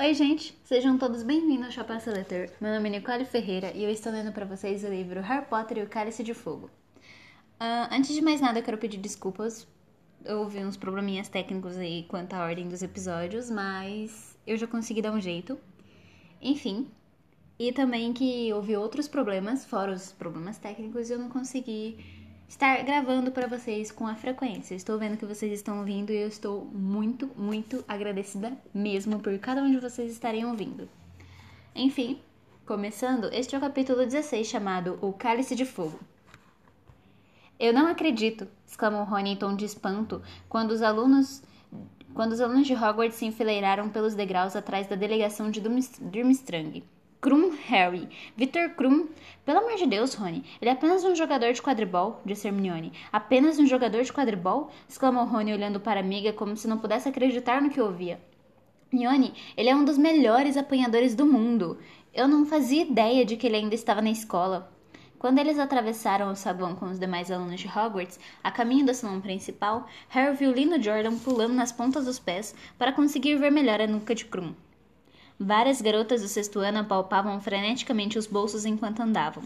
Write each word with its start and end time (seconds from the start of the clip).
Oi, 0.00 0.14
gente! 0.14 0.56
Sejam 0.62 0.96
todos 0.96 1.24
bem-vindos 1.24 1.66
ao 1.66 1.72
Chapéu 1.72 1.98
Seletor. 1.98 2.48
Meu 2.60 2.72
nome 2.72 2.88
é 2.88 2.92
Nicole 2.92 3.24
Ferreira 3.24 3.72
e 3.74 3.82
eu 3.82 3.90
estou 3.90 4.12
lendo 4.12 4.30
para 4.30 4.46
vocês 4.46 4.84
o 4.84 4.86
livro 4.86 5.20
Harry 5.20 5.44
Potter 5.46 5.78
e 5.78 5.82
o 5.82 5.88
Cálice 5.88 6.22
de 6.22 6.32
Fogo. 6.34 6.70
Uh, 7.60 7.90
antes 7.90 8.14
de 8.14 8.22
mais 8.22 8.40
nada, 8.40 8.60
eu 8.60 8.62
quero 8.62 8.78
pedir 8.78 8.98
desculpas. 8.98 9.66
Houve 10.24 10.64
uns 10.64 10.76
probleminhas 10.76 11.26
técnicos 11.28 11.76
aí 11.76 12.04
quanto 12.04 12.34
à 12.34 12.44
ordem 12.44 12.68
dos 12.68 12.80
episódios, 12.80 13.50
mas 13.50 14.38
eu 14.46 14.56
já 14.56 14.68
consegui 14.68 15.02
dar 15.02 15.10
um 15.10 15.20
jeito. 15.20 15.58
Enfim, 16.40 16.86
e 17.58 17.72
também 17.72 18.12
que 18.12 18.52
houve 18.52 18.76
outros 18.76 19.08
problemas, 19.08 19.64
fora 19.64 19.90
os 19.90 20.12
problemas 20.12 20.58
técnicos, 20.58 21.10
e 21.10 21.14
eu 21.14 21.18
não 21.18 21.28
consegui 21.28 21.98
estar 22.48 22.82
gravando 22.82 23.30
para 23.30 23.46
vocês 23.46 23.92
com 23.92 24.06
a 24.06 24.14
frequência. 24.14 24.74
estou 24.74 24.98
vendo 24.98 25.18
que 25.18 25.26
vocês 25.26 25.52
estão 25.52 25.78
ouvindo 25.80 26.10
e 26.10 26.16
eu 26.16 26.28
estou 26.28 26.64
muito, 26.64 27.30
muito 27.36 27.84
agradecida 27.86 28.52
mesmo 28.72 29.20
por 29.20 29.38
cada 29.38 29.62
um 29.62 29.70
de 29.70 29.78
vocês 29.78 30.10
estarem 30.10 30.46
ouvindo. 30.46 30.88
Enfim, 31.74 32.18
começando, 32.64 33.32
este 33.32 33.54
é 33.54 33.58
o 33.58 33.60
capítulo 33.60 34.04
16 34.04 34.46
chamado 34.46 34.98
O 35.02 35.12
Cálice 35.12 35.54
de 35.54 35.66
Fogo. 35.66 36.00
Eu 37.60 37.72
não 37.72 37.86
acredito, 37.86 38.48
exclamou 38.66 39.04
Rony 39.04 39.32
em 39.32 39.36
tom 39.36 39.54
de 39.54 39.64
espanto 39.64 40.22
quando 40.48 40.70
os 40.70 40.82
alunos 40.82 41.42
quando 42.14 42.32
os 42.32 42.40
alunos 42.40 42.66
de 42.66 42.74
Hogwarts 42.74 43.16
se 43.16 43.26
enfileiraram 43.26 43.90
pelos 43.90 44.14
degraus 44.14 44.56
atrás 44.56 44.88
da 44.88 44.96
delegação 44.96 45.50
de 45.50 45.60
Durmstrang. 45.60 46.82
Krum 47.20 47.50
Harry. 47.66 48.08
Victor 48.36 48.68
Krum. 48.76 49.08
Pelo 49.44 49.58
amor 49.58 49.74
de 49.74 49.86
Deus, 49.86 50.14
Rony. 50.14 50.44
Ele 50.62 50.70
é 50.70 50.72
apenas 50.72 51.02
um 51.02 51.16
jogador 51.16 51.52
de 51.52 51.60
quadribol, 51.60 52.20
disse 52.24 52.46
Hermione. 52.46 52.92
Apenas 53.10 53.58
um 53.58 53.66
jogador 53.66 54.04
de 54.04 54.12
quadribol? 54.12 54.70
exclamou 54.88 55.24
Rony 55.24 55.52
olhando 55.52 55.80
para 55.80 55.98
a 55.98 56.02
amiga 56.02 56.32
como 56.32 56.56
se 56.56 56.68
não 56.68 56.78
pudesse 56.78 57.08
acreditar 57.08 57.60
no 57.60 57.70
que 57.70 57.80
ouvia. 57.80 58.20
Hermione, 58.92 59.34
ele 59.56 59.68
é 59.68 59.74
um 59.74 59.84
dos 59.84 59.98
melhores 59.98 60.56
apanhadores 60.56 61.16
do 61.16 61.26
mundo. 61.26 61.78
Eu 62.14 62.28
não 62.28 62.46
fazia 62.46 62.82
ideia 62.82 63.24
de 63.24 63.36
que 63.36 63.48
ele 63.48 63.56
ainda 63.56 63.74
estava 63.74 64.00
na 64.00 64.12
escola. 64.12 64.72
Quando 65.18 65.40
eles 65.40 65.58
atravessaram 65.58 66.30
o 66.30 66.36
saguão 66.36 66.76
com 66.76 66.86
os 66.86 67.00
demais 67.00 67.32
alunos 67.32 67.60
de 67.60 67.66
Hogwarts, 67.66 68.20
a 68.44 68.52
caminho 68.52 68.86
do 68.86 68.94
salão 68.94 69.20
principal, 69.20 69.88
Harry 70.08 70.36
viu 70.36 70.52
Lino 70.52 70.80
Jordan 70.80 71.18
pulando 71.18 71.54
nas 71.54 71.72
pontas 71.72 72.04
dos 72.04 72.20
pés 72.20 72.54
para 72.78 72.92
conseguir 72.92 73.34
ver 73.34 73.50
melhor 73.50 73.80
a 73.80 73.88
nuca 73.88 74.14
de 74.14 74.24
Krum. 74.24 74.54
Várias 75.40 75.80
garotas 75.80 76.20
do 76.20 76.26
sexto 76.26 76.58
ano 76.58 76.80
apalpavam 76.80 77.40
freneticamente 77.40 78.18
os 78.18 78.26
bolsos 78.26 78.64
enquanto 78.64 79.00
andavam. 79.00 79.44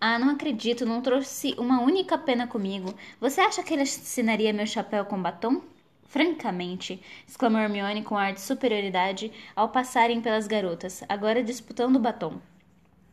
Ah, 0.00 0.18
não 0.18 0.30
acredito, 0.30 0.84
não 0.84 1.00
trouxe 1.00 1.54
uma 1.56 1.80
única 1.80 2.18
pena 2.18 2.48
comigo. 2.48 2.92
Você 3.20 3.40
acha 3.40 3.62
que 3.62 3.72
ele 3.72 3.82
assinaria 3.82 4.52
meu 4.52 4.66
chapéu 4.66 5.04
com 5.04 5.22
batom? 5.22 5.62
Francamente, 6.06 7.00
exclamou 7.28 7.60
Hermione 7.60 8.02
com 8.02 8.16
ar 8.16 8.32
de 8.32 8.40
superioridade 8.40 9.32
ao 9.54 9.68
passarem 9.68 10.20
pelas 10.20 10.48
garotas, 10.48 11.04
agora 11.08 11.44
disputando 11.44 11.94
o 11.94 12.00
batom. 12.00 12.40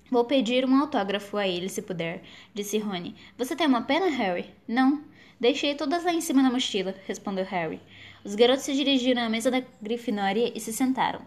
Vou 0.10 0.26
pedir 0.26 0.66
um 0.66 0.82
autógrafo 0.82 1.38
a 1.38 1.48
ele, 1.48 1.70
se 1.70 1.84
puder, 1.84 2.24
disse 2.52 2.80
Rony. 2.80 3.16
Você 3.38 3.56
tem 3.56 3.68
uma 3.68 3.84
pena, 3.84 4.08
Harry? 4.08 4.50
Não. 4.68 5.04
Deixei 5.40 5.76
todas 5.76 6.04
lá 6.04 6.14
em 6.14 6.22
cima 6.22 6.42
na 6.42 6.52
mochila, 6.52 6.96
respondeu 7.08 7.46
Harry. 7.46 7.80
Os 8.24 8.34
garotos 8.34 8.64
se 8.64 8.74
dirigiram 8.74 9.22
à 9.22 9.30
mesa 9.30 9.50
da 9.50 9.64
Grifinória 9.82 10.52
e 10.54 10.60
se 10.60 10.74
sentaram. 10.74 11.22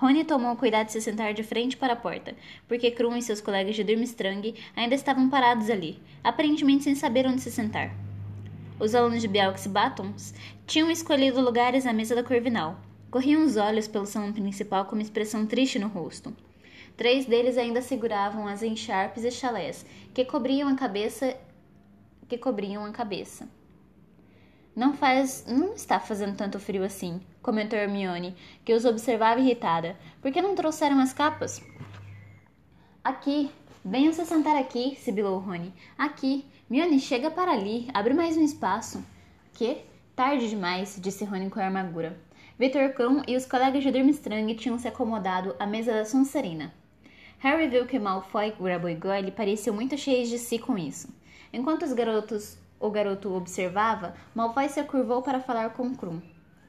Rony 0.00 0.24
tomou 0.24 0.56
cuidado 0.56 0.86
de 0.86 0.92
se 0.92 1.00
sentar 1.02 1.34
de 1.34 1.42
frente 1.42 1.76
para 1.76 1.92
a 1.92 1.96
porta, 1.96 2.34
porque 2.66 2.90
Krum 2.90 3.14
e 3.18 3.20
seus 3.20 3.38
colegas 3.38 3.76
de 3.76 3.84
Durmstrang 3.84 4.54
ainda 4.74 4.94
estavam 4.94 5.28
parados 5.28 5.68
ali, 5.68 6.00
aparentemente 6.24 6.84
sem 6.84 6.94
saber 6.94 7.26
onde 7.26 7.42
se 7.42 7.50
sentar. 7.50 7.94
Os 8.78 8.94
alunos 8.94 9.20
de 9.20 9.28
Belks 9.28 9.66
Batons 9.66 10.32
tinham 10.66 10.90
escolhido 10.90 11.38
lugares 11.42 11.84
à 11.84 11.92
mesa 11.92 12.14
da 12.14 12.24
Corvinal. 12.24 12.80
Corriam 13.10 13.44
os 13.44 13.58
olhos 13.58 13.86
pelo 13.86 14.06
salão 14.06 14.32
principal 14.32 14.86
com 14.86 14.96
uma 14.96 15.02
expressão 15.02 15.44
triste 15.44 15.78
no 15.78 15.88
rosto. 15.88 16.34
Três 16.96 17.26
deles 17.26 17.58
ainda 17.58 17.82
seguravam 17.82 18.48
as 18.48 18.62
encharpes 18.62 19.22
e 19.22 19.30
chalés, 19.30 19.84
que 20.14 20.24
cobriam 20.24 20.66
a 20.70 20.76
cabeça 20.76 21.36
que 22.26 22.38
cobriam 22.38 22.86
a 22.86 22.90
cabeça. 22.90 23.46
Não 24.74 24.94
faz. 24.94 25.44
não 25.46 25.74
está 25.74 26.00
fazendo 26.00 26.38
tanto 26.38 26.58
frio 26.58 26.84
assim, 26.84 27.20
comentou 27.42 27.78
Hermione, 27.78 28.36
que 28.64 28.74
os 28.74 28.84
observava 28.84 29.40
irritada. 29.40 29.96
Por 30.20 30.30
que 30.30 30.42
não 30.42 30.54
trouxeram 30.54 31.00
as 31.00 31.12
capas? 31.12 31.62
Aqui. 33.02 33.50
Venham 33.82 34.12
se 34.12 34.24
sentar 34.26 34.56
aqui, 34.56 34.96
sibilou 34.96 35.38
Rony. 35.38 35.72
Aqui. 35.96 36.44
Mione, 36.68 37.00
chega 37.00 37.30
para 37.30 37.52
ali. 37.52 37.88
Abre 37.94 38.12
mais 38.12 38.36
um 38.36 38.44
espaço. 38.44 39.02
Que? 39.54 39.78
Tarde 40.14 40.50
demais, 40.50 40.98
disse 41.00 41.24
Rony 41.24 41.48
com 41.48 41.60
amargura. 41.60 42.20
Victor 42.58 42.90
Krum 42.92 43.22
e 43.26 43.36
os 43.36 43.46
colegas 43.46 43.82
de 43.82 43.90
Durmstrang 43.90 44.54
tinham 44.54 44.78
se 44.78 44.86
acomodado 44.86 45.56
à 45.58 45.66
mesa 45.66 45.92
da 45.92 46.04
Sonserina. 46.04 46.74
Harry 47.38 47.68
viu 47.68 47.86
que 47.86 47.98
Malfoy, 47.98 48.52
Grabo 48.60 48.86
e 48.86 48.94
Goyle 48.94 49.30
pareciam 49.30 49.74
muito 49.74 49.96
cheios 49.96 50.28
de 50.28 50.38
si 50.38 50.58
com 50.58 50.76
isso. 50.76 51.08
Enquanto 51.54 51.86
os 51.86 51.94
garotos 51.94 52.58
o 52.78 52.90
garoto 52.90 53.34
observava, 53.34 54.14
Malfoy 54.34 54.68
se 54.68 54.82
curvou 54.84 55.22
para 55.22 55.40
falar 55.40 55.70
com 55.70 55.94
Krum. 55.94 56.20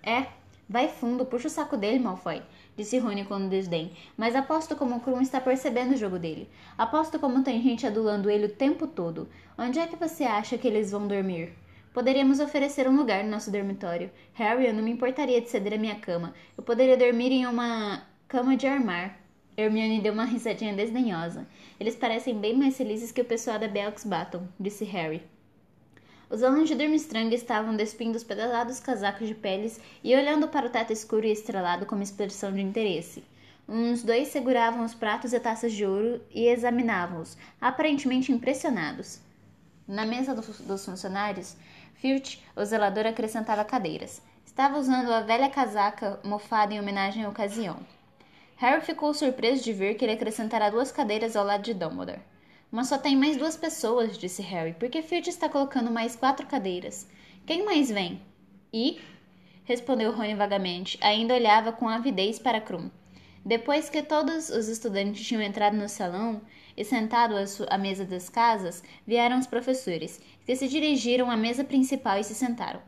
É, 0.02 0.28
vai 0.72 0.88
fundo, 0.88 1.26
puxa 1.26 1.48
o 1.48 1.52
saco 1.52 1.76
dele, 1.76 2.00
Malfoy, 2.00 2.42
disse 2.78 2.98
Rony 2.98 3.26
com 3.26 3.50
desdém. 3.50 3.92
Mas 4.16 4.36
aposto 4.36 4.74
como 4.74 5.02
Krum 5.02 5.20
está 5.20 5.42
percebendo 5.42 5.94
o 5.94 5.98
jogo 5.98 6.18
dele. 6.18 6.50
Aposto 6.78 7.20
como 7.20 7.44
tem 7.44 7.62
gente 7.62 7.86
adulando 7.86 8.30
ele 8.30 8.46
o 8.46 8.56
tempo 8.56 8.88
todo. 8.88 9.28
Onde 9.58 9.80
é 9.80 9.86
que 9.86 9.98
você 9.98 10.24
acha 10.24 10.58
que 10.58 10.66
eles 10.66 10.90
vão 10.90 11.08
dormir? 11.08 11.54
Poderíamos 11.94 12.40
oferecer 12.40 12.88
um 12.88 12.96
lugar 12.96 13.22
no 13.22 13.30
nosso 13.30 13.52
dormitório. 13.52 14.10
Harry, 14.34 14.66
eu 14.66 14.74
não 14.74 14.82
me 14.82 14.92
importaria 14.92 15.42
de 15.42 15.50
ceder 15.50 15.74
a 15.74 15.78
minha 15.78 15.96
cama. 15.96 16.34
Eu 16.58 16.64
poderia 16.64 16.96
dormir 16.96 17.34
em 17.34 17.46
uma 17.46 18.04
cama 18.30 18.56
de 18.56 18.66
armar. 18.66 19.20
Hermione 19.58 20.00
deu 20.00 20.14
uma 20.14 20.24
risadinha 20.24 20.74
desdenhosa. 20.74 21.46
Eles 21.78 21.98
parecem 21.98 22.40
bem 22.40 22.58
mais 22.58 22.78
felizes 22.78 23.12
que 23.12 23.20
o 23.20 23.26
pessoal 23.26 23.60
da 23.60 23.68
Belks 23.68 24.06
Baton, 24.06 24.48
disse 24.58 24.86
Harry. 24.86 25.22
Os 26.32 26.44
alunos 26.44 26.70
de 26.70 26.76
Durmstrang 26.76 27.36
estavam 27.36 27.76
despindo 27.76 28.16
os 28.16 28.24
pesados 28.24 28.80
casacos 28.80 29.28
de 29.28 29.36
peles 29.36 29.82
e 30.02 30.16
olhando 30.16 30.48
para 30.48 30.66
o 30.66 30.70
teto 30.70 30.94
escuro 30.94 31.26
e 31.26 31.32
estrelado 31.32 31.86
com 31.86 31.94
uma 31.94 32.06
expressão 32.06 32.54
de 32.54 32.62
interesse. 32.62 33.22
Uns 33.68 34.02
dois 34.02 34.30
seguravam 34.30 34.86
os 34.86 34.94
pratos 34.94 35.34
e 35.34 35.40
taças 35.42 35.74
de 35.74 35.86
ouro 35.86 36.22
e 36.34 36.48
examinavam-os, 36.48 37.38
aparentemente 37.60 38.32
impressionados. 38.32 39.20
Na 39.86 40.06
mesa 40.06 40.34
dos 40.34 40.86
funcionários, 40.86 41.58
Filch, 41.96 42.42
o 42.56 42.64
zelador, 42.64 43.06
acrescentava 43.08 43.66
cadeiras. 43.66 44.22
Estava 44.46 44.80
usando 44.80 45.12
a 45.12 45.20
velha 45.20 45.50
casaca 45.50 46.18
mofada 46.24 46.74
em 46.74 46.80
homenagem 46.80 47.26
à 47.26 47.30
ocasião. 47.30 47.78
Harry 48.56 48.80
ficou 48.80 49.14
surpreso 49.14 49.66
de 49.66 49.74
ver 49.74 49.96
que 49.96 50.06
ele 50.06 50.14
acrescentara 50.14 50.72
duas 50.72 50.94
cadeiras 50.94 51.36
ao 51.36 51.46
lado 51.46 51.64
de 51.64 51.74
Dumbledore. 51.74 52.22
Mas 52.72 52.88
só 52.88 52.98
tem 52.98 53.18
mais 53.18 53.36
duas 53.36 53.58
pessoas, 53.58 54.18
disse 54.18 54.42
Harry, 54.42 54.74
porque 54.80 55.02
Filch 55.02 55.30
está 55.30 55.50
colocando 55.50 55.92
mais 55.92 56.16
quatro 56.16 56.48
cadeiras. 56.48 57.06
Quem 57.46 57.66
mais 57.66 57.92
vem? 57.92 58.22
E? 58.74 59.02
respondeu 59.66 60.12
Rony 60.14 60.36
vagamente. 60.36 60.98
Ainda 61.02 61.34
olhava 61.34 61.74
com 61.74 61.90
avidez 61.90 62.40
para 62.40 62.62
Krum. 62.62 62.90
Depois 63.44 63.90
que 63.90 64.02
todos 64.02 64.50
os 64.50 64.68
estudantes 64.70 65.26
tinham 65.26 65.42
entrado 65.42 65.76
no 65.76 65.90
salão 65.90 66.42
e 66.78 66.86
sentado 66.86 67.36
à 67.70 67.78
mesa 67.78 68.06
das 68.06 68.30
casas, 68.30 68.84
vieram 69.06 69.40
os 69.40 69.48
professores, 69.48 70.22
que 70.46 70.56
se 70.56 70.68
dirigiram 70.68 71.30
à 71.30 71.36
mesa 71.36 71.64
principal 71.64 72.20
e 72.20 72.24
se 72.24 72.36
sentaram. 72.36 72.82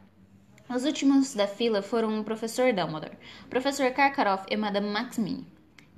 Os 0.69 0.85
últimos 0.85 1.33
da 1.33 1.47
fila 1.47 1.81
foram 1.81 2.19
o 2.19 2.23
professor 2.23 2.71
Dumbledore, 2.71 3.17
o 3.45 3.49
professor 3.49 3.91
Karkaroff 3.91 4.45
e 4.49 4.55
Madame 4.55 4.87
Maxmini. 4.87 5.52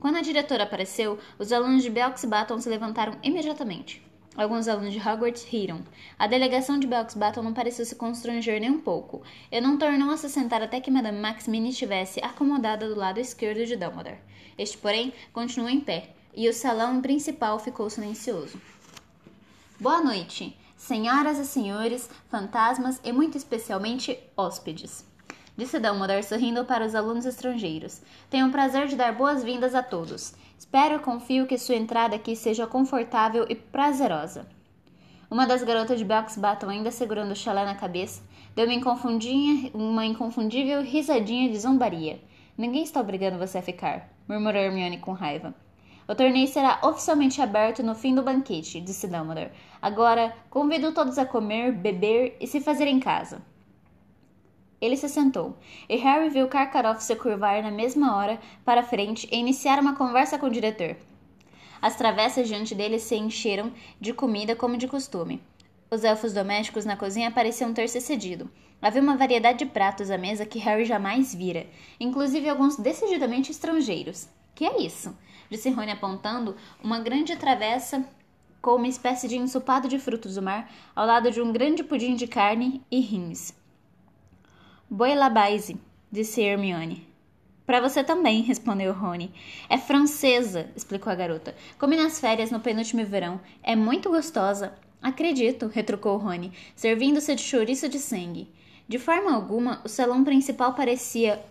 Quando 0.05 0.17
a 0.17 0.21
diretora 0.21 0.65
apareceu, 0.65 1.17
os 1.39 1.51
alunos 1.51 1.81
de 1.81 1.89
Belks 1.89 2.25
Baton 2.25 2.61
se 2.61 2.69
levantaram 2.69 3.17
imediatamente. 3.23 4.03
Alguns 4.37 4.67
alunos 4.67 4.93
de 4.93 4.99
Hogwarts 4.99 5.43
riram. 5.45 5.83
A 6.19 6.27
delegação 6.27 6.77
de 6.77 6.85
Belks 6.85 7.15
Baton 7.15 7.41
não 7.41 7.55
pareceu 7.55 7.83
se 7.83 7.95
constranger 7.95 8.61
nem 8.61 8.69
um 8.69 8.79
pouco, 8.79 9.23
e 9.51 9.59
não 9.59 9.79
tornou 9.79 10.11
a 10.11 10.17
se 10.17 10.29
sentar 10.29 10.61
até 10.61 10.79
que 10.79 10.91
Madame 10.91 11.19
Maxmini 11.19 11.69
estivesse 11.69 12.23
acomodada 12.23 12.87
do 12.87 12.93
lado 12.93 13.19
esquerdo 13.19 13.65
de 13.65 13.75
Dumbledore. 13.75 14.19
Este, 14.55 14.77
porém, 14.77 15.11
continuou 15.33 15.71
em 15.71 15.81
pé, 15.81 16.11
e 16.35 16.47
o 16.47 16.53
salão 16.53 17.01
principal 17.01 17.57
ficou 17.57 17.89
silencioso. 17.89 18.61
Boa 19.79 20.03
noite, 20.03 20.55
senhoras 20.77 21.39
e 21.39 21.45
senhores, 21.47 22.07
fantasmas 22.29 23.01
e 23.03 23.11
muito 23.11 23.39
especialmente 23.39 24.19
hóspedes 24.37 25.14
disse 25.57 25.79
Dumbledore 25.79 26.23
sorrindo 26.23 26.65
para 26.65 26.85
os 26.85 26.95
alunos 26.95 27.25
estrangeiros. 27.25 28.01
Tenho 28.29 28.47
o 28.47 28.51
prazer 28.51 28.87
de 28.87 28.95
dar 28.95 29.13
boas-vindas 29.13 29.73
a 29.73 29.81
todos. 29.81 30.33
Espero 30.57 30.95
e 30.95 30.99
confio 30.99 31.47
que 31.47 31.57
sua 31.57 31.75
entrada 31.75 32.15
aqui 32.15 32.35
seja 32.35 32.67
confortável 32.67 33.45
e 33.49 33.55
prazerosa. 33.55 34.47
Uma 35.29 35.47
das 35.47 35.63
garotas 35.63 35.97
de 35.97 36.05
Belks 36.05 36.37
Baton, 36.37 36.69
ainda 36.69 36.91
segurando 36.91 37.31
o 37.31 37.35
chalé 37.35 37.65
na 37.65 37.75
cabeça, 37.75 38.21
deu 38.55 38.67
uma, 38.67 38.95
uma 39.73 40.05
inconfundível 40.05 40.81
risadinha 40.81 41.49
de 41.49 41.59
zombaria. 41.59 42.21
Ninguém 42.57 42.83
está 42.83 43.01
obrigando 43.01 43.37
você 43.37 43.57
a 43.57 43.61
ficar, 43.61 44.09
murmurou 44.27 44.61
Hermione 44.61 44.99
com 44.99 45.11
raiva. 45.13 45.53
O 46.07 46.13
torneio 46.13 46.47
será 46.47 46.79
oficialmente 46.83 47.41
aberto 47.41 47.81
no 47.81 47.95
fim 47.95 48.13
do 48.13 48.21
banquete, 48.21 48.79
disse 48.79 49.07
Dumbledore. 49.07 49.51
Agora, 49.81 50.35
convido 50.51 50.93
todos 50.93 51.17
a 51.17 51.25
comer, 51.25 51.71
beber 51.71 52.37
e 52.39 52.45
se 52.45 52.61
fazer 52.61 52.85
em 52.85 52.99
casa. 52.99 53.41
Ele 54.81 54.97
se 54.97 55.07
sentou, 55.07 55.57
e 55.87 55.95
Harry 55.95 56.29
viu 56.29 56.47
Karkaroff 56.47 57.03
se 57.03 57.15
curvar 57.15 57.63
na 57.63 57.71
mesma 57.71 58.15
hora 58.15 58.39
para 58.63 58.83
frente 58.83 59.27
e 59.31 59.37
iniciar 59.37 59.79
uma 59.79 59.95
conversa 59.95 60.37
com 60.37 60.47
o 60.47 60.51
diretor. 60.51 60.95
As 61.81 61.95
travessas 61.95 62.47
diante 62.47 62.73
dele 62.73 62.99
se 62.99 63.15
encheram 63.15 63.71
de 63.99 64.13
comida 64.13 64.55
como 64.55 64.77
de 64.77 64.87
costume. 64.87 65.41
Os 65.89 66.03
elfos 66.03 66.33
domésticos 66.33 66.83
na 66.83 66.97
cozinha 66.97 67.31
pareciam 67.31 67.73
ter 67.73 67.87
se 67.87 68.01
cedido. 68.01 68.49
Havia 68.81 69.01
uma 69.01 69.15
variedade 69.15 69.59
de 69.59 69.65
pratos 69.65 70.11
à 70.11 70.17
mesa 70.17 70.45
que 70.45 70.59
Harry 70.59 70.85
jamais 70.85 71.33
vira, 71.33 71.67
inclusive 71.99 72.49
alguns 72.49 72.75
decididamente 72.75 73.51
estrangeiros. 73.51 74.27
Que 74.53 74.65
é 74.65 74.81
isso? 74.81 75.15
Disse 75.49 75.69
Rony 75.69 75.91
apontando 75.91 76.55
uma 76.83 76.99
grande 76.99 77.35
travessa 77.35 78.03
com 78.61 78.75
uma 78.75 78.87
espécie 78.87 79.27
de 79.27 79.37
ensopado 79.37 79.87
de 79.87 79.99
frutos 79.99 80.35
do 80.35 80.41
mar 80.41 80.71
ao 80.95 81.05
lado 81.05 81.29
de 81.29 81.39
um 81.39 81.51
grande 81.51 81.83
pudim 81.83 82.15
de 82.15 82.25
carne 82.25 82.81
e 82.89 82.99
rins. 82.99 83.53
Boilabaise, 84.87 85.77
disse 86.11 86.41
Hermione. 86.41 87.07
Para 87.65 87.81
você 87.81 88.03
também, 88.03 88.43
respondeu 88.43 88.93
Rony. 88.93 89.33
É 89.67 89.79
francesa, 89.79 90.69
explicou 90.75 91.11
a 91.11 91.15
garota. 91.15 91.55
Comi 91.79 91.97
nas 91.97 92.19
férias 92.19 92.51
no 92.51 92.59
penúltimo 92.59 93.03
verão. 93.03 93.41
É 93.63 93.75
muito 93.75 94.09
gostosa. 94.09 94.75
Acredito, 95.01 95.65
retrucou 95.67 96.17
Rony, 96.17 96.51
servindo-se 96.75 97.33
de 97.33 97.41
chouriço 97.41 97.89
de 97.89 97.97
sangue. 97.97 98.47
De 98.87 98.99
forma 98.99 99.33
alguma, 99.33 99.81
o 99.83 99.89
salão 99.89 100.23
principal 100.23 100.75
parecia. 100.75 101.43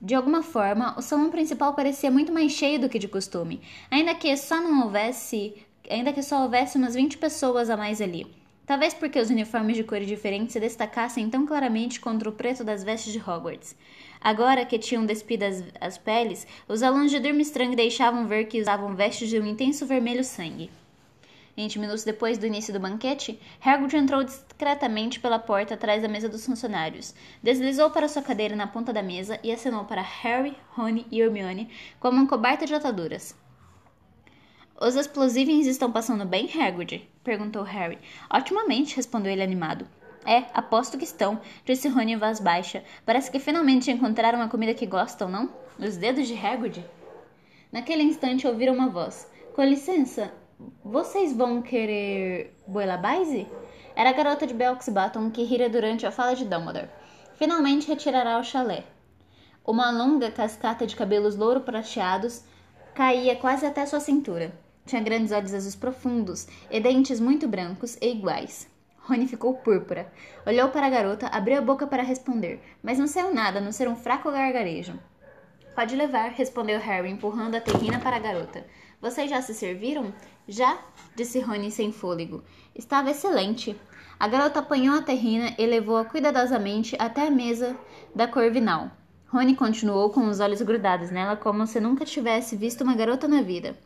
De 0.00 0.14
alguma 0.14 0.42
forma, 0.42 0.94
o 0.96 1.02
salão 1.02 1.30
principal 1.30 1.74
parecia 1.74 2.12
muito 2.12 2.32
mais 2.32 2.52
cheio 2.52 2.80
do 2.80 2.88
que 2.88 2.98
de 2.98 3.08
costume, 3.08 3.60
ainda 3.90 4.14
que 4.14 4.36
só 4.36 4.60
não 4.60 4.84
houvesse. 4.84 5.54
ainda 5.90 6.12
que 6.12 6.22
só 6.22 6.44
houvesse 6.44 6.78
umas 6.78 6.94
20 6.94 7.18
pessoas 7.18 7.68
a 7.68 7.76
mais 7.76 8.00
ali. 8.00 8.41
Talvez 8.64 8.94
porque 8.94 9.18
os 9.18 9.28
uniformes 9.28 9.76
de 9.76 9.82
cores 9.82 10.06
diferentes 10.06 10.52
se 10.52 10.60
destacassem 10.60 11.28
tão 11.28 11.44
claramente 11.44 11.98
contra 11.98 12.28
o 12.28 12.32
preto 12.32 12.62
das 12.62 12.84
vestes 12.84 13.12
de 13.12 13.18
Hogwarts. 13.18 13.76
Agora 14.20 14.64
que 14.64 14.78
tinham 14.78 15.04
despido 15.04 15.42
as, 15.42 15.64
as 15.80 15.98
peles, 15.98 16.46
os 16.68 16.82
alunos 16.82 17.10
de 17.10 17.18
Durmstrang 17.18 17.74
deixavam 17.74 18.26
ver 18.26 18.44
que 18.44 18.60
usavam 18.60 18.94
vestes 18.94 19.28
de 19.28 19.40
um 19.40 19.46
intenso 19.46 19.84
vermelho 19.84 20.22
sangue. 20.22 20.70
Vinte 21.56 21.78
minutos 21.78 22.04
depois 22.04 22.38
do 22.38 22.46
início 22.46 22.72
do 22.72 22.80
banquete, 22.80 23.38
Hagrid 23.62 23.96
entrou 23.96 24.24
discretamente 24.24 25.20
pela 25.20 25.38
porta 25.38 25.74
atrás 25.74 26.00
da 26.00 26.08
mesa 26.08 26.28
dos 26.28 26.46
funcionários, 26.46 27.14
deslizou 27.42 27.90
para 27.90 28.08
sua 28.08 28.22
cadeira 28.22 28.56
na 28.56 28.66
ponta 28.66 28.90
da 28.90 29.02
mesa 29.02 29.38
e 29.42 29.52
acenou 29.52 29.84
para 29.84 30.00
Harry, 30.00 30.56
Rony 30.70 31.04
e 31.10 31.20
Hermione 31.20 31.68
com 32.00 32.08
uma 32.08 32.26
coberta 32.26 32.64
de 32.64 32.74
ataduras. 32.74 33.36
Os 34.80 34.96
explosivos 34.96 35.66
estão 35.66 35.92
passando 35.92 36.24
bem, 36.24 36.48
Hagrid? 36.58 37.11
Perguntou 37.22 37.62
Harry. 37.62 37.98
Otimamente, 38.32 38.96
respondeu 38.96 39.32
ele 39.32 39.42
animado. 39.42 39.86
É, 40.24 40.44
aposto 40.54 40.96
que 40.96 41.04
estão, 41.04 41.40
disse 41.64 41.88
Rony 41.88 42.12
em 42.12 42.16
voz 42.16 42.38
baixa. 42.38 42.84
Parece 43.04 43.30
que 43.30 43.40
finalmente 43.40 43.90
encontraram 43.90 44.40
a 44.40 44.48
comida 44.48 44.74
que 44.74 44.86
gostam, 44.86 45.28
não? 45.28 45.50
Os 45.78 45.96
dedos 45.96 46.28
de 46.28 46.34
Hagrid? 46.34 46.84
Naquele 47.72 48.02
instante 48.02 48.46
ouviram 48.46 48.74
uma 48.74 48.88
voz. 48.88 49.28
Com 49.54 49.64
licença, 49.64 50.32
vocês 50.84 51.32
vão 51.34 51.60
querer 51.60 52.56
Boilabaise? 52.66 53.46
Era 53.96 54.10
a 54.10 54.12
garota 54.12 54.46
de 54.46 54.54
Belks 54.54 54.88
Button 54.88 55.30
que 55.30 55.42
rira 55.42 55.68
durante 55.68 56.06
a 56.06 56.12
fala 56.12 56.34
de 56.34 56.44
Dumbledore. 56.44 56.88
Finalmente 57.34 57.88
retirará 57.88 58.38
o 58.38 58.44
chalé. 58.44 58.84
Uma 59.64 59.90
longa 59.90 60.30
cascata 60.30 60.86
de 60.86 60.94
cabelos 60.94 61.36
louro 61.36 61.60
prateados 61.60 62.44
caía 62.94 63.36
quase 63.36 63.66
até 63.66 63.84
sua 63.86 64.00
cintura. 64.00 64.52
Tinha 64.84 65.02
grandes 65.02 65.32
olhos 65.32 65.54
azuis 65.54 65.76
profundos 65.76 66.48
e 66.70 66.80
dentes 66.80 67.20
muito 67.20 67.46
brancos 67.46 67.96
e 68.00 68.10
iguais. 68.10 68.68
Rony 68.98 69.26
ficou 69.26 69.54
púrpura. 69.54 70.12
Olhou 70.46 70.68
para 70.68 70.86
a 70.86 70.90
garota, 70.90 71.26
abriu 71.26 71.58
a 71.58 71.62
boca 71.62 71.86
para 71.86 72.02
responder, 72.02 72.60
mas 72.82 72.98
não 72.98 73.06
saiu 73.06 73.34
nada, 73.34 73.58
a 73.58 73.62
não 73.62 73.72
ser 73.72 73.88
um 73.88 73.96
fraco 73.96 74.30
gargarejo. 74.30 74.98
Pode 75.74 75.96
levar, 75.96 76.30
respondeu 76.30 76.78
Harry, 76.78 77.10
empurrando 77.10 77.54
a 77.54 77.60
terrina 77.60 77.98
para 77.98 78.16
a 78.16 78.20
garota. 78.20 78.66
Vocês 79.00 79.30
já 79.30 79.40
se 79.40 79.54
serviram? 79.54 80.12
Já, 80.46 80.78
disse 81.16 81.40
Rony 81.40 81.70
sem 81.70 81.90
fôlego. 81.90 82.44
Estava 82.74 83.10
excelente. 83.10 83.74
A 84.20 84.28
garota 84.28 84.60
apanhou 84.60 84.96
a 84.96 85.02
terrina 85.02 85.54
e 85.58 85.66
levou-a 85.66 86.04
cuidadosamente 86.04 86.94
até 86.98 87.26
a 87.26 87.30
mesa 87.30 87.76
da 88.14 88.28
Corvinal. 88.28 88.90
Rony 89.26 89.56
continuou 89.56 90.10
com 90.10 90.28
os 90.28 90.40
olhos 90.40 90.60
grudados 90.60 91.10
nela 91.10 91.36
como 91.36 91.66
se 91.66 91.80
nunca 91.80 92.04
tivesse 92.04 92.54
visto 92.54 92.82
uma 92.82 92.94
garota 92.94 93.26
na 93.26 93.40
vida. 93.40 93.76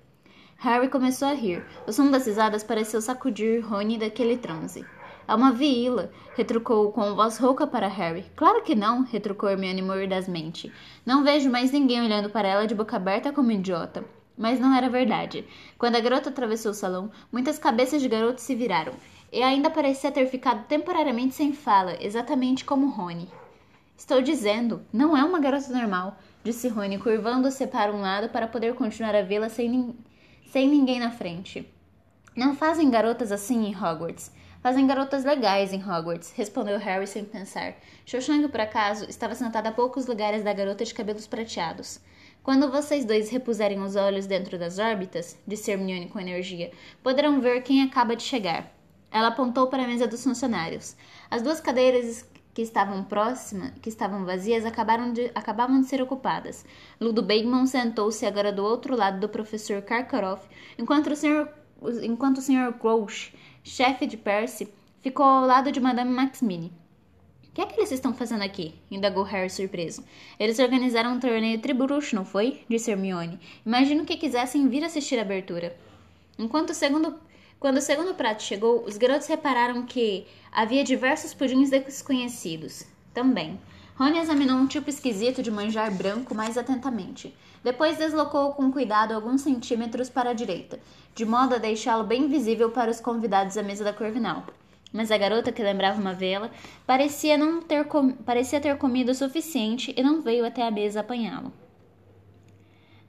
Harry 0.59 0.89
começou 0.89 1.29
a 1.29 1.33
rir. 1.33 1.65
O 1.87 1.93
som 1.93 2.11
das 2.11 2.27
risadas 2.27 2.65
pareceu 2.65 3.01
sacudir 3.03 3.61
Rony 3.61 3.99
daquele 3.99 4.39
transe. 4.39 4.87
É 5.29 5.35
uma 5.35 5.53
viíla, 5.53 6.11
retrucou 6.35 6.91
com 6.93 7.15
voz 7.15 7.37
rouca 7.37 7.67
para 7.67 7.89
Harry. 7.89 8.25
Claro 8.35 8.63
que 8.63 8.75
não, 8.75 9.03
retrucou 9.03 9.51
Hermione 9.51 9.83
mordazmente. 9.83 10.73
Não 11.05 11.23
vejo 11.23 11.51
mais 11.51 11.73
ninguém 11.73 12.01
olhando 12.01 12.31
para 12.31 12.49
ela 12.49 12.67
de 12.67 12.75
boca 12.75 12.97
aberta 12.97 13.33
como 13.33 13.53
idiota. 13.53 14.05
Mas 14.37 14.59
não 14.59 14.75
era 14.75 14.89
verdade. 14.89 15.47
Quando 15.77 15.97
a 15.97 16.01
garota 16.01 16.31
atravessou 16.31 16.71
o 16.71 16.75
salão, 16.75 17.11
muitas 17.31 17.59
cabeças 17.59 18.01
de 18.01 18.09
garotos 18.09 18.45
se 18.45 18.55
viraram, 18.55 18.93
e 19.33 19.43
ainda 19.43 19.69
parecia 19.69 20.13
ter 20.13 20.27
ficado 20.27 20.67
temporariamente 20.67 21.35
sem 21.35 21.53
fala, 21.53 21.97
exatamente 22.01 22.65
como 22.65 22.89
Rony. 22.89 23.29
Estou 23.97 24.23
dizendo, 24.23 24.83
não 24.93 25.17
é 25.17 25.25
uma 25.25 25.41
garota 25.41 25.73
normal, 25.73 26.17
disse 26.45 26.69
Rony, 26.69 26.99
curvando-se 26.99 27.67
para 27.67 27.93
um 27.93 28.01
lado 28.01 28.29
para 28.29 28.47
poder 28.47 28.75
continuar 28.75 29.15
a 29.15 29.23
vê-la 29.23 29.49
sem, 29.49 29.97
sem 30.57 30.71
ninguém 30.71 30.99
na 30.99 31.11
frente. 31.11 31.71
Não 32.35 32.57
fazem 32.57 32.89
garotas 32.89 33.31
assim 33.31 33.67
em 33.67 33.77
Hogwarts. 33.77 34.33
Fazem 34.63 34.87
garotas 34.87 35.23
legais 35.23 35.71
em 35.71 35.83
Hogwarts, 35.83 36.33
respondeu 36.35 36.79
Harry 36.79 37.07
sem 37.07 37.27
pensar. 37.27 37.75
Cho 38.07 38.17
por 38.49 38.61
acaso, 38.63 39.05
estava 39.05 39.35
sentada 39.35 39.69
a 39.69 39.73
poucos 39.73 40.07
lugares 40.07 40.43
da 40.43 40.55
garota 40.55 40.83
de 40.83 40.95
cabelos 40.95 41.27
prateados. 41.27 42.01
Quando 42.43 42.71
vocês 42.71 43.05
dois 43.05 43.29
repuserem 43.29 43.83
os 43.83 43.97
olhos 43.97 44.25
dentro 44.25 44.59
das 44.59 44.79
órbitas, 44.79 45.39
disse 45.47 45.71
Hermione 45.71 46.09
com 46.09 46.19
energia, 46.19 46.71
poderão 47.03 47.39
ver 47.39 47.61
quem 47.61 47.83
acaba 47.83 48.17
de 48.17 48.23
chegar. 48.23 48.73
Ela 49.11 49.29
apontou 49.29 49.67
para 49.67 49.85
a 49.85 49.87
mesa 49.87 50.07
dos 50.07 50.25
funcionários. 50.25 50.97
As 51.31 51.43
duas 51.43 51.61
cadeiras 51.61 52.27
que 52.57 52.63
estavam 52.63 53.05
próximas, 53.05 53.71
que 53.83 53.91
estavam 53.91 54.25
vazias, 54.25 54.65
acabaram 54.65 55.13
de, 55.13 55.31
acabavam 55.35 55.79
de 55.83 55.89
ser 55.89 56.01
ocupadas. 56.01 56.65
Ludo 56.99 57.23
Bagman 57.23 57.67
sentou-se 57.67 58.25
agora 58.25 58.51
do 58.51 58.65
outro 58.65 58.97
lado 58.97 59.21
do 59.21 59.29
professor 59.29 59.83
Karkaroff, 59.83 60.43
enquanto 60.79 61.09
o 61.09 61.17
senhor, 61.17 61.53
enquanto 62.03 62.39
o 62.39 62.41
Sr. 62.41 62.73
Crouch, 62.81 63.37
chefe 63.63 64.07
de 64.07 64.17
Percy, 64.17 64.73
ficou 65.03 65.27
ao 65.27 65.45
lado 65.45 65.71
de 65.71 65.79
Madame 65.79 66.11
Maxmini 66.11 66.73
que 67.53 67.61
é 67.61 67.67
que 67.67 67.79
eles 67.79 67.93
estão 67.93 68.13
fazendo 68.13 68.43
aqui? 68.43 68.75
indagou 68.91 69.23
Harry 69.23 69.49
surpreso. 69.49 70.05
Eles 70.39 70.59
organizaram 70.59 71.15
um 71.15 71.21
torneio 71.21 71.59
tribruxo, 71.59 72.15
não 72.15 72.25
foi? 72.25 72.61
disse 72.69 72.91
Hermione. 72.91 73.41
Imagino 73.65 74.05
que 74.05 74.19
quisessem 74.19 74.69
vir 74.69 74.85
assistir 74.85 75.19
a 75.19 75.23
abertura. 75.23 75.75
Enquanto 76.39 76.71
o 76.71 76.75
segundo, 76.75 77.19
quando 77.59 77.79
o 77.79 77.83
segundo 77.83 78.15
prato 78.15 78.43
chegou, 78.43 78.85
os 78.85 78.97
garotos 78.97 79.27
repararam 79.27 79.85
que 79.85 80.27
havia 80.53 80.85
diversos 80.85 81.35
pudins 81.35 81.71
desconhecidos. 81.71 82.85
Também. 83.15 83.59
Rony 83.97 84.19
examinou 84.19 84.57
um 84.57 84.67
tipo 84.67 84.91
esquisito 84.91 85.43
de 85.43 85.51
manjar 85.51 85.91
branco 85.91 86.35
mais 86.35 86.59
atentamente. 86.59 87.35
Depois 87.65 87.97
deslocou 87.97 88.53
com 88.53 88.71
cuidado 88.71 89.13
alguns 89.13 89.41
centímetros 89.41 90.11
para 90.11 90.31
a 90.31 90.35
direita, 90.35 90.79
de 91.15 91.25
modo 91.25 91.55
a 91.55 91.59
deixá-lo 91.59 92.05
bem 92.05 92.29
visível 92.29 92.71
para 92.71 92.91
os 92.91 93.01
convidados 93.01 93.57
à 93.57 93.63
mesa 93.63 93.83
da 93.83 93.93
Corvinal 93.93 94.45
mas 94.97 95.11
a 95.11 95.19
garota, 95.19 95.53
que 95.53 95.63
lembrava 95.63 96.01
uma 96.01 96.15
vela, 96.15 96.51
parecia, 96.87 97.37
não 97.37 97.61
ter 97.61 97.85
com... 97.85 98.13
parecia 98.13 98.61
ter 98.61 98.79
comido 98.79 99.11
o 99.11 99.15
suficiente 99.15 99.93
e 99.97 100.03
não 100.03 100.23
veio 100.23 100.47
até 100.47 100.67
a 100.67 100.71
mesa 100.71 101.01
apanhá-lo. 101.01 101.53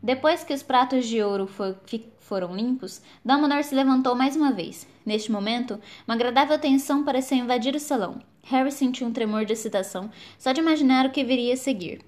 Depois 0.01 0.43
que 0.43 0.53
os 0.53 0.63
pratos 0.63 1.07
de 1.07 1.21
ouro 1.21 1.47
for... 1.47 1.75
foram 2.19 2.55
limpos, 2.55 3.01
Dumbledore 3.25 3.63
se 3.63 3.75
levantou 3.75 4.15
mais 4.15 4.35
uma 4.35 4.51
vez. 4.51 4.87
Neste 5.05 5.31
momento, 5.31 5.79
uma 6.07 6.13
agradável 6.13 6.59
tensão 6.59 7.03
pareceu 7.03 7.37
invadir 7.37 7.75
o 7.75 7.79
salão. 7.79 8.19
Harry 8.43 8.71
sentiu 8.71 9.07
um 9.07 9.11
tremor 9.11 9.43
de 9.43 9.53
excitação 9.53 10.09
só 10.37 10.51
de 10.51 10.61
imaginar 10.61 11.05
o 11.05 11.11
que 11.11 11.23
viria 11.23 11.53
a 11.53 11.57
seguir. 11.57 12.01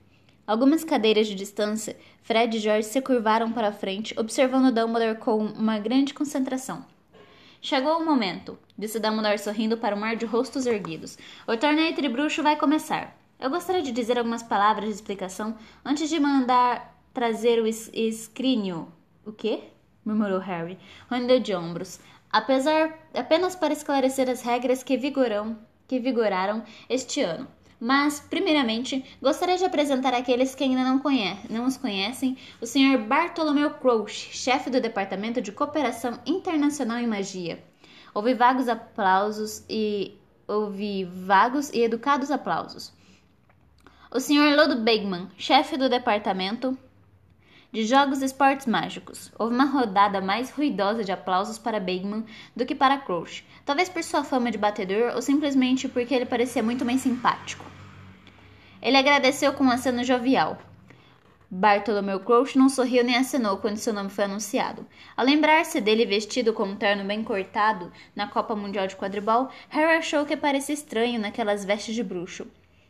Algumas 0.46 0.84
cadeiras 0.84 1.28
de 1.28 1.36
distância, 1.36 1.98
Fred 2.24 2.58
e 2.58 2.60
George 2.60 2.88
se 2.88 3.02
curvaram 3.02 3.52
para 3.52 3.68
a 3.68 3.74
frente, 3.74 4.16
observando 4.18 4.74
Dumbledore 4.74 5.20
com 5.20 5.38
uma 5.38 5.78
grande 5.78 6.14
concentração. 6.14 6.86
Chegou 7.62 7.98
o 7.98 8.06
momento, 8.06 8.58
disse 8.78 9.00
Dumbledore 9.00 9.38
sorrindo 9.38 9.78
para 9.78 9.96
o 9.96 10.00
mar 10.00 10.16
de 10.16 10.26
rostos 10.26 10.66
erguidos. 10.66 11.18
O 11.46 11.58
torneio 11.58 11.94
tribruxo 11.94 12.42
vai 12.42 12.56
começar. 12.56 13.16
Eu 13.40 13.50
gostaria 13.50 13.82
de 13.82 13.92
dizer 13.92 14.18
algumas 14.18 14.42
palavras 14.42 14.90
de 14.90 14.96
explicação 14.96 15.56
antes 15.84 16.10
de 16.10 16.20
mandar 16.20 16.99
trazer 17.14 17.62
o 17.62 17.68
es 17.68 17.90
escrínio. 17.94 18.92
O 19.26 19.32
quê? 19.32 19.64
murmurou 20.06 20.40
Harry, 20.40 20.78
roendo 21.10 21.40
de 21.40 21.54
ombros. 21.54 22.00
Apesar 22.32 22.98
apenas 23.14 23.56
para 23.56 23.74
esclarecer 23.74 24.30
as 24.30 24.42
regras 24.42 24.84
que 24.84 24.98
vigoram, 24.98 25.58
que 25.88 26.00
vigoraram 26.00 26.64
este 26.90 27.22
ano. 27.22 27.48
Mas, 27.80 28.20
primeiramente, 28.20 29.06
gostaria 29.22 29.58
de 29.58 29.64
apresentar 29.64 30.14
aqueles 30.14 30.54
que 30.54 30.66
ainda 30.66 30.84
não, 30.84 31.00
conhecem, 31.00 31.50
não 31.50 31.66
os 31.66 31.78
conhecem 31.78 32.38
o 32.60 32.66
Sr. 32.66 32.98
Bartolomeu 33.08 33.72
Crouch, 33.72 34.36
chefe 34.36 34.70
do 34.70 34.82
Departamento 34.82 35.42
de 35.42 35.52
Cooperação 35.52 36.20
Internacional 36.26 36.98
em 36.98 37.08
Magia. 37.08 37.64
Houve 38.14 38.34
vagos 38.34 38.68
aplausos 38.68 39.64
e 39.70 40.20
houve 40.46 41.06
vagos 41.06 41.70
e 41.72 41.82
educados 41.82 42.32
aplausos. 42.32 42.92
O 44.12 44.20
Sr. 44.20 44.56
Lodo 44.58 44.82
Bagman, 44.82 45.30
chefe 45.38 45.78
do 45.78 45.88
departamento 45.88 46.78
de 47.72 47.86
Jogos 47.86 48.22
e 48.22 48.26
Esportes 48.26 48.66
Mágicos. 48.66 49.32
Houve 49.38 49.54
uma 49.54 49.66
rodada 49.66 50.20
mais 50.20 50.50
ruidosa 50.50 51.04
de 51.04 51.12
aplausos 51.12 51.60
para 51.60 51.80
Bagman 51.80 52.26
do 52.56 52.66
que 52.66 52.74
para 52.74 52.98
Crouch, 52.98 53.46
talvez 53.64 53.88
por 53.88 54.04
sua 54.04 54.24
fama 54.24 54.50
de 54.50 54.58
batedor 54.58 55.14
ou 55.14 55.22
simplesmente 55.22 55.88
porque 55.88 56.16
ele 56.16 56.26
parecia 56.26 56.64
muito 56.64 56.84
mais 56.84 57.02
simpático. 57.02 57.64
Ele 58.82 58.98
agradeceu 58.98 59.54
com 59.54 59.66
um 59.66 59.70
aceno 59.70 60.04
jovial. 60.04 60.58
Bartolomeu 61.52 62.20
Crouch 62.20 62.58
não 62.58 62.70
sorriu 62.70 63.04
nem 63.04 63.18
acenou 63.18 63.58
quando 63.58 63.78
seu 63.78 63.94
nome 63.94 64.10
foi 64.10 64.24
anunciado. 64.24 64.86
Ao 65.16 65.26
lembrar-se 65.26 65.80
dele 65.80 66.06
vestido 66.06 66.54
com 66.54 66.64
um 66.64 66.76
terno 66.76 67.04
bem 67.04 67.24
cortado 67.24 67.92
na 68.16 68.28
Copa 68.28 68.56
Mundial 68.56 68.88
de 68.88 68.96
Quadribol, 68.96 69.50
Harry 69.70 69.98
achou 69.98 70.26
que 70.26 70.38
parecia 70.38 70.74
estranho 70.74 71.20
naquelas 71.20 71.66
vestes 71.66 71.94
de 71.94 72.04
bruxo. 72.04 72.48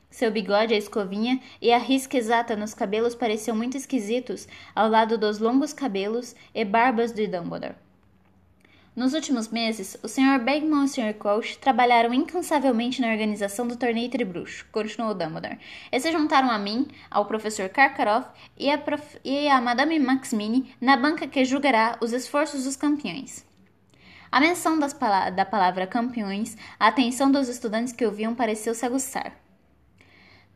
Seu 0.09 0.31
bigode, 0.31 0.73
a 0.73 0.77
escovinha 0.77 1.39
e 1.61 1.71
a 1.71 1.77
risca 1.77 2.17
exata 2.17 2.55
nos 2.55 2.73
cabelos 2.73 3.13
pareciam 3.13 3.55
muito 3.55 3.77
esquisitos 3.77 4.47
ao 4.75 4.89
lado 4.89 5.17
dos 5.17 5.39
longos 5.39 5.71
cabelos 5.71 6.35
e 6.53 6.65
barbas 6.65 7.11
de 7.11 7.27
Dumbledore. 7.27 7.75
Nos 8.95 9.13
últimos 9.13 9.47
meses, 9.47 9.95
o 10.03 10.07
Sr. 10.07 10.39
Bagman 10.43 10.81
e 10.81 10.83
o 10.83 10.87
Sr. 10.87 11.13
Crouch 11.13 11.57
trabalharam 11.59 12.13
incansavelmente 12.13 12.99
na 12.99 13.11
organização 13.11 13.67
do 13.67 13.77
torneio 13.77 14.09
Tribruxo, 14.09 14.65
continuou 14.71 15.13
Dumbledore. 15.13 15.59
E 15.91 15.99
se 15.99 16.11
juntaram 16.11 16.49
a 16.49 16.57
mim, 16.57 16.87
ao 17.09 17.25
professor 17.25 17.69
Karkaroff 17.69 18.27
e 18.57 18.69
a, 18.69 18.77
prof... 18.77 19.17
e 19.23 19.47
a 19.47 19.61
Madame 19.61 19.99
Maxmini 19.99 20.75
na 20.81 20.97
banca 20.97 21.27
que 21.27 21.45
julgará 21.45 21.97
os 22.01 22.11
esforços 22.11 22.65
dos 22.65 22.75
campeões. 22.75 23.45
A 24.31 24.41
menção 24.41 24.77
pala... 24.99 25.29
da 25.29 25.45
palavra 25.45 25.87
campeões, 25.87 26.57
a 26.79 26.87
atenção 26.87 27.31
dos 27.31 27.47
estudantes 27.47 27.93
que 27.93 28.05
ouviam 28.05 28.35
pareceu 28.35 28.73
se 28.73 28.85
aguçar. 28.85 29.31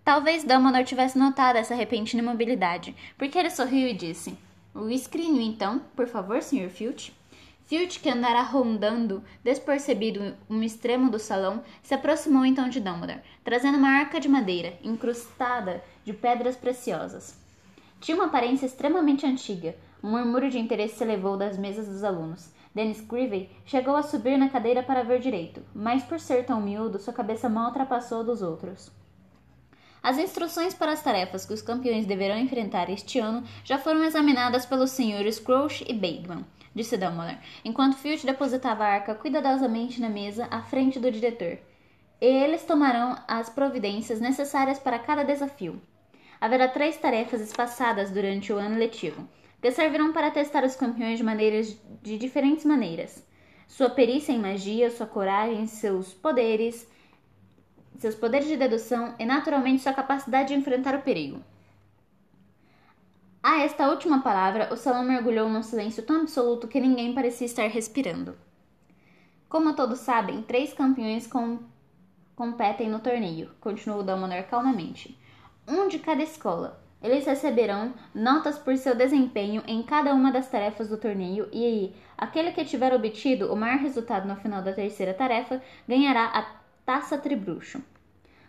Talvez 0.05 0.43
Dumbledore 0.43 0.83
tivesse 0.83 1.17
notado 1.17 1.55
essa 1.55 1.73
repentina 1.73 2.21
imobilidade, 2.21 2.93
porque 3.17 3.39
ele 3.39 3.49
sorriu 3.49 3.87
e 3.87 3.93
disse: 3.93 4.37
O 4.75 4.89
escrínio, 4.89 5.41
então, 5.41 5.79
por 5.95 6.07
favor, 6.07 6.43
Sr. 6.43 6.69
Filch. 6.69 7.13
Filch, 7.67 8.01
que 8.01 8.09
andara 8.09 8.41
rondando 8.41 9.23
despercebido 9.45 10.35
um 10.49 10.61
extremo 10.61 11.09
do 11.09 11.17
salão, 11.17 11.63
se 11.81 11.93
aproximou 11.93 12.45
então 12.45 12.67
de 12.67 12.81
Dumbledore, 12.81 13.21
trazendo 13.45 13.77
uma 13.77 13.91
arca 13.91 14.19
de 14.19 14.27
madeira, 14.27 14.77
incrustada 14.83 15.81
de 16.03 16.11
pedras 16.11 16.57
preciosas. 16.57 17.39
Tinha 18.01 18.15
uma 18.15 18.25
aparência 18.25 18.65
extremamente 18.65 19.25
antiga. 19.25 19.73
Um 20.03 20.11
murmúrio 20.11 20.49
de 20.49 20.59
interesse 20.59 20.97
se 20.97 21.03
elevou 21.05 21.37
das 21.37 21.57
mesas 21.57 21.87
dos 21.87 22.03
alunos. 22.03 22.49
Dennis 22.75 22.99
Creevey 22.99 23.49
chegou 23.65 23.95
a 23.95 24.03
subir 24.03 24.37
na 24.37 24.49
cadeira 24.49 24.83
para 24.83 25.03
ver 25.03 25.21
direito, 25.21 25.63
mas 25.73 26.03
por 26.03 26.19
ser 26.19 26.45
tão 26.45 26.59
miúdo, 26.59 26.99
sua 26.99 27.13
cabeça 27.13 27.47
mal 27.47 27.67
ultrapassou 27.67 28.19
a 28.19 28.23
dos 28.23 28.41
outros. 28.41 28.91
As 30.03 30.17
instruções 30.17 30.73
para 30.73 30.91
as 30.91 31.01
tarefas 31.01 31.45
que 31.45 31.53
os 31.53 31.61
campeões 31.61 32.05
deverão 32.05 32.37
enfrentar 32.37 32.89
este 32.89 33.19
ano 33.19 33.41
já 33.63 33.77
foram 33.77 34.03
examinadas 34.03 34.65
pelos 34.65 34.91
senhores 34.91 35.39
Crouch 35.39 35.85
e 35.87 35.93
Bagman, 35.93 36.43
disse 36.75 36.97
Dumbledore, 36.97 37.37
enquanto 37.63 37.95
Filch 37.95 38.25
depositava 38.25 38.83
a 38.83 38.95
arca 38.95 39.15
cuidadosamente 39.15 40.01
na 40.01 40.09
mesa 40.09 40.45
à 40.51 40.61
frente 40.61 40.99
do 40.99 41.09
diretor. 41.09 41.57
Eles 42.19 42.65
tomarão 42.65 43.17
as 43.25 43.49
providências 43.49 44.19
necessárias 44.19 44.77
para 44.77 44.99
cada 44.99 45.23
desafio. 45.23 45.81
Haverá 46.41 46.67
três 46.67 46.97
tarefas 46.97 47.39
espaçadas 47.39 48.11
durante 48.11 48.51
o 48.51 48.57
ano 48.57 48.77
letivo, 48.77 49.25
que 49.61 49.71
servirão 49.71 50.11
para 50.11 50.31
testar 50.31 50.65
os 50.65 50.75
campeões 50.75 51.17
de 51.17 51.23
maneiras 51.23 51.77
de 52.01 52.17
diferentes 52.17 52.65
maneiras. 52.65 53.25
Sua 53.69 53.89
perícia 53.89 54.33
em 54.33 54.39
magia, 54.39 54.91
sua 54.91 55.07
coragem, 55.07 55.65
seus 55.65 56.13
poderes, 56.13 56.85
seus 57.97 58.15
poderes 58.15 58.47
de 58.47 58.57
dedução 58.57 59.15
e, 59.19 59.25
naturalmente, 59.25 59.81
sua 59.81 59.93
capacidade 59.93 60.49
de 60.49 60.55
enfrentar 60.55 60.95
o 60.95 61.01
perigo. 61.01 61.41
A 63.41 63.59
esta 63.59 63.89
última 63.89 64.21
palavra, 64.21 64.73
o 64.73 64.77
salão 64.77 65.03
mergulhou 65.03 65.49
num 65.49 65.61
silêncio 65.61 66.01
tão 66.03 66.21
absoluto 66.21 66.67
que 66.67 66.79
ninguém 66.79 67.13
parecia 67.13 67.45
estar 67.45 67.67
respirando. 67.67 68.37
Como 69.49 69.75
todos 69.75 69.99
sabem, 69.99 70.41
três 70.41 70.71
campeões 70.71 71.27
com... 71.27 71.59
competem 72.35 72.89
no 72.89 72.99
torneio, 72.99 73.51
continuou 73.59 74.01
Dumbledore 74.01 74.43
calmamente. 74.43 75.19
Um 75.67 75.89
de 75.89 75.99
cada 75.99 76.23
escola. 76.23 76.81
Eles 77.03 77.25
receberão 77.25 77.93
notas 78.15 78.57
por 78.57 78.77
seu 78.77 78.95
desempenho 78.95 79.61
em 79.67 79.83
cada 79.83 80.13
uma 80.13 80.31
das 80.31 80.49
tarefas 80.49 80.87
do 80.87 80.97
torneio 80.97 81.49
e 81.51 81.93
aquele 82.17 82.53
que 82.53 82.63
tiver 82.63 82.93
obtido 82.93 83.51
o 83.51 83.57
maior 83.57 83.79
resultado 83.79 84.25
no 84.25 84.37
final 84.37 84.61
da 84.61 84.71
terceira 84.71 85.13
tarefa 85.13 85.61
ganhará 85.85 86.27
a 86.27 86.62
Taça 86.85 87.17
Tribruxo. 87.17 87.81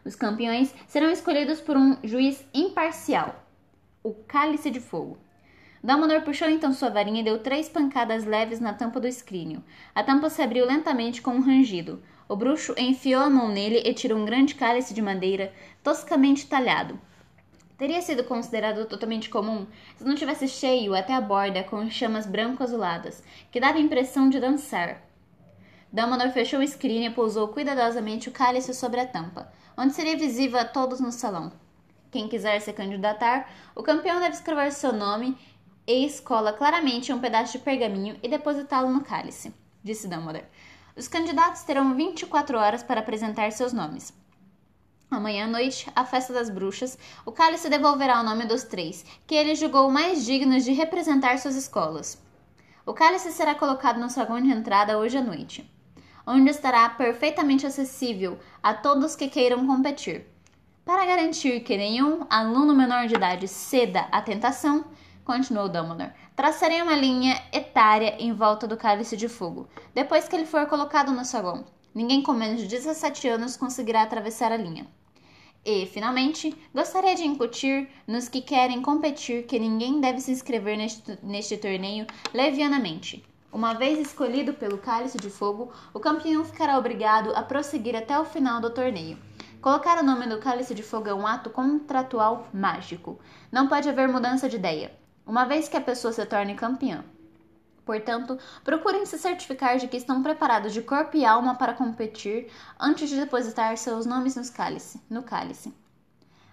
Os 0.05 0.17
campeões 0.17 0.75
serão 0.89 1.09
escolhidos 1.09 1.61
por 1.61 1.77
um 1.77 1.97
juiz 2.03 2.45
imparcial, 2.53 3.47
o 4.03 4.13
Cálice 4.13 4.73
de 4.73 4.81
Fogo. 4.81 5.17
Dumbledore 5.81 6.25
puxou 6.25 6.51
então 6.51 6.73
sua 6.73 6.91
varinha 6.91 7.21
e 7.21 7.25
deu 7.25 7.39
três 7.39 7.69
pancadas 7.69 8.25
leves 8.25 8.59
na 8.59 8.75
tampa 8.75 8.99
do 8.99 9.07
escrínio. 9.07 9.63
A 9.95 10.03
tampa 10.03 10.29
se 10.29 10.43
abriu 10.43 10.67
lentamente 10.67 11.23
com 11.23 11.31
um 11.31 11.41
rangido. 11.41 12.03
O 12.29 12.35
bruxo 12.35 12.75
enfiou 12.77 13.23
a 13.23 13.31
mão 13.31 13.49
nele 13.51 13.83
e 13.89 13.95
tirou 13.95 14.19
um 14.19 14.25
grande 14.25 14.57
cálice 14.57 14.93
de 14.93 15.01
madeira 15.01 15.53
toscamente 15.81 16.49
talhado. 16.49 16.99
Teria 17.79 18.03
sido 18.03 18.25
considerado 18.25 18.85
totalmente 18.87 19.31
comum 19.31 19.65
se 19.95 20.03
não 20.03 20.17
tivesse 20.17 20.49
cheio 20.49 20.93
até 20.93 21.15
a 21.15 21.21
borda 21.21 21.63
com 21.63 21.89
chamas 21.89 22.27
branco-azuladas, 22.27 23.23
que 23.53 23.61
dava 23.61 23.79
a 23.79 23.81
impressão 23.81 24.29
de 24.29 24.41
dançar. 24.41 25.14
Dumbledore 25.95 26.33
fechou 26.33 26.59
o 26.59 26.67
screen 26.67 27.07
e 27.07 27.11
pousou 27.11 27.47
cuidadosamente 27.47 28.29
o 28.29 28.33
cálice 28.33 28.75
sobre 28.75 28.99
a 28.99 29.07
tampa, 29.07 29.53
onde 29.79 29.95
seria 29.95 30.19
visível 30.19 30.59
a 30.59 30.65
todos 30.65 30.99
no 30.99 31.13
salão. 31.13 31.53
Quem 32.11 32.27
quiser 32.27 32.59
se 32.61 32.73
candidatar, 32.73 33.49
o 33.77 33.83
campeão 33.83 34.19
deve 34.19 34.35
escrever 34.35 34.73
seu 34.73 34.93
nome 34.93 35.39
e 35.87 36.05
escola 36.05 36.53
claramente 36.53 37.13
um 37.13 37.21
pedaço 37.21 37.53
de 37.53 37.59
pergaminho 37.61 38.19
e 38.25 38.29
depositá-lo 38.29 38.91
no 38.91 39.05
cálice, 39.05 39.55
disse 39.85 40.09
Dumbledore. 40.09 40.47
Os 40.97 41.07
candidatos 41.07 41.63
terão 41.63 41.95
24 41.95 42.59
horas 42.59 42.83
para 42.83 42.99
apresentar 42.99 43.53
seus 43.53 43.73
nomes. 43.73 44.13
Amanhã 45.09 45.45
à 45.45 45.49
noite, 45.49 45.89
a 45.95 46.05
festa 46.05 46.33
das 46.33 46.51
bruxas, 46.51 46.99
o 47.25 47.31
cálice 47.31 47.71
devolverá 47.71 48.21
o 48.21 48.25
nome 48.25 48.47
dos 48.47 48.65
três, 48.65 49.07
que 49.29 49.37
ele 49.37 49.55
julgou 49.55 49.89
mais 49.89 50.25
dignos 50.25 50.65
de 50.65 50.73
representar 50.73 51.39
suas 51.39 51.55
escolas. 51.55 52.21
O 52.85 52.93
cálice 52.93 53.31
será 53.31 53.55
colocado 53.55 54.01
no 54.01 54.11
saguão 54.11 54.43
de 54.43 54.51
entrada 54.51 54.99
hoje 54.99 55.17
à 55.17 55.23
noite 55.23 55.73
onde 56.27 56.51
estará 56.51 56.89
perfeitamente 56.89 57.67
acessível 57.67 58.39
a 58.63 58.75
todos 58.75 59.17
que 59.17 59.29
queiram 59.29 59.67
competir. 59.67 60.27
Para 60.85 61.07
garantir 61.07 61.61
que 61.61 61.77
nenhum 61.77 62.27
aluno 62.29 62.75
menor 62.75 63.07
de 63.07 63.15
idade 63.15 63.49
ceda 63.49 64.09
à 64.13 64.21
tentação, 64.21 64.85
continuou 65.25 65.69
Dumbledore, 65.69 66.13
traçarei 66.37 66.83
uma 66.83 66.95
linha 66.95 67.41
etária 67.53 68.17
em 68.19 68.33
volta 68.33 68.67
do 68.67 68.77
cálice 68.77 69.17
de 69.17 69.29
fogo, 69.29 69.69
depois 69.95 70.29
que 70.29 70.37
ele 70.37 70.45
for 70.45 70.67
colocado 70.67 71.11
no 71.13 71.25
saguão. 71.25 71.65
Ninguém 71.95 72.23
com 72.23 72.33
menos 72.33 72.61
de 72.61 72.69
17 72.69 73.29
anos 73.29 73.57
conseguirá 73.57 74.03
atravessar 74.03 74.53
a 74.53 74.57
linha. 74.57 74.87
E, 75.65 75.87
finalmente, 75.87 76.55
gostaria 76.75 77.15
de 77.15 77.25
incutir 77.25 77.89
nos 78.07 78.29
que 78.29 78.43
querem 78.43 78.83
competir 78.83 79.47
que 79.47 79.59
ninguém 79.59 80.01
deve 80.01 80.21
se 80.21 80.31
inscrever 80.31 80.77
neste, 80.77 81.19
neste 81.23 81.57
torneio 81.57 82.07
levianamente. 82.35 83.25
Uma 83.55 83.73
vez 83.73 84.01
escolhido 84.01 84.53
pelo 84.53 84.79
Cálice 84.79 85.17
de 85.17 85.31
Fogo, 85.31 85.73
o 85.93 86.01
campeão 86.01 86.45
ficará 86.45 86.77
obrigado 86.77 87.31
a 87.37 87.43
prosseguir 87.45 87.95
até 87.95 88.19
o 88.19 88.25
final 88.25 88.61
do 88.61 88.69
torneio. 88.69 89.17
Colocar 89.61 89.97
o 89.97 90.03
nome 90.03 90.27
do 90.27 90.41
Cálice 90.41 90.75
de 90.75 90.83
Fogo 90.83 91.09
é 91.09 91.15
um 91.15 91.25
ato 91.25 91.49
contratual 91.51 92.49
mágico. 92.53 93.17
Não 93.53 93.69
pode 93.69 93.89
haver 93.89 94.09
mudança 94.09 94.49
de 94.49 94.57
ideia, 94.57 94.93
uma 95.25 95.45
vez 95.45 95.69
que 95.69 95.77
a 95.77 95.81
pessoa 95.81 96.13
se 96.13 96.27
torne 96.27 96.57
campeã. 96.57 97.05
Portanto, 97.87 98.37
procurem 98.65 99.07
se 99.07 99.17
certificar 99.17 99.79
de 99.79 99.87
que 99.87 99.99
estão 99.99 100.21
preparados 100.21 100.73
de 100.73 100.83
corpo 100.83 101.17
e 101.17 101.25
alma 101.25 101.55
para 101.55 101.75
competir 101.75 102.51
antes 102.77 103.09
de 103.09 103.21
depositar 103.21 103.79
seus 103.79 104.05
nomes 104.05 104.35
nos 104.35 104.51
cálice, 104.51 105.01
no 105.09 105.23
cálice. 105.23 105.73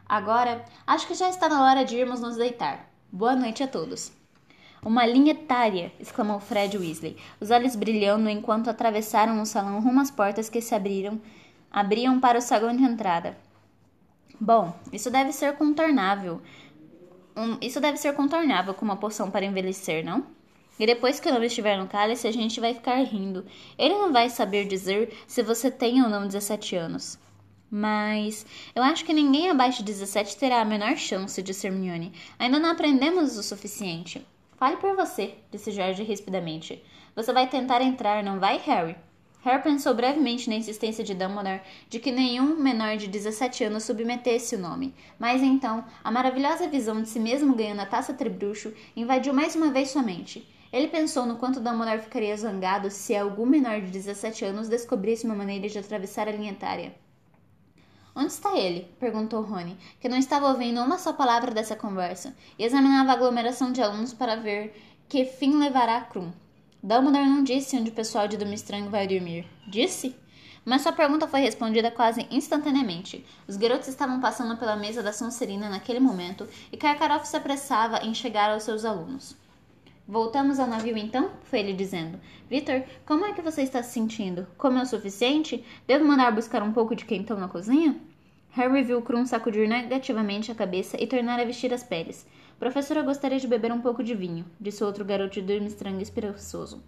Agora, 0.08 0.64
acho 0.86 1.08
que 1.08 1.16
já 1.16 1.30
está 1.30 1.50
na 1.50 1.64
hora 1.64 1.84
de 1.84 1.98
irmos 1.98 2.22
nos 2.22 2.38
deitar. 2.38 2.92
Boa 3.12 3.36
noite 3.36 3.64
a 3.64 3.68
todos. 3.68 4.21
Uma 4.84 5.06
linha 5.06 5.34
etária! 5.34 5.92
exclamou 6.00 6.40
Fred 6.40 6.76
Weasley, 6.76 7.16
os 7.40 7.52
olhos 7.52 7.76
brilhando 7.76 8.28
enquanto 8.28 8.68
atravessaram 8.68 9.40
o 9.40 9.46
salão 9.46 9.80
rumo 9.80 10.02
às 10.02 10.10
portas 10.10 10.50
que 10.50 10.60
se 10.60 10.74
abriram, 10.74 11.22
abriam 11.72 12.20
para 12.20 12.40
o 12.40 12.42
saguão 12.42 12.76
de 12.76 12.82
entrada. 12.82 13.38
Bom, 14.40 14.74
isso 14.92 15.12
deve 15.12 15.32
ser 15.34 15.54
contornável. 15.56 16.42
Um, 17.38 17.60
isso 17.62 17.80
deve 17.80 17.98
ser 17.98 18.16
contornável 18.16 18.74
com 18.74 18.84
uma 18.84 18.98
poção 18.98 19.30
para 19.30 19.46
envelhecer, 19.46 20.04
não? 20.04 20.26
E 20.80 20.86
depois 20.88 21.20
que 21.20 21.30
o 21.30 21.32
nome 21.32 21.46
estiver 21.46 21.78
no 21.78 21.88
cálice, 21.88 22.28
a 22.28 22.32
gente 22.34 22.60
vai 22.60 22.74
ficar 22.74 22.96
rindo. 23.04 23.46
Ele 23.78 23.94
não 23.94 24.12
vai 24.12 24.32
saber 24.32 24.66
dizer 24.66 25.16
se 25.28 25.44
você 25.44 25.70
tem 25.70 26.02
ou 26.02 26.10
não 26.10 26.26
17 26.26 26.76
anos. 26.76 27.20
Mas 27.70 28.48
eu 28.76 28.82
acho 28.82 29.06
que 29.06 29.14
ninguém 29.14 29.48
abaixo 29.48 29.84
de 29.84 29.92
17 29.92 30.38
terá 30.38 30.60
a 30.60 30.66
menor 30.66 30.98
chance, 30.98 31.40
disse 31.44 31.68
Hermione. 31.68 32.12
Ainda 32.40 32.58
não 32.58 32.72
aprendemos 32.72 33.38
o 33.38 33.44
suficiente. 33.44 34.26
Fale 34.62 34.78
por 34.78 34.96
você, 34.96 35.34
disse 35.50 35.72
George 35.72 36.04
rispidamente. 36.04 36.84
Você 37.16 37.34
vai 37.34 37.50
tentar 37.50 37.82
entrar, 37.82 38.24
não 38.24 38.40
vai, 38.40 38.60
Harry? 38.60 38.96
Harry 39.44 39.64
pensou 39.64 39.96
brevemente 39.96 40.48
na 40.48 40.56
insistência 40.56 41.04
de 41.04 41.16
Dumbledore 41.16 41.62
de 41.90 41.98
que 41.98 42.12
nenhum 42.12 42.56
menor 42.58 42.96
de 42.96 43.08
17 43.08 43.64
anos 43.64 43.82
submetesse 43.86 44.56
o 44.56 44.60
nome, 44.60 44.94
mas 45.18 45.42
então 45.42 45.84
a 46.04 46.12
maravilhosa 46.12 46.68
visão 46.68 47.02
de 47.02 47.10
si 47.10 47.20
mesmo 47.20 47.56
ganhando 47.56 47.80
a 47.80 47.88
taça 47.88 48.14
tribruxo 48.14 48.72
invadiu 48.96 49.34
mais 49.34 49.56
uma 49.56 49.72
vez 49.72 49.90
sua 49.90 50.04
mente. 50.04 50.48
Ele 50.72 50.90
pensou 50.90 51.26
no 51.26 51.38
quanto 51.38 51.60
Dumbledore 51.60 52.04
ficaria 52.04 52.38
zangado 52.38 52.92
se 52.92 53.16
algum 53.16 53.48
menor 53.48 53.82
de 53.82 53.90
17 53.90 54.46
anos 54.46 54.70
descobrisse 54.70 55.26
uma 55.26 55.34
maneira 55.34 55.68
de 55.68 55.80
atravessar 55.80 56.28
a 56.28 56.32
linha 56.32 56.52
etária. 56.52 56.94
Onde 58.16 58.32
está 58.32 58.58
ele? 58.58 58.94
perguntou 59.00 59.42
Rony, 59.42 59.78
que 60.00 60.10
não 60.10 60.18
estava 60.18 60.50
ouvindo 60.50 60.82
uma 60.82 60.98
só 60.98 61.14
palavra 61.14 61.52
dessa 61.52 61.76
conversa, 61.76 62.36
e 62.60 62.64
examinava 62.64 63.12
a 63.12 63.14
aglomeração 63.14 63.72
de 63.72 63.82
alunos 63.82 64.14
para 64.14 64.36
ver 64.36 64.76
que 65.08 65.26
fim 65.26 65.58
levará 65.58 65.98
a 65.98 66.02
Krum. 66.02 66.32
Dumbledore 66.84 67.26
não 67.26 67.44
disse 67.44 67.78
onde 67.78 67.90
o 67.90 67.94
pessoal 67.94 68.28
de 68.28 68.38
Durmstrang 68.38 68.90
vai 68.90 69.08
dormir. 69.08 69.46
Disse? 69.70 70.16
Mas 70.66 70.82
sua 70.82 70.92
pergunta 70.92 71.28
foi 71.28 71.42
respondida 71.42 71.90
quase 71.90 72.28
instantaneamente. 72.30 73.26
Os 73.48 73.58
garotos 73.58 73.88
estavam 73.88 74.20
passando 74.20 74.58
pela 74.58 74.76
mesa 74.76 75.02
da 75.02 75.14
Sonserina 75.14 75.70
naquele 75.70 76.00
momento 76.00 76.48
e 76.72 76.78
Karkaroff 76.78 77.28
se 77.28 77.36
apressava 77.36 78.04
em 78.06 78.14
chegar 78.14 78.52
aos 78.52 78.64
seus 78.64 78.86
alunos. 78.86 79.36
Voltamos 80.12 80.60
ao 80.60 80.68
navio 80.68 80.98
então? 80.98 81.32
Foi 81.44 81.60
ele 81.60 81.72
dizendo. 81.72 82.20
Victor, 82.50 82.84
como 83.06 83.24
é 83.24 83.32
que 83.32 83.42
você 83.42 83.62
está 83.62 83.82
se 83.82 83.94
sentindo? 83.94 84.46
Comeu 84.58 84.84
o 84.84 84.86
suficiente? 84.86 85.64
Devo 85.88 86.04
mandar 86.04 86.36
buscar 86.36 86.62
um 86.62 86.74
pouco 86.74 86.94
de 86.94 87.06
quentão 87.06 87.40
na 87.40 87.48
cozinha? 87.48 87.96
Harry 88.50 88.84
viu 88.84 89.02
Krum 89.02 89.26
sacudir 89.26 89.70
negativamente 89.70 90.52
a 90.52 90.56
cabeça 90.56 91.02
e 91.02 91.08
tornar 91.08 91.40
a 91.40 91.46
vestir 91.46 91.74
as 91.74 91.82
peles. 91.82 92.28
Professora 92.60 93.04
gostaria 93.04 93.40
de 93.40 93.48
beber 93.48 93.72
um 93.72 93.80
pouco 93.80 94.04
de 94.04 94.14
vinho, 94.14 94.46
disse 94.60 94.84
outro 94.84 95.06
garoto 95.06 95.36
de 95.36 95.44
Durmstrang 95.44 96.04
esperançoso. 96.04 96.84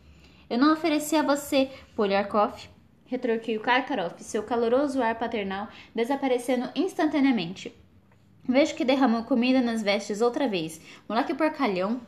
Eu 0.50 0.58
não 0.58 0.74
ofereci 0.74 1.16
a 1.16 1.24
você, 1.24 1.72
Poliarkov, 1.96 2.68
retorquiu 3.06 3.62
Karkaroff, 3.62 4.22
seu 4.22 4.44
caloroso 4.44 5.02
ar 5.02 5.18
paternal 5.18 5.70
desaparecendo 5.96 6.70
instantaneamente. 6.76 7.74
Vejo 8.44 8.76
que 8.76 8.84
derramou 8.84 9.24
comida 9.24 9.62
nas 9.62 9.82
vestes 9.82 10.20
outra 10.20 10.46
vez. 10.46 10.82
Moleque 11.08 11.34
porcalhão. 11.34 12.02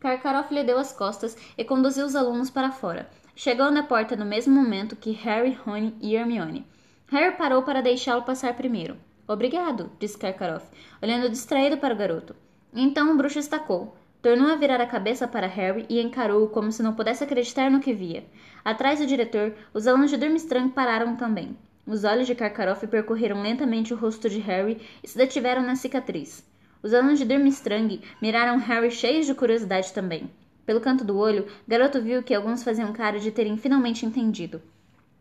Karkaroff 0.00 0.54
lhe 0.54 0.62
deu 0.62 0.78
as 0.78 0.92
costas 0.92 1.36
e 1.56 1.64
conduziu 1.64 2.06
os 2.06 2.14
alunos 2.14 2.50
para 2.50 2.70
fora. 2.70 3.08
Chegou 3.34 3.70
na 3.70 3.82
porta 3.82 4.14
no 4.14 4.24
mesmo 4.24 4.54
momento 4.54 4.96
que 4.96 5.10
Harry, 5.12 5.58
Rony 5.64 5.94
e 6.00 6.14
Hermione. 6.14 6.66
Harry 7.08 7.36
parou 7.36 7.62
para 7.62 7.82
deixá-lo 7.82 8.22
passar 8.22 8.54
primeiro. 8.54 8.96
Obrigado, 9.26 9.90
disse 9.98 10.16
Karkaroff, 10.16 10.66
olhando 11.02 11.28
distraído 11.28 11.78
para 11.78 11.94
o 11.94 11.96
garoto. 11.96 12.34
Então 12.74 13.12
o 13.12 13.16
bruxo 13.16 13.38
estacou. 13.38 13.96
Tornou 14.20 14.50
a 14.50 14.56
virar 14.56 14.80
a 14.80 14.86
cabeça 14.86 15.28
para 15.28 15.46
Harry 15.46 15.86
e 15.88 16.00
encarou-o 16.00 16.48
como 16.48 16.72
se 16.72 16.82
não 16.82 16.94
pudesse 16.94 17.22
acreditar 17.22 17.70
no 17.70 17.80
que 17.80 17.92
via. 17.92 18.24
Atrás 18.64 18.98
do 18.98 19.06
diretor, 19.06 19.54
os 19.72 19.86
alunos 19.86 20.10
de 20.10 20.16
Durmstrang 20.16 20.70
pararam 20.70 21.14
também. 21.16 21.56
Os 21.86 22.04
olhos 22.04 22.26
de 22.26 22.34
Karkaroff 22.34 22.86
percorreram 22.86 23.40
lentamente 23.40 23.94
o 23.94 23.96
rosto 23.96 24.28
de 24.28 24.40
Harry 24.40 24.80
e 25.02 25.08
se 25.08 25.16
detiveram 25.16 25.62
na 25.62 25.76
cicatriz. 25.76 26.44
Os 26.82 26.94
alunos 26.94 27.18
de 27.18 27.24
Durmstrang 27.24 28.00
miraram 28.22 28.58
Harry 28.58 28.90
cheios 28.90 29.26
de 29.26 29.34
curiosidade 29.34 29.92
também. 29.92 30.30
Pelo 30.64 30.80
canto 30.80 31.04
do 31.04 31.18
olho, 31.18 31.46
garoto 31.66 32.00
viu 32.00 32.22
que 32.22 32.34
alguns 32.34 32.62
faziam 32.62 32.92
cara 32.92 33.18
de 33.18 33.30
terem 33.30 33.56
finalmente 33.56 34.06
entendido. 34.06 34.62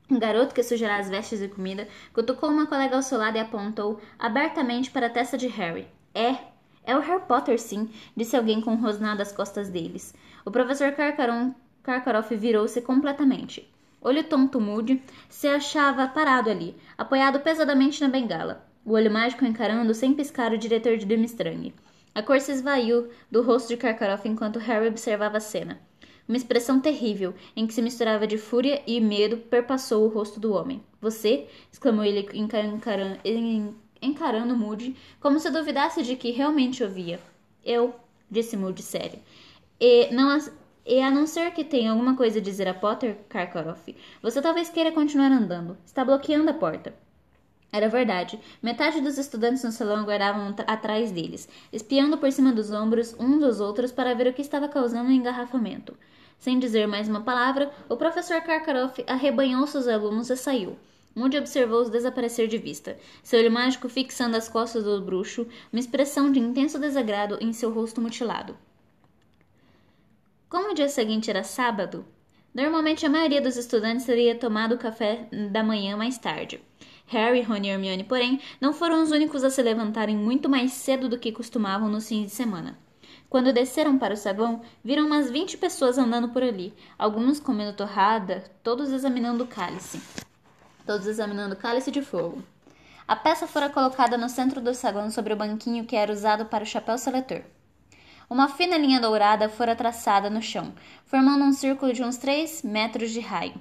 Um 0.09 0.19
garoto 0.19 0.53
que 0.53 0.61
sujará 0.61 0.97
as 0.97 1.09
vestes 1.09 1.41
e 1.41 1.47
comida 1.47 1.87
cutucou 2.13 2.49
uma 2.49 2.67
colega 2.67 2.95
ao 2.95 3.01
seu 3.01 3.17
lado 3.17 3.37
e 3.37 3.39
apontou 3.39 3.99
abertamente 4.19 4.91
para 4.91 5.07
a 5.07 5.09
testa 5.09 5.37
de 5.37 5.47
Harry. 5.47 5.87
É, 6.13 6.35
é 6.83 6.95
o 6.95 7.01
Harry 7.01 7.23
Potter, 7.27 7.59
sim, 7.59 7.89
disse 8.15 8.37
alguém 8.37 8.61
com 8.61 8.71
um 8.71 8.81
rosnado 8.81 9.21
às 9.21 9.31
costas 9.31 9.69
deles. 9.69 10.13
O 10.45 10.51
professor 10.51 10.91
Karkaron, 10.91 11.55
Karkaroff 11.81 12.35
virou-se 12.35 12.81
completamente. 12.81 13.69
Olho 13.99 14.23
tonto 14.23 14.61
Moody 14.61 15.01
se 15.27 15.47
achava 15.47 16.07
parado 16.07 16.49
ali, 16.49 16.75
apoiado 16.97 17.39
pesadamente 17.39 17.99
na 18.01 18.07
bengala, 18.07 18.66
o 18.87 18.93
olho 18.93 19.11
mágico 19.11 19.43
encarando 19.43 19.93
sem 19.93 20.13
piscar 20.13 20.53
o 20.53 20.57
diretor 20.57 20.95
de 20.95 21.05
Durmstrang. 21.05 21.73
A 22.15 22.23
cor 22.23 22.39
se 22.39 22.53
esvaiu 22.53 23.09
do 23.29 23.41
rosto 23.41 23.67
de 23.67 23.75
Karkaroff 23.75 24.25
enquanto 24.25 24.59
Harry 24.59 24.87
observava 24.87 25.35
a 25.35 25.41
cena. 25.41 25.77
Uma 26.25 26.37
expressão 26.37 26.79
terrível, 26.79 27.33
em 27.53 27.67
que 27.67 27.73
se 27.73 27.81
misturava 27.81 28.25
de 28.25 28.37
fúria 28.37 28.81
e 28.87 29.01
medo, 29.01 29.35
perpassou 29.35 30.05
o 30.05 30.07
rosto 30.07 30.39
do 30.39 30.53
homem. 30.53 30.81
Você? 31.01 31.47
exclamou 31.69 32.05
ele 32.05 32.29
encarando, 34.01 34.55
Moody, 34.55 34.95
como 35.19 35.37
se 35.37 35.51
duvidasse 35.51 36.01
de 36.01 36.15
que 36.15 36.31
realmente 36.31 36.81
ouvia. 36.81 37.19
Eu, 37.65 37.93
disse 38.31 38.55
Moody 38.55 38.81
sério. 38.81 39.19
E, 39.81 40.09
não, 40.13 40.39
e 40.85 41.01
a 41.01 41.11
não 41.11 41.27
ser 41.27 41.51
que 41.51 41.65
tenha 41.65 41.91
alguma 41.91 42.15
coisa 42.15 42.39
a 42.39 42.41
dizer 42.41 42.69
a 42.69 42.73
Potter, 42.73 43.17
Karkaroff, 43.27 43.93
você 44.21 44.41
talvez 44.41 44.69
queira 44.69 44.93
continuar 44.93 45.33
andando. 45.33 45.77
Está 45.85 46.05
bloqueando 46.05 46.49
a 46.49 46.53
porta. 46.53 47.06
Era 47.71 47.89
verdade. 47.89 48.39
Metade 48.61 49.01
dos 49.01 49.17
estudantes 49.17 49.63
no 49.63 49.71
salão 49.71 49.99
aguardavam 49.99 50.55
atrás 50.65 51.11
deles, 51.11 51.49
espiando 51.71 52.17
por 52.17 52.31
cima 52.31 52.51
dos 52.51 52.71
ombros 52.71 53.15
uns 53.19 53.39
dos 53.39 53.59
outros 53.59 53.91
para 53.91 54.13
ver 54.13 54.27
o 54.27 54.33
que 54.33 54.41
estava 54.41 54.67
causando 54.67 55.09
o 55.09 55.13
engarrafamento. 55.13 55.95
Sem 56.39 56.59
dizer 56.59 56.87
mais 56.87 57.09
uma 57.09 57.21
palavra, 57.21 57.71
o 57.89 57.97
professor 57.97 58.41
Karkaroff 58.41 59.03
arrebanhou 59.07 59.65
seus 59.67 59.87
alunos 59.87 60.29
e 60.29 60.37
saiu. 60.37 60.77
Moody 61.15 61.37
observou-os 61.39 61.89
desaparecer 61.89 62.47
de 62.47 62.59
vista, 62.59 62.95
seu 63.23 63.39
olho 63.39 63.51
mágico 63.51 63.89
fixando 63.89 64.37
as 64.37 64.47
costas 64.47 64.83
do 64.83 65.01
bruxo, 65.01 65.47
uma 65.73 65.79
expressão 65.79 66.31
de 66.31 66.39
intenso 66.39 66.77
desagrado 66.77 67.39
em 67.41 67.51
seu 67.51 67.71
rosto 67.71 67.99
mutilado. 67.99 68.55
Como 70.47 70.71
o 70.71 70.75
dia 70.75 70.87
seguinte 70.87 71.29
era 71.31 71.43
sábado, 71.43 72.05
normalmente 72.53 73.03
a 73.03 73.09
maioria 73.09 73.41
dos 73.41 73.57
estudantes 73.57 74.05
teria 74.05 74.35
tomado 74.35 74.75
o 74.75 74.77
café 74.77 75.27
da 75.51 75.63
manhã 75.63 75.97
mais 75.97 76.19
tarde. 76.19 76.61
Harry, 77.07 77.41
Rony 77.41 77.69
e 77.69 77.71
Hermione, 77.71 78.03
porém, 78.03 78.39
não 78.59 78.73
foram 78.73 79.01
os 79.01 79.11
únicos 79.11 79.43
a 79.43 79.49
se 79.49 79.61
levantarem 79.61 80.15
muito 80.15 80.49
mais 80.49 80.73
cedo 80.73 81.07
do 81.07 81.17
que 81.17 81.31
costumavam 81.31 81.87
nos 81.87 82.07
fins 82.07 82.25
de 82.25 82.31
semana. 82.31 82.77
Quando 83.29 83.53
desceram 83.53 83.97
para 83.97 84.13
o 84.13 84.17
saguão, 84.17 84.61
viram 84.83 85.05
umas 85.05 85.31
vinte 85.31 85.57
pessoas 85.57 85.97
andando 85.97 86.29
por 86.29 86.43
ali, 86.43 86.73
alguns 86.97 87.39
comendo 87.39 87.73
torrada, 87.73 88.43
todos 88.61 88.91
examinando 88.91 89.45
o 89.45 89.47
cálice. 89.47 90.01
Todos 90.85 91.07
examinando 91.07 91.55
o 91.55 91.57
cálice 91.57 91.91
de 91.91 92.01
fogo. 92.01 92.43
A 93.07 93.15
peça 93.15 93.47
fora 93.47 93.69
colocada 93.69 94.17
no 94.17 94.27
centro 94.27 94.59
do 94.59 94.73
saguão 94.73 95.09
sobre 95.09 95.31
o 95.31 95.37
banquinho 95.37 95.85
que 95.85 95.95
era 95.95 96.11
usado 96.11 96.45
para 96.45 96.63
o 96.63 96.67
chapéu 96.67 96.97
seletor. 96.97 97.41
Uma 98.29 98.49
fina 98.49 98.77
linha 98.77 98.99
dourada 98.99 99.47
fora 99.47 99.73
traçada 99.75 100.29
no 100.29 100.41
chão, 100.41 100.73
formando 101.05 101.45
um 101.45 101.53
círculo 101.53 101.93
de 101.93 102.03
uns 102.03 102.17
três 102.17 102.63
metros 102.63 103.11
de 103.11 103.21
raio. 103.21 103.55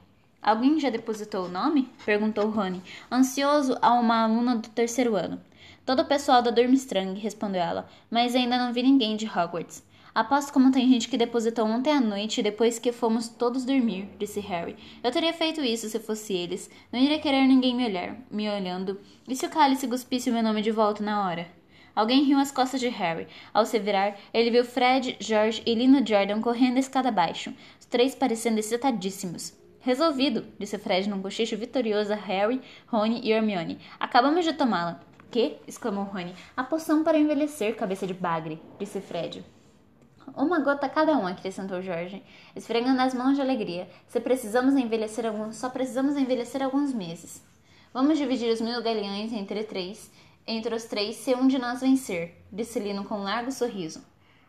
Alguém 0.46 0.78
já 0.78 0.90
depositou 0.90 1.46
o 1.46 1.48
nome? 1.48 1.90
perguntou 2.04 2.48
Rony, 2.48 2.80
ansioso 3.10 3.76
a 3.82 3.92
uma 3.94 4.22
aluna 4.22 4.54
do 4.54 4.68
terceiro 4.68 5.16
ano. 5.16 5.40
Todo 5.84 6.02
o 6.02 6.04
pessoal 6.04 6.40
da 6.40 6.52
Durmstrang, 6.52 7.18
respondeu 7.18 7.60
ela, 7.60 7.88
mas 8.08 8.32
ainda 8.32 8.56
não 8.56 8.72
vi 8.72 8.84
ninguém 8.84 9.16
de 9.16 9.26
Hogwarts. 9.26 9.84
Aposto 10.14 10.52
como 10.52 10.70
tem 10.70 10.88
gente 10.88 11.08
que 11.08 11.18
depositou 11.18 11.66
ontem 11.66 11.90
à 11.90 12.00
noite 12.00 12.44
depois 12.44 12.78
que 12.78 12.92
fomos 12.92 13.26
todos 13.28 13.64
dormir, 13.64 14.08
disse 14.20 14.38
Harry. 14.38 14.76
Eu 15.02 15.10
teria 15.10 15.32
feito 15.32 15.60
isso 15.62 15.88
se 15.88 15.98
fosse 15.98 16.32
eles. 16.32 16.70
Não 16.92 17.00
iria 17.00 17.18
querer 17.18 17.44
ninguém 17.44 17.74
me 17.74 17.84
olhar, 17.84 18.16
me 18.30 18.48
olhando. 18.48 19.00
E 19.26 19.34
se 19.34 19.46
o 19.46 19.50
cálice 19.50 19.88
cuspisse 19.88 20.30
o 20.30 20.32
meu 20.32 20.44
nome 20.44 20.62
de 20.62 20.70
volta 20.70 21.02
na 21.02 21.26
hora? 21.26 21.48
Alguém 21.92 22.22
riu 22.22 22.38
às 22.38 22.52
costas 22.52 22.78
de 22.78 22.88
Harry. 22.88 23.26
Ao 23.52 23.66
se 23.66 23.80
virar, 23.80 24.16
ele 24.32 24.52
viu 24.52 24.64
Fred, 24.64 25.16
George 25.18 25.60
e 25.66 25.74
Lino 25.74 26.06
Jordan 26.06 26.40
correndo 26.40 26.76
a 26.76 26.80
escada 26.80 27.08
abaixo, 27.08 27.52
os 27.80 27.86
três 27.86 28.14
parecendo 28.14 28.60
excitadíssimos. 28.60 29.65
Resolvido, 29.86 30.44
disse 30.58 30.76
Fred 30.78 31.08
num 31.08 31.22
cochicho 31.22 31.56
vitorioso 31.56 32.12
a 32.12 32.16
Harry, 32.16 32.60
Rony 32.88 33.20
e 33.22 33.30
Hermione. 33.30 33.78
Acabamos 34.00 34.44
de 34.44 34.52
tomá-la. 34.52 34.98
Que? 35.30 35.58
exclamou 35.64 36.02
Rony. 36.02 36.34
A 36.56 36.64
poção 36.64 37.04
para 37.04 37.16
envelhecer, 37.16 37.76
cabeça 37.76 38.04
de 38.04 38.12
bagre, 38.12 38.60
disse 38.80 39.00
Fred. 39.00 39.44
Uma 40.34 40.58
gota 40.58 40.88
cada 40.88 41.16
um, 41.16 41.24
acrescentou 41.24 41.80
Jorge, 41.80 42.20
esfregando 42.56 43.00
as 43.00 43.14
mãos 43.14 43.36
de 43.36 43.40
alegria. 43.40 43.88
Se 44.08 44.18
precisamos 44.18 44.74
envelhecer 44.74 45.24
alguns, 45.24 45.54
só 45.54 45.70
precisamos 45.70 46.16
envelhecer 46.16 46.64
alguns 46.64 46.92
meses. 46.92 47.40
Vamos 47.94 48.18
dividir 48.18 48.52
os 48.52 48.60
mil 48.60 48.82
galeões 48.82 49.32
entre 49.32 49.62
três, 49.62 50.10
entre 50.48 50.74
os 50.74 50.82
três, 50.82 51.14
se 51.14 51.32
um 51.32 51.46
de 51.46 51.58
nós 51.58 51.80
vencer, 51.80 52.44
disse 52.52 52.80
Lino 52.80 53.04
com 53.04 53.18
um 53.18 53.22
largo 53.22 53.52
sorriso. 53.52 54.02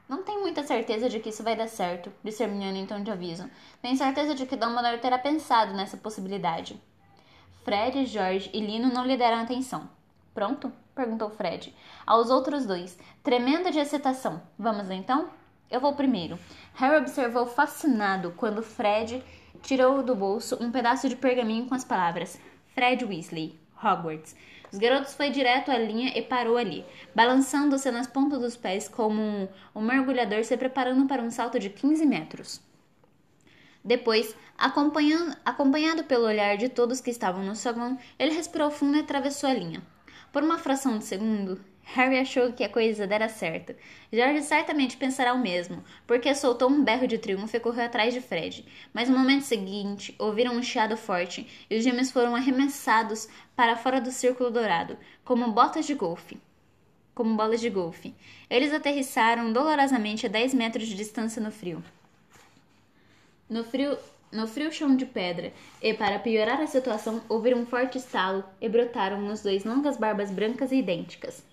Não 0.08 0.24
tenho 0.24 0.42
muita 0.42 0.64
certeza 0.64 1.10
de 1.10 1.20
que 1.20 1.30
isso 1.30 1.44
vai 1.44 1.56
dar 1.56 1.68
certo, 1.68 2.12
disse 2.24 2.42
Hermione 2.42 2.80
em 2.80 2.86
tom 2.86 3.04
de 3.04 3.12
aviso. 3.12 3.50
Tenho 3.82 3.98
certeza 3.98 4.34
de 4.34 4.46
que 4.46 4.56
Dumbledore 4.56 5.00
terá 5.00 5.18
pensado 5.18 5.74
nessa 5.74 5.98
possibilidade. 5.98 6.82
Fred, 7.66 8.06
Jorge 8.06 8.50
e 8.54 8.62
Lino 8.62 8.88
não 8.88 9.06
lhe 9.06 9.18
deram 9.18 9.42
atenção. 9.42 9.90
Pronto? 10.34 10.72
perguntou 10.96 11.30
Fred. 11.30 11.76
Aos 12.06 12.30
outros 12.30 12.66
dois, 12.66 12.98
tremendo 13.22 13.70
de 13.70 13.80
excitação. 13.80 14.42
Vamos 14.58 14.90
então? 14.90 15.30
Eu 15.70 15.82
vou 15.82 15.94
primeiro. 15.94 16.40
Harry 16.76 16.96
observou 16.96 17.46
fascinado 17.46 18.34
quando 18.38 18.64
Fred 18.64 19.22
tirou 19.62 20.02
do 20.02 20.16
bolso 20.16 20.58
um 20.62 20.72
pedaço 20.72 21.10
de 21.10 21.18
pergaminho 21.18 21.66
com 21.66 21.76
as 21.76 21.84
palavras 21.84 22.40
Fred 22.74 23.04
Weasley, 23.04 23.60
Hogwarts. 23.84 24.34
Os 24.72 24.78
garotos 24.78 25.14
foi 25.14 25.30
direto 25.30 25.72
à 25.72 25.78
linha 25.78 26.12
e 26.18 26.22
parou 26.22 26.58
ali, 26.58 26.86
balançando-se 27.16 27.90
nas 27.90 28.08
pontas 28.08 28.40
dos 28.40 28.58
pés 28.58 28.88
como 28.88 29.22
um, 29.22 29.48
um 29.74 29.82
mergulhador 29.82 30.44
se 30.44 30.58
preparando 30.58 31.08
para 31.08 31.22
um 31.22 31.32
salto 31.32 31.58
de 31.58 31.70
15 31.70 32.06
metros. 32.06 32.62
Depois, 33.84 34.36
acompanhado 34.58 36.04
pelo 36.04 36.26
olhar 36.26 36.58
de 36.58 36.68
todos 36.68 37.00
que 37.00 37.10
estavam 37.10 37.44
no 37.44 37.56
salão, 37.56 37.98
ele 38.20 38.34
respirou 38.34 38.70
fundo 38.70 38.98
e 38.98 39.00
atravessou 39.00 39.50
a 39.50 39.54
linha. 39.54 39.82
Por 40.34 40.44
uma 40.44 40.58
fração 40.58 40.98
de 40.98 41.06
segundo, 41.06 41.64
Harry 41.94 42.20
achou 42.20 42.52
que 42.52 42.66
a 42.66 42.70
coisa 42.70 43.08
dera 43.08 43.30
certo. 43.30 43.74
George 44.12 44.42
certamente 44.42 44.98
pensará 44.98 45.34
o 45.34 45.40
mesmo, 45.40 45.82
porque 46.06 46.36
soltou 46.36 46.70
um 46.70 46.84
berro 46.84 47.08
de 47.08 47.18
triunfo 47.18 47.56
e 47.56 47.62
correu 47.62 47.86
atrás 47.86 48.14
de 48.14 48.20
Fred. 48.20 48.66
Mas 48.94 49.08
no 49.08 49.18
momento 49.18 49.44
seguinte, 49.44 50.14
ouviram 50.20 50.54
um 50.54 50.62
chiado 50.62 50.98
forte 50.98 51.48
e 51.70 51.78
os 51.78 51.84
gêmeos 51.86 52.12
foram 52.12 52.36
arremessados 52.36 53.30
para 53.56 53.78
fora 53.78 54.02
do 54.02 54.12
círculo 54.12 54.52
dourado, 54.52 54.98
como 55.24 55.50
botas 55.54 55.86
de 55.86 55.94
golfe. 55.94 56.38
Como 57.16 57.38
bolas 57.38 57.62
de 57.62 57.70
golfe. 57.70 58.14
Eles 58.50 58.74
aterrissaram 58.74 59.54
dolorosamente 59.54 60.26
a 60.26 60.30
10 60.30 60.54
metros 60.56 60.88
de 60.90 60.94
distância 60.94 61.42
no 61.42 61.52
frio. 61.52 61.82
No 63.50 63.64
frio, 63.64 63.98
no 64.30 64.46
frio 64.46 64.74
chão 64.74 64.94
de 64.94 65.06
pedra, 65.06 65.54
e 65.82 65.94
para 65.94 66.20
piorar 66.20 66.60
a 66.60 66.68
situação, 66.68 67.22
ouviram 67.30 67.60
um 67.60 67.66
forte 67.66 67.98
estalo 67.98 68.44
e 68.60 68.68
brotaram 68.68 69.22
nos 69.22 69.42
dois 69.42 69.64
longas 69.64 69.96
barbas 69.96 70.30
brancas 70.30 70.74
e 70.74 70.76
idênticas. 70.76 71.44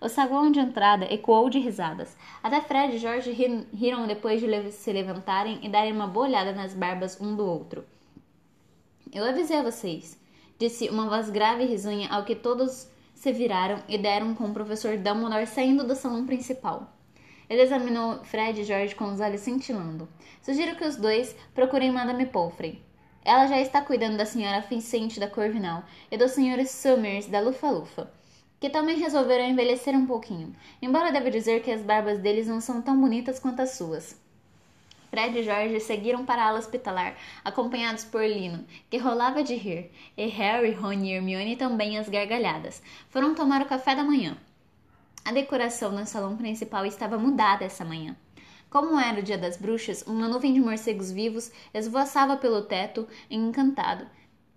O 0.00 0.08
saguão 0.08 0.50
de 0.50 0.58
entrada 0.58 1.06
ecoou 1.12 1.48
de 1.48 1.58
risadas. 1.58 2.16
Até 2.42 2.60
Fred 2.60 2.96
e 2.96 2.98
George 2.98 3.30
riram 3.72 4.06
depois 4.06 4.40
de 4.40 4.72
se 4.72 4.92
levantarem 4.92 5.60
e 5.62 5.68
darem 5.68 5.92
uma 5.92 6.06
boa 6.06 6.26
olhada 6.26 6.52
nas 6.52 6.74
barbas 6.74 7.20
um 7.20 7.34
do 7.34 7.46
outro. 7.46 7.84
Eu 9.12 9.24
avisei 9.24 9.56
a 9.56 9.62
vocês, 9.62 10.20
disse 10.58 10.88
uma 10.88 11.08
voz 11.08 11.30
grave 11.30 11.62
e 11.62 11.66
risonha 11.66 12.08
ao 12.10 12.24
que 12.24 12.34
todos 12.34 12.88
se 13.14 13.32
viraram 13.32 13.78
e 13.88 13.96
deram 13.96 14.34
com 14.34 14.46
o 14.46 14.52
professor 14.52 14.98
Dumbledore 14.98 15.46
saindo 15.46 15.86
do 15.86 15.94
salão 15.94 16.26
principal. 16.26 16.92
Ele 17.48 17.62
examinou 17.62 18.24
Fred 18.24 18.60
e 18.60 18.64
George 18.64 18.94
com 18.94 19.12
os 19.12 19.20
olhos 19.20 19.42
cintilando. 19.42 20.08
Sugiro 20.42 20.76
que 20.76 20.84
os 20.84 20.96
dois 20.96 21.36
procurem 21.54 21.92
Madame 21.92 22.26
Pomfrey. 22.26 22.82
Ela 23.24 23.46
já 23.46 23.60
está 23.60 23.80
cuidando 23.80 24.16
da 24.16 24.26
senhora 24.26 24.60
Vincent 24.60 25.18
da 25.18 25.28
Corvinal 25.28 25.84
e 26.10 26.16
dos 26.16 26.32
senhores 26.32 26.70
Summers 26.70 27.26
da 27.26 27.40
Lufa-Lufa 27.40 28.10
que 28.64 28.70
também 28.70 28.96
resolveram 28.96 29.44
envelhecer 29.44 29.94
um 29.94 30.06
pouquinho, 30.06 30.56
embora 30.80 31.12
devo 31.12 31.30
dizer 31.30 31.62
que 31.62 31.70
as 31.70 31.82
barbas 31.82 32.18
deles 32.18 32.46
não 32.46 32.62
são 32.62 32.80
tão 32.80 32.98
bonitas 32.98 33.38
quanto 33.38 33.60
as 33.60 33.72
suas. 33.72 34.18
Fred 35.10 35.38
e 35.38 35.42
George 35.42 35.80
seguiram 35.80 36.24
para 36.24 36.42
a 36.42 36.46
ala 36.46 36.60
hospitalar, 36.60 37.14
acompanhados 37.44 38.06
por 38.06 38.24
Lino, 38.24 38.64
que 38.88 38.96
rolava 38.96 39.44
de 39.44 39.54
rir, 39.54 39.90
e 40.16 40.24
Harry, 40.28 40.72
Ron 40.72 40.94
e 40.94 41.12
Hermione 41.12 41.56
também 41.56 41.98
as 41.98 42.08
gargalhadas. 42.08 42.82
Foram 43.10 43.34
tomar 43.34 43.60
o 43.60 43.66
café 43.66 43.94
da 43.94 44.02
manhã. 44.02 44.34
A 45.26 45.30
decoração 45.30 45.92
no 45.92 46.06
salão 46.06 46.34
principal 46.34 46.86
estava 46.86 47.18
mudada 47.18 47.66
essa 47.66 47.84
manhã. 47.84 48.16
Como 48.70 48.98
era 48.98 49.20
o 49.20 49.22
dia 49.22 49.36
das 49.36 49.58
bruxas, 49.58 50.02
uma 50.06 50.26
nuvem 50.26 50.54
de 50.54 50.60
morcegos 50.60 51.12
vivos 51.12 51.52
esvoaçava 51.74 52.38
pelo 52.38 52.62
teto, 52.62 53.06
encantado, 53.30 54.06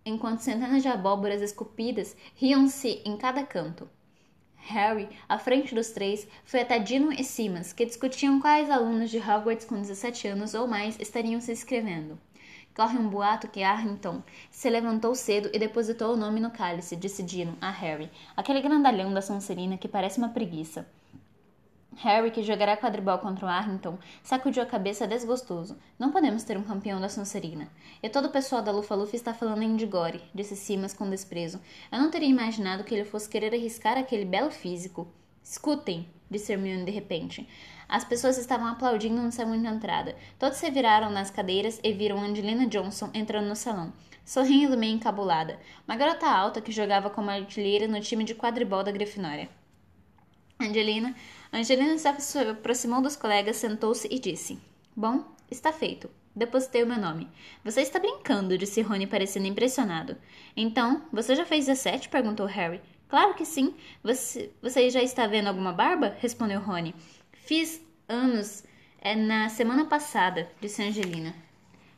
enquanto 0.05 0.39
centenas 0.39 0.81
de 0.81 0.87
abóboras 0.87 1.41
esculpidas 1.41 2.15
riam-se 2.37 3.01
em 3.03 3.17
cada 3.17 3.43
canto. 3.43 3.96
Harry, 4.67 5.07
à 5.29 5.39
frente 5.39 5.73
dos 5.73 5.91
três, 5.91 6.27
foi 6.43 6.61
até 6.61 6.77
Dino 6.77 7.11
e 7.11 7.23
Simas, 7.23 7.71
que 7.71 7.85
discutiam 7.85 8.39
quais 8.39 8.69
alunos 8.69 9.09
de 9.09 9.17
Hogwarts 9.17 9.65
com 9.65 9.79
17 9.79 10.27
anos 10.27 10.53
ou 10.53 10.67
mais 10.67 10.99
estariam 10.99 11.39
se 11.39 11.51
inscrevendo. 11.51 12.19
Corre 12.75 12.97
um 12.97 13.07
boato 13.07 13.47
que 13.47 13.63
Arrington 13.63 14.21
se 14.51 14.69
levantou 14.69 15.15
cedo 15.15 15.49
e 15.53 15.57
depositou 15.57 16.13
o 16.13 16.17
nome 16.17 16.39
no 16.39 16.51
cálice, 16.51 16.95
disse 16.95 17.23
Dino 17.23 17.57
a 17.59 17.71
Harry, 17.71 18.11
aquele 18.35 18.61
grandalhão 18.61 19.13
da 19.13 19.21
Sonserina 19.21 19.77
que 19.77 19.87
parece 19.87 20.19
uma 20.19 20.29
preguiça. 20.29 20.85
Harry, 21.97 22.29
que 22.29 22.43
jogará 22.43 22.77
quadribol 22.77 23.17
contra 23.17 23.45
o 23.45 23.49
Arrington, 23.49 23.97
sacudiu 24.21 24.61
a 24.61 24.67
cabeça 24.67 25.07
desgostoso. 25.07 25.75
Não 25.97 26.11
podemos 26.11 26.43
ter 26.43 26.55
um 26.55 26.63
campeão 26.63 27.01
da 27.01 27.09
Sonserina. 27.09 27.67
E 28.03 28.07
todo 28.07 28.25
o 28.25 28.31
pessoal 28.31 28.61
da 28.61 28.71
Lufa-Lufa 28.71 29.15
está 29.15 29.33
falando 29.33 29.63
em 29.63 29.75
Digore, 29.75 30.21
disse 30.33 30.55
Simas 30.55 30.93
com 30.93 31.09
desprezo. 31.09 31.59
Eu 31.91 31.99
não 31.99 32.11
teria 32.11 32.29
imaginado 32.29 32.83
que 32.83 32.93
ele 32.93 33.03
fosse 33.03 33.27
querer 33.27 33.51
arriscar 33.51 33.97
aquele 33.97 34.25
belo 34.25 34.51
físico. 34.51 35.07
Escutem, 35.41 36.07
disse 36.29 36.53
Hermione 36.53 36.85
de 36.85 36.91
repente. 36.91 37.49
As 37.89 38.03
pessoas 38.03 38.37
estavam 38.37 38.67
aplaudindo 38.67 39.19
no 39.19 39.31
salão 39.31 39.59
de 39.59 39.65
entrada. 39.65 40.15
Todos 40.37 40.59
se 40.59 40.69
viraram 40.69 41.09
nas 41.09 41.31
cadeiras 41.31 41.79
e 41.83 41.93
viram 41.93 42.21
Angelina 42.21 42.67
Johnson 42.67 43.09
entrando 43.11 43.47
no 43.47 43.55
salão, 43.55 43.91
sorrindo 44.23 44.77
meio 44.77 44.93
encabulada. 44.93 45.59
Uma 45.87 45.95
garota 45.95 46.27
alta 46.27 46.61
que 46.61 46.71
jogava 46.71 47.09
como 47.09 47.31
artilheira 47.31 47.87
no 47.87 47.99
time 48.01 48.23
de 48.23 48.35
quadribol 48.35 48.83
da 48.83 48.91
Grifinória. 48.91 49.49
Angelina 50.59 51.15
Angelina 51.51 51.97
se 51.97 52.07
aproximou 52.39 53.01
dos 53.01 53.15
colegas, 53.15 53.57
sentou-se 53.57 54.07
e 54.11 54.19
disse: 54.19 54.59
Bom, 54.95 55.23
está 55.49 55.71
feito. 55.71 56.09
Depositei 56.35 56.83
o 56.83 56.87
meu 56.87 56.99
nome. 56.99 57.27
Você 57.63 57.81
está 57.81 57.97
brincando, 57.97 58.57
disse 58.57 58.81
Rony, 58.81 59.07
parecendo 59.07 59.47
impressionado. 59.47 60.15
Então, 60.55 61.03
você 61.11 61.35
já 61.35 61.45
fez 61.45 61.65
17? 61.65 62.09
perguntou 62.09 62.45
Harry. 62.45 62.79
Claro 63.09 63.33
que 63.33 63.43
sim. 63.43 63.73
Você, 64.03 64.51
você 64.61 64.89
já 64.89 65.01
está 65.01 65.25
vendo 65.25 65.47
alguma 65.47 65.73
barba? 65.73 66.15
respondeu 66.19 66.59
Rony. 66.59 66.93
Fiz 67.31 67.81
anos 68.07 68.63
é, 69.01 69.15
na 69.15 69.49
semana 69.49 69.85
passada, 69.85 70.47
disse 70.61 70.83
Angelina. 70.83 71.33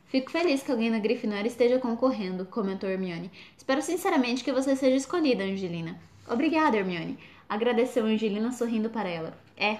Fico 0.06 0.30
feliz 0.30 0.62
que 0.62 0.72
alguém 0.72 0.90
na 0.90 0.98
Grifinória 0.98 1.46
esteja 1.46 1.78
concorrendo, 1.78 2.44
comentou 2.46 2.88
Hermione. 2.88 3.30
Espero 3.56 3.82
sinceramente 3.82 4.42
que 4.42 4.52
você 4.52 4.74
seja 4.74 4.96
escolhida, 4.96 5.44
Angelina. 5.44 6.00
Obrigada, 6.28 6.76
Hermione. 6.76 7.18
Agradeceu 7.48 8.04
Angelina 8.04 8.52
sorrindo 8.52 8.90
para 8.90 9.08
ela. 9.08 9.36
É, 9.56 9.78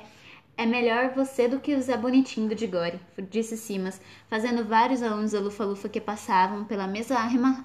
é 0.56 0.66
melhor 0.66 1.10
você 1.14 1.48
do 1.48 1.60
que 1.60 1.74
o 1.74 1.80
Zé 1.80 1.96
Bonitinho 1.96 2.48
do 2.48 2.54
Digore, 2.54 3.00
disse 3.30 3.56
Simas, 3.56 4.00
fazendo 4.28 4.64
vários 4.64 5.02
alunos 5.02 5.32
da 5.32 5.40
Lufa-Lufa 5.40 5.88
que 5.88 6.00
passavam 6.00 6.64
pela 6.64 6.86
mesa 6.86 7.16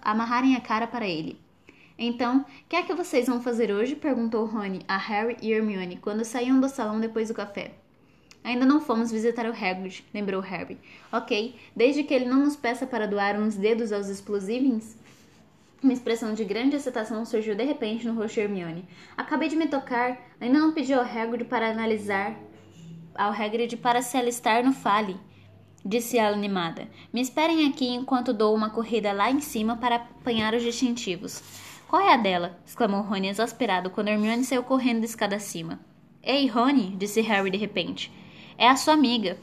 amarrarem 0.01 0.55
a 0.55 0.61
cara 0.61 0.87
para 0.87 1.07
ele. 1.07 1.39
Então, 1.97 2.39
o 2.39 2.45
que 2.69 2.75
é 2.75 2.83
que 2.83 2.93
vocês 2.93 3.27
vão 3.27 3.41
fazer 3.41 3.71
hoje? 3.71 3.95
perguntou 3.95 4.45
Rony 4.45 4.81
a 4.87 4.97
Harry 4.97 5.37
e 5.41 5.51
Hermione 5.51 5.97
quando 5.97 6.25
saíam 6.25 6.59
do 6.59 6.69
salão 6.69 6.99
depois 6.99 7.29
do 7.29 7.33
café. 7.33 7.71
Ainda 8.43 8.65
não 8.65 8.79
fomos 8.79 9.11
visitar 9.11 9.45
o 9.45 9.49
Hagrid, 9.49 10.05
lembrou 10.13 10.39
Harry. 10.39 10.77
Ok, 11.11 11.55
desde 11.75 12.03
que 12.03 12.13
ele 12.13 12.25
não 12.25 12.45
nos 12.45 12.55
peça 12.55 12.85
para 12.85 13.07
doar 13.07 13.39
uns 13.39 13.55
dedos 13.55 13.91
aos 13.91 14.07
explosivos, 14.07 14.95
uma 15.85 15.93
expressão 15.93 16.33
de 16.33 16.43
grande 16.43 16.75
excitação 16.75 17.23
surgiu 17.25 17.55
de 17.55 17.63
repente 17.63 18.07
no 18.07 18.15
rosto 18.15 18.33
de 18.33 18.41
Hermione. 18.41 18.87
Acabei 19.15 19.47
de 19.47 19.55
me 19.55 19.67
tocar. 19.67 20.17
Ainda 20.41 20.57
não 20.59 20.73
pedi 20.73 20.93
ao 20.93 21.03
Hagrid 21.03 21.45
para 21.45 21.69
analisar... 21.69 22.35
Ao 23.13 23.31
Hagrid 23.31 23.77
para 23.77 24.01
se 24.01 24.17
alistar 24.17 24.65
no 24.65 24.73
Fale. 24.73 25.15
Disse 25.85 26.17
ela 26.17 26.35
animada. 26.35 26.89
Me 27.13 27.21
esperem 27.21 27.67
aqui 27.67 27.87
enquanto 27.87 28.33
dou 28.33 28.53
uma 28.53 28.71
corrida 28.71 29.13
lá 29.13 29.29
em 29.29 29.39
cima 29.39 29.77
para 29.77 29.97
apanhar 29.97 30.55
os 30.55 30.63
distintivos. 30.63 31.41
Qual 31.87 32.01
é 32.01 32.13
a 32.13 32.17
dela? 32.17 32.59
exclamou 32.65 33.01
Rony 33.01 33.29
exasperado 33.29 33.91
quando 33.91 34.07
Hermione 34.07 34.43
saiu 34.43 34.63
correndo 34.63 35.01
da 35.01 35.05
escada 35.05 35.35
acima. 35.35 35.79
Ei, 36.23 36.47
Rony, 36.47 36.95
disse 36.97 37.21
Harry 37.21 37.51
de 37.51 37.57
repente. 37.57 38.11
É 38.57 38.67
a 38.67 38.75
sua 38.75 38.95
amiga. 38.95 39.37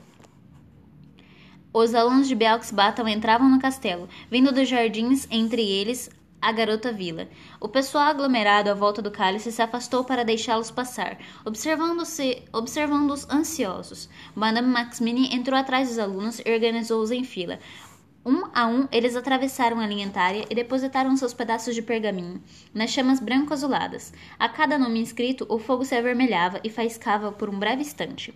Os 1.72 1.94
alunos 1.94 2.26
de 2.26 2.34
Belks 2.34 2.72
Baton 2.72 3.06
entravam 3.06 3.48
no 3.48 3.60
castelo, 3.60 4.08
vindo 4.28 4.52
dos 4.52 4.68
jardins, 4.68 5.26
entre 5.30 5.62
eles 5.62 6.10
a 6.42 6.50
garota 6.50 6.92
vila. 6.92 7.28
O 7.60 7.68
pessoal 7.68 8.08
aglomerado 8.08 8.68
à 8.68 8.74
volta 8.74 9.00
do 9.00 9.12
cálice 9.12 9.52
se 9.52 9.62
afastou 9.62 10.02
para 10.02 10.24
deixá-los 10.24 10.72
passar, 10.72 11.18
observando-os 11.44 13.30
ansiosos. 13.30 14.08
Madame 14.34 14.66
Maxmini 14.66 15.32
entrou 15.32 15.56
atrás 15.56 15.88
dos 15.88 15.98
alunos 16.00 16.40
e 16.44 16.52
organizou-os 16.52 17.12
em 17.12 17.22
fila. 17.22 17.60
Um 18.24 18.44
a 18.54 18.66
um, 18.66 18.86
eles 18.92 19.16
atravessaram 19.16 19.80
a 19.80 19.86
linha 19.86 20.06
etária 20.06 20.44
e 20.50 20.54
depositaram 20.54 21.16
seus 21.16 21.32
pedaços 21.32 21.74
de 21.74 21.82
pergaminho 21.82 22.42
nas 22.74 22.90
chamas 22.90 23.20
branco-azuladas. 23.20 24.12
A 24.38 24.48
cada 24.48 24.78
nome 24.78 25.00
inscrito, 25.00 25.46
o 25.48 25.58
fogo 25.58 25.84
se 25.84 25.94
avermelhava 25.94 26.60
e 26.62 26.70
faiscava 26.70 27.32
por 27.32 27.48
um 27.48 27.58
breve 27.58 27.82
instante. 27.82 28.32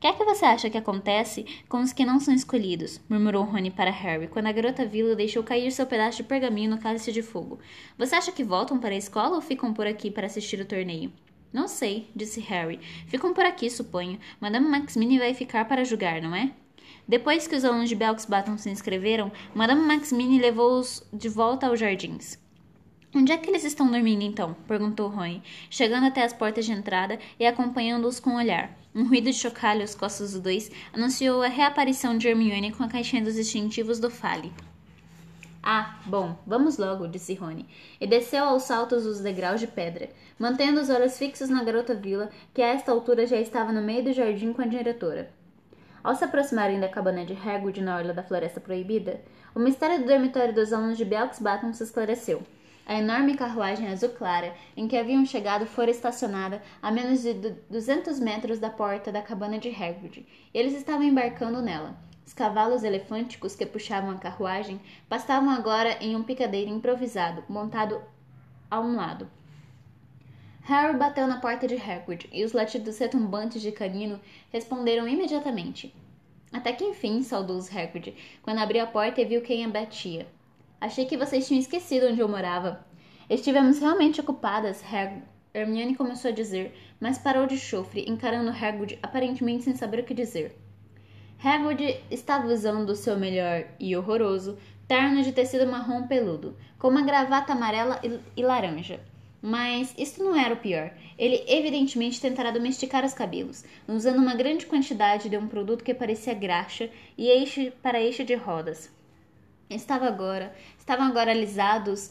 Que 0.00 0.06
é 0.06 0.14
que 0.14 0.24
você 0.24 0.46
acha 0.46 0.70
que 0.70 0.78
acontece 0.78 1.44
com 1.68 1.82
os 1.82 1.92
que 1.92 2.06
não 2.06 2.18
são 2.18 2.32
escolhidos? 2.32 2.98
murmurou 3.06 3.44
Rony 3.44 3.70
para 3.70 3.90
Harry, 3.90 4.28
quando 4.28 4.46
a 4.46 4.52
garota 4.52 4.86
Vila 4.86 5.14
deixou 5.14 5.42
cair 5.42 5.70
seu 5.70 5.84
pedaço 5.84 6.16
de 6.16 6.22
pergaminho 6.22 6.70
no 6.70 6.78
cálice 6.78 7.12
de 7.12 7.20
fogo. 7.20 7.58
Você 7.98 8.14
acha 8.14 8.32
que 8.32 8.42
voltam 8.42 8.78
para 8.78 8.94
a 8.94 8.98
escola 8.98 9.34
ou 9.34 9.42
ficam 9.42 9.74
por 9.74 9.86
aqui 9.86 10.10
para 10.10 10.26
assistir 10.26 10.58
o 10.58 10.64
torneio? 10.64 11.12
Não 11.52 11.68
sei, 11.68 12.10
disse 12.16 12.40
Harry. 12.40 12.80
Ficam 13.08 13.34
por 13.34 13.44
aqui, 13.44 13.68
suponho. 13.68 14.18
Madame 14.40 14.66
Maxmini 14.66 15.18
vai 15.18 15.34
ficar 15.34 15.66
para 15.68 15.84
julgar, 15.84 16.22
não 16.22 16.34
é? 16.34 16.50
Depois 17.06 17.46
que 17.46 17.56
os 17.56 17.64
alunos 17.64 17.90
de 17.90 17.94
Belks 17.94 18.24
Baton 18.24 18.56
se 18.56 18.70
inscreveram, 18.70 19.30
Madame 19.54 19.82
Maxmini 19.82 20.40
levou-os 20.40 21.06
de 21.12 21.28
volta 21.28 21.66
aos 21.66 21.78
jardins. 21.78 22.38
Onde 23.12 23.32
é 23.32 23.36
que 23.36 23.50
eles 23.50 23.64
estão 23.64 23.90
dormindo 23.90 24.22
então? 24.22 24.54
perguntou 24.68 25.08
Rony, 25.08 25.42
chegando 25.68 26.06
até 26.06 26.22
as 26.22 26.32
portas 26.32 26.64
de 26.64 26.70
entrada 26.70 27.18
e 27.40 27.44
acompanhando-os 27.44 28.20
com 28.20 28.30
o 28.30 28.36
olhar. 28.36 28.70
Um 28.94 29.08
ruído 29.08 29.24
de 29.24 29.32
chocalho 29.32 29.82
às 29.82 29.96
costas 29.96 30.32
dos 30.32 30.40
dois 30.40 30.70
anunciou 30.92 31.42
a 31.42 31.48
reaparição 31.48 32.16
de 32.16 32.28
Hermione 32.28 32.70
com 32.70 32.84
a 32.84 32.88
caixinha 32.88 33.22
dos 33.22 33.34
distintivos 33.34 33.98
do 33.98 34.10
Fale. 34.10 34.52
Ah, 35.60 35.98
bom, 36.06 36.38
vamos 36.46 36.78
logo, 36.78 37.08
disse 37.08 37.34
Rony, 37.34 37.66
e 38.00 38.06
desceu 38.06 38.44
aos 38.44 38.62
saltos 38.62 39.04
os 39.04 39.18
degraus 39.18 39.58
de 39.58 39.66
pedra, 39.66 40.08
mantendo 40.38 40.80
os 40.80 40.88
olhos 40.88 41.18
fixos 41.18 41.50
na 41.50 41.64
garota 41.64 41.94
vila, 41.94 42.30
que 42.54 42.62
a 42.62 42.68
esta 42.68 42.92
altura 42.92 43.26
já 43.26 43.36
estava 43.36 43.72
no 43.72 43.82
meio 43.82 44.04
do 44.04 44.12
jardim 44.12 44.52
com 44.52 44.62
a 44.62 44.66
diretora. 44.66 45.30
Ao 46.02 46.14
se 46.14 46.24
aproximarem 46.24 46.78
da 46.78 46.88
cabana 46.88 47.26
de 47.26 47.34
Hagrid 47.34 47.82
na 47.82 47.96
orla 47.96 48.14
da 48.14 48.22
Floresta 48.22 48.60
Proibida, 48.60 49.20
o 49.52 49.58
mistério 49.58 49.98
do 49.98 50.06
dormitório 50.06 50.54
dos 50.54 50.72
alunos 50.72 50.96
de 50.96 51.04
Belks 51.04 51.40
Baton 51.40 51.74
se 51.74 51.82
esclareceu. 51.82 52.42
A 52.90 52.94
enorme 52.96 53.36
carruagem 53.36 53.86
azul 53.86 54.08
clara 54.08 54.52
em 54.76 54.88
que 54.88 54.96
haviam 54.96 55.24
chegado 55.24 55.64
fora 55.64 55.92
estacionada 55.92 56.60
a 56.82 56.90
menos 56.90 57.22
de 57.22 57.34
200 57.70 58.18
metros 58.18 58.58
da 58.58 58.68
porta 58.68 59.12
da 59.12 59.22
cabana 59.22 59.60
de 59.60 59.68
Hagrid, 59.68 60.26
e 60.52 60.58
eles 60.58 60.74
estavam 60.74 61.04
embarcando 61.04 61.62
nela. 61.62 61.96
Os 62.26 62.32
cavalos 62.32 62.82
elefânticos 62.82 63.54
que 63.54 63.64
puxavam 63.64 64.10
a 64.10 64.18
carruagem 64.18 64.80
pastavam 65.08 65.50
agora 65.50 65.98
em 66.00 66.16
um 66.16 66.24
picadeiro 66.24 66.68
improvisado, 66.68 67.44
montado 67.48 68.02
a 68.68 68.80
um 68.80 68.96
lado. 68.96 69.30
Harry 70.62 70.98
bateu 70.98 71.28
na 71.28 71.38
porta 71.38 71.68
de 71.68 71.76
Hagrid 71.76 72.28
e 72.32 72.44
os 72.44 72.52
latidos 72.52 72.98
retumbantes 72.98 73.62
de 73.62 73.70
canino 73.70 74.20
responderam 74.52 75.06
imediatamente. 75.06 75.94
Até 76.52 76.72
que 76.72 76.82
enfim, 76.82 77.22
saudoso 77.22 77.70
Hagrid, 77.70 78.16
quando 78.42 78.58
abriu 78.58 78.82
a 78.82 78.86
porta 78.88 79.20
e 79.20 79.24
viu 79.24 79.42
quem 79.42 79.64
a 79.64 79.68
batia. 79.68 80.26
Achei 80.80 81.04
que 81.04 81.16
vocês 81.16 81.46
tinham 81.46 81.60
esquecido 81.60 82.06
onde 82.06 82.20
eu 82.20 82.28
morava. 82.28 82.86
Estivemos 83.28 83.78
realmente 83.78 84.20
ocupadas. 84.20 84.82
Hermione 85.52 85.94
começou 85.94 86.30
a 86.30 86.34
dizer, 86.34 86.74
mas 86.98 87.18
parou 87.18 87.46
de 87.46 87.58
chofre, 87.58 88.06
encarando 88.08 88.50
Hagrid 88.50 88.98
aparentemente 89.02 89.64
sem 89.64 89.76
saber 89.76 90.00
o 90.00 90.04
que 90.04 90.14
dizer. 90.14 90.56
Hagrid 91.44 92.00
estava 92.10 92.46
usando 92.46 92.88
o 92.88 92.96
seu 92.96 93.18
melhor 93.18 93.66
e 93.78 93.94
horroroso 93.94 94.56
terno 94.88 95.22
de 95.22 95.32
tecido 95.32 95.70
marrom 95.70 96.06
peludo, 96.06 96.56
com 96.78 96.88
uma 96.88 97.02
gravata 97.02 97.52
amarela 97.52 98.00
e 98.34 98.42
laranja. 98.42 99.00
Mas 99.42 99.94
isso 99.98 100.22
não 100.22 100.34
era 100.34 100.54
o 100.54 100.58
pior. 100.58 100.92
Ele 101.18 101.44
evidentemente 101.46 102.20
tentara 102.20 102.50
domesticar 102.50 103.04
os 103.04 103.14
cabelos, 103.14 103.64
usando 103.86 104.18
uma 104.18 104.34
grande 104.34 104.64
quantidade 104.64 105.28
de 105.28 105.36
um 105.36 105.46
produto 105.46 105.84
que 105.84 105.94
parecia 105.94 106.32
graxa 106.32 106.88
e 107.16 107.28
eixo 107.28 107.70
para 107.82 108.00
eixo 108.00 108.24
de 108.24 108.34
rodas. 108.34 108.90
Estava 109.70 110.08
agora, 110.08 110.52
estavam 110.76 111.06
agora 111.06 111.30
alisados 111.30 112.10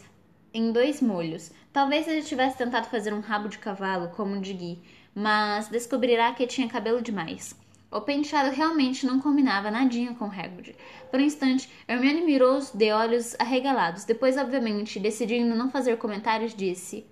em 0.54 0.72
dois 0.72 1.02
molhos. 1.02 1.52
Talvez 1.74 2.08
ele 2.08 2.24
tivesse 2.24 2.58
tentado 2.58 2.88
fazer 2.88 3.13
um 3.13 3.19
rabo 3.19 3.50
de 3.50 3.60
cavalo, 3.60 4.10
como 4.15 4.38
o 4.38 4.41
de 4.41 4.54
Gui, 4.54 4.80
mas 5.13 5.67
descobrirá 5.67 6.34
que 6.34 6.48
tinha 6.48 6.69
cabelo 6.69 7.02
demais. 7.02 7.54
O 7.91 8.02
penteado 8.02 8.56
realmente 8.56 9.06
não 9.06 9.19
combinava 9.19 9.69
nadinha 9.69 10.13
com 10.13 10.26
Hagrid. 10.26 10.76
Por 11.12 11.19
um 11.19 11.24
instante, 11.24 11.69
Hermione 11.88 12.22
mirou-os 12.22 12.72
de 12.72 12.91
olhos 12.91 13.36
arregalados. 13.39 14.06
Depois, 14.06 14.38
obviamente, 14.38 15.00
decidindo 15.00 15.56
não 15.56 15.69
fazer 15.69 15.98
comentários, 15.98 16.56
disse... 16.56 17.06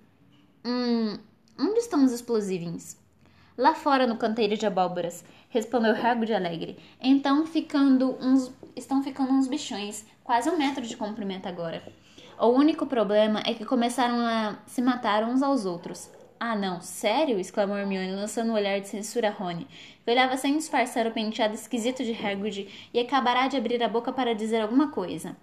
Hum, 0.64 1.18
onde 1.58 1.80
estão 1.80 2.04
os 2.04 2.12
explosivos? 2.12 2.96
Lá 3.58 3.74
fora 3.74 4.06
no 4.06 4.16
canteiro 4.16 4.56
de 4.56 4.64
abóboras, 4.64 5.24
respondeu 5.50 5.90
Hagrid 5.90 6.32
alegre. 6.32 6.78
Então 7.02 7.44
ficando 7.44 8.16
uns, 8.20 8.52
estão 8.76 9.02
ficando 9.02 9.32
uns 9.32 9.48
bichões, 9.48 10.06
quase 10.22 10.48
um 10.48 10.56
metro 10.56 10.86
de 10.86 10.96
comprimento 10.96 11.48
agora. 11.48 11.82
O 12.38 12.46
único 12.50 12.86
problema 12.86 13.42
é 13.44 13.52
que 13.54 13.64
começaram 13.64 14.20
a 14.20 14.58
se 14.64 14.80
matar 14.80 15.24
uns 15.24 15.42
aos 15.42 15.66
outros. 15.66 16.08
Ah, 16.38 16.54
não, 16.54 16.80
sério? 16.80 17.40
exclamou 17.40 17.76
Hermione, 17.76 18.14
lançando 18.14 18.52
um 18.52 18.54
olhar 18.54 18.80
de 18.80 18.86
censura 18.86 19.26
a 19.26 19.32
Rony, 19.32 19.66
olhava 20.06 20.36
sem 20.36 20.56
disfarçar 20.56 21.08
o 21.08 21.10
penteado 21.10 21.54
esquisito 21.54 22.04
de 22.04 22.12
Hagrid 22.12 22.68
e 22.94 23.00
acabará 23.00 23.48
de 23.48 23.56
abrir 23.56 23.82
a 23.82 23.88
boca 23.88 24.12
para 24.12 24.36
dizer 24.36 24.60
alguma 24.60 24.92
coisa. 24.92 25.36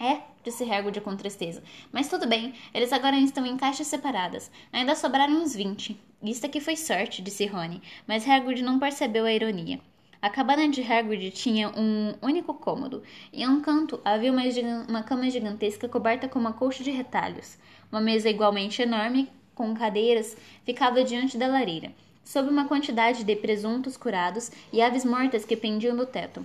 É, 0.00 0.22
disse 0.42 0.64
Hagrid 0.64 0.98
com 1.02 1.14
tristeza. 1.14 1.62
Mas 1.92 2.08
tudo 2.08 2.26
bem, 2.26 2.54
eles 2.72 2.90
agora 2.90 3.18
estão 3.18 3.44
em 3.44 3.58
caixas 3.58 3.86
separadas. 3.86 4.50
Ainda 4.72 4.94
sobraram 4.94 5.34
uns 5.34 5.54
vinte. 5.54 6.00
Isso 6.22 6.46
aqui 6.46 6.58
foi 6.58 6.74
sorte, 6.74 7.20
disse 7.20 7.44
Rony, 7.44 7.82
mas 8.06 8.26
Hagrid 8.26 8.62
não 8.62 8.78
percebeu 8.78 9.26
a 9.26 9.32
ironia. 9.32 9.78
A 10.22 10.30
cabana 10.30 10.68
de 10.68 10.80
Hagrid 10.82 11.30
tinha 11.32 11.68
um 11.70 12.14
único 12.22 12.54
cômodo. 12.54 13.02
Em 13.30 13.46
um 13.46 13.60
canto 13.60 14.00
havia 14.02 14.32
uma, 14.32 14.42
uma 14.88 15.02
cama 15.02 15.28
gigantesca 15.28 15.86
coberta 15.86 16.28
com 16.28 16.38
uma 16.38 16.54
colcha 16.54 16.82
de 16.82 16.90
retalhos. 16.90 17.58
Uma 17.92 18.00
mesa 18.00 18.30
igualmente 18.30 18.80
enorme, 18.80 19.28
com 19.54 19.74
cadeiras, 19.74 20.34
ficava 20.64 21.04
diante 21.04 21.36
da 21.36 21.46
lareira, 21.46 21.92
sob 22.24 22.48
uma 22.48 22.66
quantidade 22.66 23.24
de 23.24 23.36
presuntos 23.36 23.98
curados 23.98 24.50
e 24.72 24.80
aves 24.80 25.04
mortas 25.04 25.44
que 25.44 25.56
pendiam 25.56 25.94
do 25.94 26.06
teto. 26.06 26.44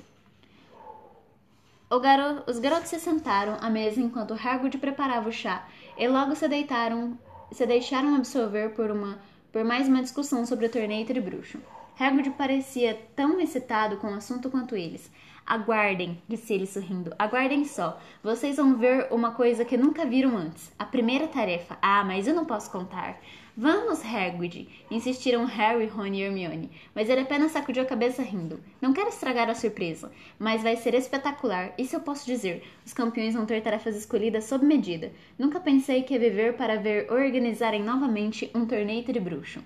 Garo... 1.90 2.44
Os 2.48 2.60
garotos 2.60 2.90
se 2.90 3.00
sentaram 3.00 3.58
à 3.62 3.70
mesa 3.70 4.02
enquanto 4.02 4.34
Hagrid 4.34 4.78
preparava 4.78 5.30
o 5.30 5.32
chá 5.32 5.68
e 5.98 6.08
logo 6.08 6.36
se 6.36 6.48
deitaram, 6.48 7.18
se 7.52 7.66
deixaram 7.66 8.16
absorver 8.16 8.70
por 8.70 8.92
uma 8.92 9.20
por 9.52 9.64
mais 9.64 9.88
uma 9.88 10.02
discussão 10.02 10.46
sobre 10.46 10.66
o 10.66 10.70
torneio 10.70 11.02
entre 11.02 11.22
bruxo. 11.22 11.62
Hagrid 11.98 12.32
parecia 12.32 13.00
tão 13.16 13.40
excitado 13.40 13.96
com 13.96 14.08
o 14.08 14.16
assunto 14.16 14.50
quanto 14.50 14.76
eles. 14.76 15.10
Aguardem, 15.48 16.22
disse 16.28 16.54
ele 16.54 16.68
sorrindo. 16.68 17.16
Aguardem 17.18 17.64
só. 17.64 17.98
Vocês 18.22 18.58
vão 18.58 18.76
ver 18.76 19.08
uma 19.12 19.32
coisa 19.32 19.64
que 19.64 19.78
nunca 19.78 20.06
viram 20.06 20.36
antes. 20.36 20.74
A 20.78 20.84
primeira 20.84 21.28
tarefa. 21.28 21.78
Ah, 21.82 22.04
mas 22.04 22.28
eu 22.28 22.36
não 22.36 22.44
posso 22.44 22.70
contar. 22.70 23.18
Vamos, 23.58 24.04
Hagrid, 24.04 24.68
insistiram 24.92 25.46
Harry, 25.46 25.86
Ron 25.86 26.08
e 26.08 26.22
Hermione, 26.22 26.70
mas 26.94 27.10
ele 27.10 27.22
apenas 27.22 27.54
sacudiu 27.54 27.84
a 27.84 27.86
cabeça 27.86 28.22
rindo. 28.22 28.60
Não 28.82 28.92
quero 28.92 29.08
estragar 29.08 29.50
a 29.50 29.56
surpresa, 29.56 30.12
mas 30.38 30.62
vai 30.62 30.76
ser 30.76 30.94
espetacular, 30.94 31.74
isso 31.78 31.96
eu 31.96 32.02
posso 32.02 32.26
dizer. 32.26 32.64
Os 32.86 32.92
campeões 32.92 33.34
vão 33.34 33.46
ter 33.46 33.62
tarefas 33.62 33.96
escolhidas 33.96 34.44
sob 34.44 34.66
medida. 34.66 35.14
Nunca 35.40 35.62
pensei 35.62 36.04
que 36.04 36.14
ia 36.14 36.20
viver 36.20 36.58
para 36.58 36.76
ver 36.76 37.10
organizarem 37.10 37.82
novamente 37.82 38.52
um 38.54 38.66
torneio 38.66 39.06
de 39.06 39.22
bruxo. 39.22 39.64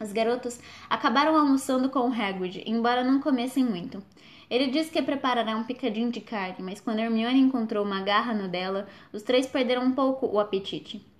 Os 0.00 0.10
garotos 0.10 0.58
acabaram 0.90 1.36
almoçando 1.36 1.88
com 1.90 2.12
Hagrid, 2.12 2.64
embora 2.66 3.04
não 3.04 3.20
comessem 3.20 3.64
muito. 3.64 4.02
Ele 4.50 4.66
disse 4.66 4.90
que 4.90 5.00
preparará 5.00 5.56
um 5.56 5.62
picadinho 5.62 6.10
de 6.10 6.20
carne, 6.20 6.56
mas 6.64 6.80
quando 6.80 6.98
Hermione 6.98 7.38
encontrou 7.38 7.84
uma 7.84 8.00
garra 8.00 8.34
no 8.34 8.48
dela, 8.48 8.88
os 9.12 9.22
três 9.22 9.46
perderam 9.46 9.84
um 9.84 9.92
pouco 9.92 10.26
o 10.26 10.40
apetite 10.40 11.13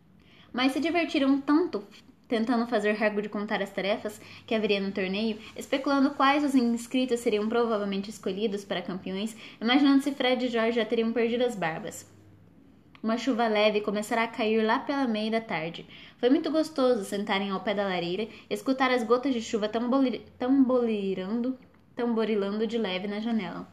mas 0.54 0.72
se 0.72 0.80
divertiram 0.80 1.38
tanto 1.38 1.84
tentando 2.26 2.66
fazer 2.66 3.02
Hagrid 3.02 3.28
contar 3.28 3.62
as 3.62 3.70
tarefas 3.70 4.20
que 4.46 4.54
haveria 4.54 4.80
no 4.80 4.90
torneio, 4.90 5.38
especulando 5.56 6.10
quais 6.10 6.42
os 6.42 6.54
inscritos 6.54 7.20
seriam 7.20 7.48
provavelmente 7.48 8.10
escolhidos 8.10 8.64
para 8.64 8.82
campeões, 8.82 9.36
imaginando 9.60 10.02
se 10.02 10.12
Fred 10.12 10.44
e 10.44 10.48
George 10.48 10.76
já 10.76 10.84
teriam 10.84 11.12
perdido 11.12 11.44
as 11.44 11.54
barbas. 11.54 12.10
Uma 13.02 13.18
chuva 13.18 13.46
leve 13.46 13.82
começará 13.82 14.24
a 14.24 14.28
cair 14.28 14.64
lá 14.64 14.78
pela 14.78 15.06
meia 15.06 15.32
da 15.32 15.40
tarde. 15.40 15.86
Foi 16.16 16.30
muito 16.30 16.50
gostoso 16.50 17.04
sentarem 17.04 17.50
ao 17.50 17.60
pé 17.60 17.74
da 17.74 17.84
lareira 17.84 18.22
e 18.22 18.54
escutar 18.54 18.90
as 18.90 19.04
gotas 19.04 19.34
de 19.34 19.42
chuva 19.42 19.68
tamborilando, 19.68 21.58
tamborilando 21.94 22.66
de 22.66 22.78
leve 22.78 23.06
na 23.06 23.20
janela. 23.20 23.68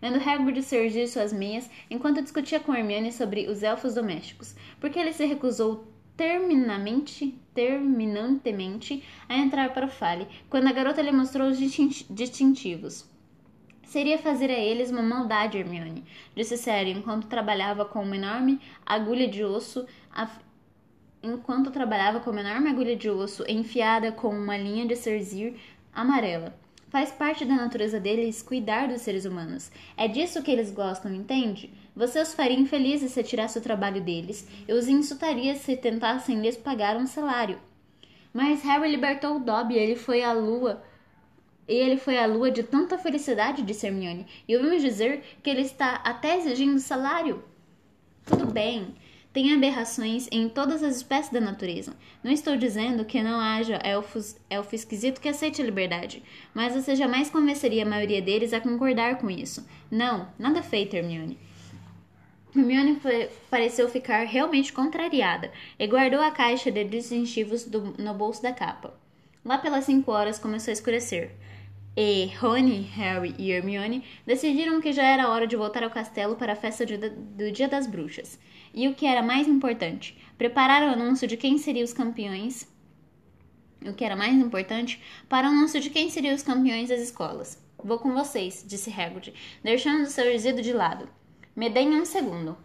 Vendo 0.00 0.16
Hagrid 0.16 0.62
surgir 0.62 1.08
suas 1.08 1.32
meias 1.32 1.68
enquanto 1.90 2.22
discutia 2.22 2.60
com 2.60 2.72
Hermione 2.72 3.12
sobre 3.12 3.48
os 3.48 3.64
elfos 3.64 3.94
domésticos, 3.94 4.54
porque 4.80 4.96
ele 4.96 5.12
se 5.12 5.26
recusou 5.26 5.88
terminamente, 6.18 7.40
terminantemente 7.54 9.04
a 9.28 9.38
entrar 9.38 9.72
para 9.72 9.86
o 9.86 9.88
fale, 9.88 10.26
quando 10.50 10.66
a 10.66 10.72
garota 10.72 11.00
lhe 11.00 11.12
mostrou 11.12 11.48
os 11.48 11.58
distintivos. 11.58 13.08
Seria 13.84 14.18
fazer 14.18 14.50
a 14.50 14.58
eles 14.58 14.90
uma 14.90 15.00
maldade, 15.00 15.56
Hermione, 15.56 16.04
disse 16.34 16.58
Sério 16.58 16.92
enquanto 16.92 17.28
trabalhava 17.28 17.84
com 17.84 18.02
uma 18.02 18.16
enorme 18.16 18.60
agulha 18.84 19.28
de 19.28 19.44
osso, 19.44 19.86
enquanto 21.22 21.70
trabalhava 21.70 22.18
com 22.18 22.32
uma 22.32 22.40
enorme 22.40 22.68
agulha 22.68 22.96
de 22.96 23.08
osso 23.08 23.44
enfiada 23.48 24.10
com 24.10 24.28
uma 24.28 24.56
linha 24.56 24.86
de 24.86 24.96
cerzir 24.96 25.54
amarela. 25.94 26.58
Faz 26.90 27.10
parte 27.10 27.44
da 27.44 27.54
natureza 27.54 28.00
deles 28.00 28.42
cuidar 28.42 28.88
dos 28.88 29.02
seres 29.02 29.26
humanos. 29.26 29.70
É 29.96 30.08
disso 30.08 30.42
que 30.42 30.50
eles 30.50 30.70
gostam, 30.70 31.14
entende? 31.14 31.70
Você 31.94 32.20
os 32.20 32.32
faria 32.32 32.58
infelizes 32.58 33.12
se 33.12 33.22
tirasse 33.22 33.58
o 33.58 33.62
trabalho 33.62 34.00
deles 34.00 34.48
e 34.66 34.72
os 34.72 34.88
insultaria 34.88 35.54
se 35.54 35.76
tentassem 35.76 36.40
lhes 36.40 36.56
pagar 36.56 36.96
um 36.96 37.06
salário. 37.06 37.60
Mas 38.32 38.62
Harry 38.62 38.90
libertou 38.90 39.36
o 39.36 39.40
Dobby 39.40 39.76
ele 39.76 39.96
foi 39.96 40.22
à 40.22 40.32
lua. 40.32 40.82
E 41.66 41.74
ele 41.74 41.98
foi 41.98 42.16
à 42.16 42.24
lua 42.24 42.50
de 42.50 42.62
tanta 42.62 42.96
felicidade, 42.96 43.62
disse 43.62 43.86
Hermione. 43.86 44.26
E 44.46 44.56
ouvimos 44.56 44.80
dizer 44.80 45.22
que 45.42 45.50
ele 45.50 45.60
está 45.60 45.96
até 45.96 46.38
exigindo 46.38 46.78
salário. 46.78 47.44
Tudo 48.24 48.46
bem. 48.46 48.94
Tem 49.38 49.54
aberrações 49.54 50.26
em 50.32 50.48
todas 50.48 50.82
as 50.82 50.96
espécies 50.96 51.32
da 51.32 51.40
natureza. 51.40 51.94
Não 52.24 52.32
estou 52.32 52.56
dizendo 52.56 53.04
que 53.04 53.22
não 53.22 53.38
haja 53.38 53.76
elfos, 53.84 54.36
elfo 54.50 54.74
esquisito 54.74 55.20
que 55.20 55.28
aceite 55.28 55.62
a 55.62 55.64
liberdade, 55.64 56.24
mas 56.52 56.74
você 56.74 56.96
jamais 56.96 57.30
convenceria 57.30 57.84
a 57.84 57.88
maioria 57.88 58.20
deles 58.20 58.52
a 58.52 58.60
concordar 58.60 59.18
com 59.18 59.30
isso. 59.30 59.64
Não, 59.88 60.28
nada 60.36 60.60
feito, 60.60 60.96
Hermione. 60.96 61.38
Hermione 62.52 63.00
pareceu 63.48 63.88
ficar 63.88 64.26
realmente 64.26 64.72
contrariada 64.72 65.52
e 65.78 65.86
guardou 65.86 66.20
a 66.20 66.32
caixa 66.32 66.72
de 66.72 66.82
distintivos 66.82 67.64
do, 67.64 67.94
no 67.96 68.14
bolso 68.14 68.42
da 68.42 68.52
capa. 68.52 68.92
Lá 69.44 69.56
pelas 69.56 69.84
cinco 69.84 70.10
horas 70.10 70.40
começou 70.40 70.72
a 70.72 70.74
escurecer. 70.74 71.30
E 71.96 72.26
Rony, 72.40 72.80
Harry 72.96 73.36
e 73.38 73.52
Hermione 73.52 74.02
decidiram 74.26 74.80
que 74.80 74.92
já 74.92 75.04
era 75.04 75.28
hora 75.28 75.46
de 75.46 75.54
voltar 75.54 75.84
ao 75.84 75.90
castelo 75.90 76.34
para 76.34 76.54
a 76.54 76.56
festa 76.56 76.84
de, 76.84 76.96
do 76.96 77.52
Dia 77.52 77.68
das 77.68 77.86
Bruxas. 77.86 78.36
E 78.72 78.88
o 78.88 78.94
que 78.94 79.06
era 79.06 79.22
mais 79.22 79.48
importante, 79.48 80.16
preparar 80.36 80.82
o 80.82 80.92
anúncio 80.92 81.26
de 81.26 81.36
quem 81.36 81.58
seriam 81.58 81.84
os 81.84 81.92
campeões. 81.92 82.68
O 83.84 83.92
que 83.92 84.04
era 84.04 84.16
mais 84.16 84.34
importante, 84.34 85.02
para 85.28 85.48
o 85.48 85.50
anúncio 85.50 85.80
de 85.80 85.90
quem 85.90 86.10
seriam 86.10 86.34
os 86.34 86.42
campeões 86.42 86.88
das 86.88 87.00
escolas. 87.00 87.62
Vou 87.82 87.98
com 87.98 88.12
vocês, 88.12 88.64
disse 88.66 88.90
Hagrid, 88.90 89.32
deixando 89.62 90.06
seu 90.06 90.24
resíduo 90.24 90.62
de 90.62 90.72
lado. 90.72 91.08
Me 91.54 91.70
deem 91.70 92.00
um 92.00 92.04
segundo. 92.04 92.56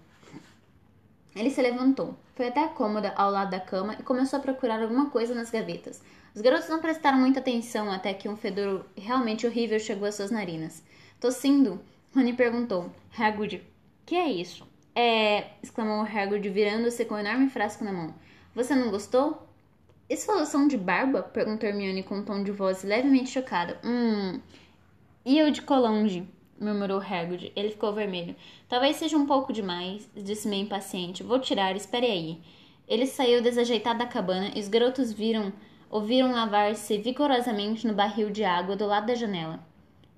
Ele 1.35 1.49
se 1.49 1.61
levantou, 1.61 2.15
foi 2.35 2.47
até 2.47 2.63
a 2.63 2.67
cômoda 2.67 3.13
ao 3.15 3.31
lado 3.31 3.51
da 3.51 3.59
cama 3.59 3.95
e 3.99 4.03
começou 4.03 4.37
a 4.37 4.41
procurar 4.41 4.81
alguma 4.81 5.09
coisa 5.09 5.35
nas 5.35 5.49
gavetas. 5.49 6.01
Os 6.35 6.41
garotos 6.41 6.69
não 6.69 6.79
prestaram 6.79 7.19
muita 7.19 7.39
atenção 7.39 7.91
até 7.91 8.13
que 8.13 8.27
um 8.27 8.35
fedor 8.35 8.85
realmente 8.97 9.45
horrível 9.45 9.79
chegou 9.79 10.07
às 10.07 10.15
suas 10.15 10.31
narinas. 10.31 10.83
Tossindo, 11.19 11.79
Rony 12.15 12.33
perguntou: 12.33 12.91
Hagrid, 13.17 13.63
que 14.05 14.15
é 14.15 14.31
isso? 14.31 14.67
É. 14.95 15.47
exclamou 15.61 16.01
Hagrid, 16.01 16.47
virando-se 16.49 17.05
com 17.05 17.15
um 17.15 17.19
enorme 17.19 17.49
frasco 17.49 17.83
na 17.83 17.91
mão. 17.91 18.13
Você 18.55 18.75
não 18.75 18.91
gostou? 18.91 19.47
Isso 20.09 20.31
é 20.31 20.35
loção 20.35 20.67
de 20.67 20.77
barba? 20.77 21.23
perguntou 21.23 21.67
Hermione 21.67 22.03
com 22.03 22.17
um 22.17 22.25
tom 22.25 22.43
de 22.43 22.51
voz 22.51 22.83
levemente 22.83 23.31
chocado. 23.31 23.75
Hum. 23.83 24.39
E 25.25 25.39
eu 25.39 25.49
de 25.49 25.61
colonge? 25.61 26.27
murmurou 26.59 26.99
Hagrid. 26.99 27.51
Ele 27.55 27.71
ficou 27.71 27.93
vermelho. 27.93 28.35
Talvez 28.69 28.97
seja 28.97 29.17
um 29.17 29.25
pouco 29.25 29.51
demais, 29.51 30.09
disse 30.15 30.47
meio 30.47 30.63
impaciente. 30.63 31.23
Vou 31.23 31.39
tirar, 31.39 31.75
espere 31.75 32.05
aí. 32.05 32.41
Ele 32.87 33.07
saiu 33.07 33.41
desajeitado 33.41 33.99
da 33.99 34.05
cabana 34.05 34.51
e 34.55 34.59
os 34.59 34.67
garotos 34.67 35.11
viram, 35.11 35.51
ouviram 35.89 36.31
lavar-se 36.31 36.97
vigorosamente 36.97 37.87
no 37.87 37.93
barril 37.93 38.29
de 38.29 38.43
água 38.43 38.75
do 38.75 38.85
lado 38.85 39.07
da 39.07 39.15
janela. 39.15 39.59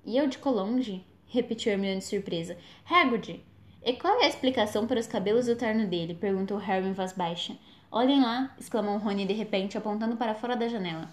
E 0.05 0.17
eu 0.17 0.27
de 0.27 0.37
colonge? 0.37 1.05
repetiu 1.27 1.71
Hermione 1.71 2.01
surpresa. 2.01 2.57
Hagrid! 2.89 3.41
E 3.85 3.93
qual 3.93 4.19
é 4.19 4.25
a 4.25 4.27
explicação 4.27 4.87
para 4.87 4.99
os 4.99 5.05
cabelos 5.05 5.47
e 5.47 5.51
o 5.51 5.55
terno 5.55 5.85
dele? 5.85 6.15
perguntou 6.15 6.57
Harry 6.57 6.87
em 6.87 6.93
voz 6.93 7.13
baixa. 7.13 7.55
Olhem 7.91 8.19
lá! 8.19 8.51
exclamou 8.59 8.97
Rony 8.97 9.27
de 9.27 9.33
repente, 9.33 9.77
apontando 9.77 10.17
para 10.17 10.33
fora 10.33 10.55
da 10.55 10.67
janela. 10.67 11.07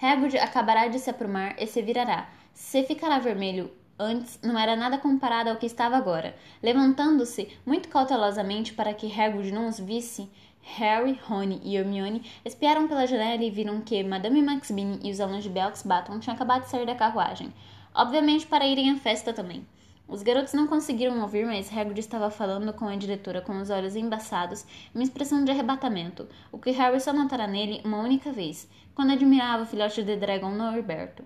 Hagrid 0.00 0.38
acabará 0.38 0.88
de 0.88 0.98
se 0.98 1.10
aprumar 1.10 1.54
e 1.58 1.66
se 1.66 1.82
virará. 1.82 2.30
Se 2.54 2.82
ficará 2.84 3.18
vermelho 3.18 3.70
antes 3.98 4.40
não 4.42 4.58
era 4.58 4.74
nada 4.74 4.96
comparado 4.96 5.50
ao 5.50 5.56
que 5.56 5.66
estava 5.66 5.98
agora. 5.98 6.34
Levantando-se 6.62 7.54
muito 7.66 7.90
cautelosamente 7.90 8.72
para 8.72 8.94
que 8.94 9.12
Hagrid 9.12 9.52
não 9.52 9.68
os 9.68 9.78
visse, 9.78 10.30
Harry, 10.62 11.20
Rony 11.24 11.60
e 11.62 11.76
Hermione 11.76 12.24
espiaram 12.42 12.88
pela 12.88 13.06
janela 13.06 13.44
e 13.44 13.50
viram 13.50 13.82
que 13.82 14.02
Madame 14.02 14.40
Maxbine 14.40 14.98
e 15.02 15.10
os 15.10 15.20
alunos 15.20 15.44
de 15.44 15.50
Belks 15.50 15.82
Baton 15.82 16.20
tinham 16.20 16.34
acabado 16.34 16.62
de 16.62 16.70
sair 16.70 16.86
da 16.86 16.94
carruagem. 16.94 17.52
Obviamente 17.94 18.46
para 18.46 18.66
irem 18.66 18.90
à 18.90 18.96
festa 18.96 19.34
também. 19.34 19.66
Os 20.10 20.24
garotos 20.24 20.54
não 20.54 20.66
conseguiram 20.66 21.20
ouvir, 21.22 21.46
mas 21.46 21.72
Hagrid 21.72 22.00
estava 22.00 22.32
falando 22.32 22.72
com 22.72 22.88
a 22.88 22.96
diretora 22.96 23.40
com 23.40 23.60
os 23.60 23.70
olhos 23.70 23.94
embaçados 23.94 24.66
uma 24.92 25.04
expressão 25.04 25.44
de 25.44 25.52
arrebatamento, 25.52 26.26
o 26.50 26.58
que 26.58 26.72
Harry 26.72 27.00
só 27.00 27.12
notara 27.12 27.46
nele 27.46 27.80
uma 27.84 28.00
única 28.00 28.32
vez, 28.32 28.68
quando 28.92 29.12
admirava 29.12 29.62
o 29.62 29.66
filhote 29.66 30.02
de 30.02 30.16
dragão 30.16 30.52
Norberto. 30.52 31.24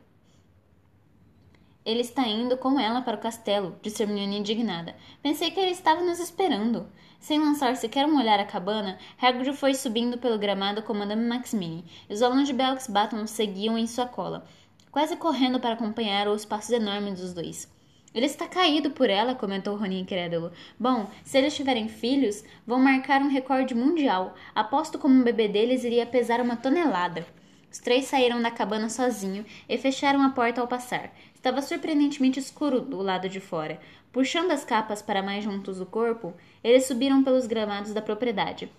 Ele 1.83 2.03
está 2.03 2.29
indo 2.29 2.59
com 2.59 2.79
ela 2.79 3.01
para 3.01 3.17
o 3.17 3.21
castelo, 3.21 3.75
disse 3.81 4.03
Hermione 4.03 4.41
indignada. 4.41 4.95
Pensei 5.23 5.51
que 5.51 5.61
ele 5.61 5.71
estava 5.71 6.03
nos 6.03 6.19
esperando. 6.19 6.87
Sem 7.19 7.39
lançar 7.39 7.77
sequer 7.77 8.05
um 8.05 8.19
olhar 8.19 8.39
à 8.39 8.45
cabana, 8.45 8.99
Hagrid 9.19 9.57
foi 9.57 9.73
subindo 9.73 10.19
pelo 10.19 10.39
gramado 10.39 10.83
com 10.83 10.93
Madame 10.93 11.27
Maximine, 11.27 11.87
e 12.07 12.13
os 12.13 12.21
alunos 12.21 12.49
de 12.49 12.53
Belks 12.53 12.89
Baton 12.89 13.27
seguiam 13.27 13.79
em 13.79 13.87
sua 13.87 14.07
cola, 14.07 14.45
quase 14.93 15.17
correndo 15.17 15.59
para 15.59 15.73
acompanhar 15.73 16.29
os 16.29 16.45
passos 16.45 16.73
enormes 16.73 17.19
dos 17.19 17.33
dois. 17.33 17.74
Ele 18.15 18.27
está 18.27 18.47
caído 18.47 18.91
por 18.91 19.11
ela, 19.11 19.35
comentou 19.35 19.77
Rony 19.77 20.01
incrédulo. 20.01 20.53
Bom, 20.79 21.11
se 21.25 21.37
eles 21.37 21.57
tiverem 21.57 21.89
filhos, 21.89 22.45
vão 22.65 22.79
marcar 22.79 23.21
um 23.21 23.29
recorde 23.29 23.75
mundial. 23.75 24.37
Aposto 24.55 24.99
como 24.99 25.15
um 25.15 25.25
bebê 25.25 25.49
deles 25.49 25.83
iria 25.83 26.07
pesar 26.07 26.41
uma 26.41 26.57
tonelada. 26.57 27.27
Os 27.73 27.81
três 27.81 28.05
saíram 28.05 28.41
da 28.41 28.53
cabana 28.53 28.89
sozinho 28.89 29.45
e 29.69 29.77
fecharam 29.77 30.23
a 30.23 30.31
porta 30.31 30.61
ao 30.61 30.69
passar. 30.69 31.13
Estava 31.35 31.61
surpreendentemente 31.61 32.39
escuro 32.39 32.81
do 32.81 33.03
lado 33.03 33.29
de 33.29 33.41
fora. 33.41 33.81
Puxando 34.13 34.53
as 34.53 34.65
capas 34.65 35.03
para 35.03 35.21
mais 35.21 35.43
juntos 35.43 35.79
do 35.79 35.87
corpo, 35.87 36.33
eles 36.63 36.87
subiram 36.87 37.25
pelos 37.25 37.49
gramados 37.49 37.93
da 37.93 38.01
propriedade. 38.01 38.71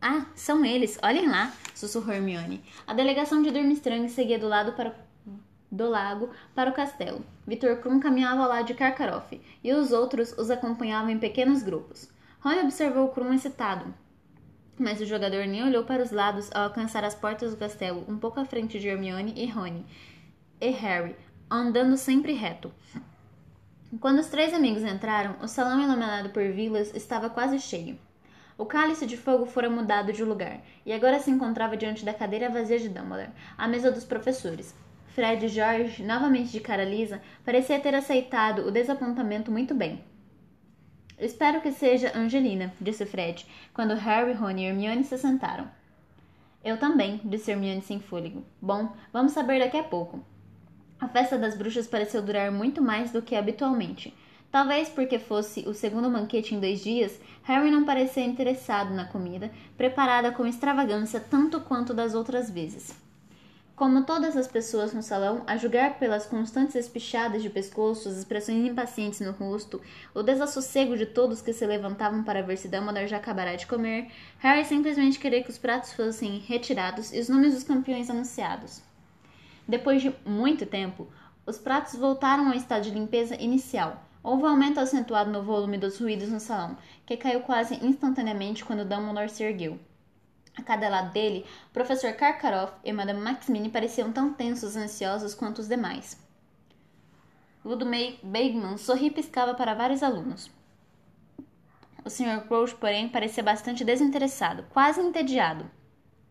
Ah, 0.00 0.26
são 0.36 0.64
eles, 0.64 0.96
olhem 1.02 1.26
lá, 1.28 1.52
sussurrou 1.74 2.14
Hermione. 2.14 2.62
A 2.86 2.94
delegação 2.94 3.42
de 3.42 3.50
Durmstrang 3.50 4.08
seguia 4.08 4.38
do 4.38 4.46
lado 4.46 4.74
para 4.74 4.94
do 5.70 5.88
lago 5.88 6.30
para 6.54 6.70
o 6.70 6.74
castelo. 6.74 7.24
Vitor 7.46 7.76
Krum 7.78 8.00
caminhava 8.00 8.46
lado 8.46 8.66
de 8.66 8.74
Karkaroff, 8.74 9.40
e 9.62 9.72
os 9.72 9.92
outros 9.92 10.32
os 10.38 10.50
acompanhavam 10.50 11.10
em 11.10 11.18
pequenos 11.18 11.62
grupos. 11.62 12.08
Rony 12.40 12.60
observou 12.60 13.08
Krum 13.08 13.32
excitado, 13.32 13.94
mas 14.78 15.00
o 15.00 15.06
jogador 15.06 15.46
nem 15.46 15.64
olhou 15.64 15.84
para 15.84 16.02
os 16.02 16.10
lados 16.10 16.50
ao 16.52 16.64
alcançar 16.64 17.04
as 17.04 17.14
portas 17.14 17.52
do 17.52 17.56
castelo, 17.56 18.04
um 18.08 18.18
pouco 18.18 18.40
à 18.40 18.44
frente 18.44 18.78
de 18.78 18.88
Hermione 18.88 19.32
e 19.36 19.46
Rony 19.46 19.86
e 20.60 20.70
Harry, 20.70 21.16
andando 21.50 21.96
sempre 21.96 22.32
reto. 22.32 22.72
Quando 24.00 24.18
os 24.18 24.26
três 24.26 24.52
amigos 24.52 24.82
entraram, 24.82 25.36
o 25.40 25.46
salão 25.46 25.80
iluminado 25.80 26.30
por 26.30 26.42
vilas 26.50 26.92
estava 26.94 27.30
quase 27.30 27.60
cheio. 27.60 27.98
O 28.58 28.66
cálice 28.66 29.06
de 29.06 29.16
fogo 29.16 29.46
fora 29.46 29.70
mudado 29.70 30.12
de 30.12 30.24
lugar 30.24 30.60
e 30.84 30.92
agora 30.92 31.20
se 31.20 31.30
encontrava 31.30 31.76
diante 31.76 32.04
da 32.04 32.14
cadeira 32.14 32.48
vazia 32.48 32.78
de 32.78 32.88
Dumbledore, 32.88 33.30
à 33.56 33.66
mesa 33.68 33.90
dos 33.90 34.04
professores. 34.04 34.74
Fred 35.14 35.46
George, 35.48 36.02
novamente 36.02 36.50
de 36.50 36.58
cara 36.58 36.84
lisa, 36.84 37.22
parecia 37.44 37.78
ter 37.78 37.94
aceitado 37.94 38.66
o 38.66 38.70
desapontamento 38.72 39.48
muito 39.48 39.72
bem. 39.72 40.02
Espero 41.16 41.60
que 41.60 41.70
seja 41.70 42.10
Angelina, 42.18 42.74
disse 42.80 43.06
Fred, 43.06 43.46
quando 43.72 43.94
Harry, 43.94 44.32
Ron 44.32 44.50
e 44.50 44.64
Hermione 44.64 45.04
se 45.04 45.16
sentaram. 45.16 45.70
Eu 46.64 46.78
também, 46.78 47.20
disse 47.24 47.52
Hermione 47.52 47.80
sem 47.80 48.00
fôlego. 48.00 48.44
Bom, 48.60 48.92
vamos 49.12 49.30
saber 49.30 49.60
daqui 49.60 49.76
a 49.76 49.84
pouco. 49.84 50.18
A 50.98 51.06
festa 51.06 51.38
das 51.38 51.56
bruxas 51.56 51.86
pareceu 51.86 52.20
durar 52.20 52.50
muito 52.50 52.82
mais 52.82 53.12
do 53.12 53.22
que 53.22 53.36
habitualmente. 53.36 54.12
Talvez 54.50 54.88
porque 54.88 55.20
fosse 55.20 55.60
o 55.60 55.74
segundo 55.74 56.10
banquete 56.10 56.56
em 56.56 56.60
dois 56.60 56.82
dias, 56.82 57.20
Harry 57.44 57.70
não 57.70 57.84
parecia 57.84 58.24
interessado 58.24 58.92
na 58.92 59.04
comida, 59.04 59.52
preparada 59.76 60.32
com 60.32 60.44
extravagância 60.44 61.20
tanto 61.20 61.60
quanto 61.60 61.94
das 61.94 62.16
outras 62.16 62.50
vezes. 62.50 63.03
Como 63.76 64.04
todas 64.04 64.36
as 64.36 64.46
pessoas 64.46 64.94
no 64.94 65.02
salão, 65.02 65.42
a 65.48 65.56
julgar 65.56 65.98
pelas 65.98 66.26
constantes 66.26 66.76
espichadas 66.76 67.42
de 67.42 67.50
pescoço, 67.50 68.08
as 68.08 68.16
expressões 68.16 68.64
impacientes 68.64 69.18
no 69.18 69.32
rosto, 69.32 69.82
o 70.14 70.22
desassossego 70.22 70.96
de 70.96 71.06
todos 71.06 71.42
que 71.42 71.52
se 71.52 71.66
levantavam 71.66 72.22
para 72.22 72.40
ver 72.40 72.56
se 72.56 72.68
Dumbledore 72.68 73.08
já 73.08 73.16
acabará 73.16 73.56
de 73.56 73.66
comer, 73.66 74.12
Harry 74.38 74.64
simplesmente 74.64 75.18
queria 75.18 75.42
que 75.42 75.50
os 75.50 75.58
pratos 75.58 75.92
fossem 75.92 76.38
retirados 76.38 77.12
e 77.12 77.18
os 77.18 77.28
nomes 77.28 77.52
dos 77.52 77.64
campeões 77.64 78.08
anunciados. 78.08 78.80
Depois 79.66 80.00
de 80.00 80.14
muito 80.24 80.64
tempo, 80.64 81.08
os 81.44 81.58
pratos 81.58 81.96
voltaram 81.96 82.46
ao 82.46 82.54
estado 82.54 82.84
de 82.84 82.90
limpeza 82.90 83.34
inicial. 83.42 84.04
Houve 84.22 84.44
um 84.44 84.50
aumento 84.50 84.78
acentuado 84.78 85.32
no 85.32 85.42
volume 85.42 85.78
dos 85.78 85.98
ruídos 85.98 86.28
no 86.28 86.38
salão, 86.38 86.78
que 87.04 87.16
caiu 87.16 87.40
quase 87.40 87.84
instantaneamente 87.84 88.64
quando 88.64 88.84
Dumbledore 88.84 89.28
se 89.28 89.42
ergueu. 89.42 89.80
A 90.56 90.62
cada 90.62 90.88
lado 90.88 91.12
dele, 91.12 91.44
o 91.68 91.72
professor 91.72 92.12
Karkaroff 92.12 92.74
e 92.84 92.92
Madame 92.92 93.20
Maxmini 93.20 93.68
pareciam 93.68 94.12
tão 94.12 94.32
tensos 94.32 94.76
e 94.76 94.78
ansiosos 94.78 95.34
quanto 95.34 95.58
os 95.58 95.68
demais. 95.68 96.16
Ludwig 97.64 98.20
Bagman 98.22 98.76
sorri 98.76 99.06
e 99.06 99.10
piscava 99.10 99.54
para 99.54 99.74
vários 99.74 100.02
alunos. 100.02 100.50
O 102.04 102.10
Sr. 102.10 102.46
Crouch, 102.46 102.74
porém, 102.76 103.08
parecia 103.08 103.42
bastante 103.42 103.84
desinteressado, 103.84 104.64
quase 104.70 105.00
entediado. 105.00 105.68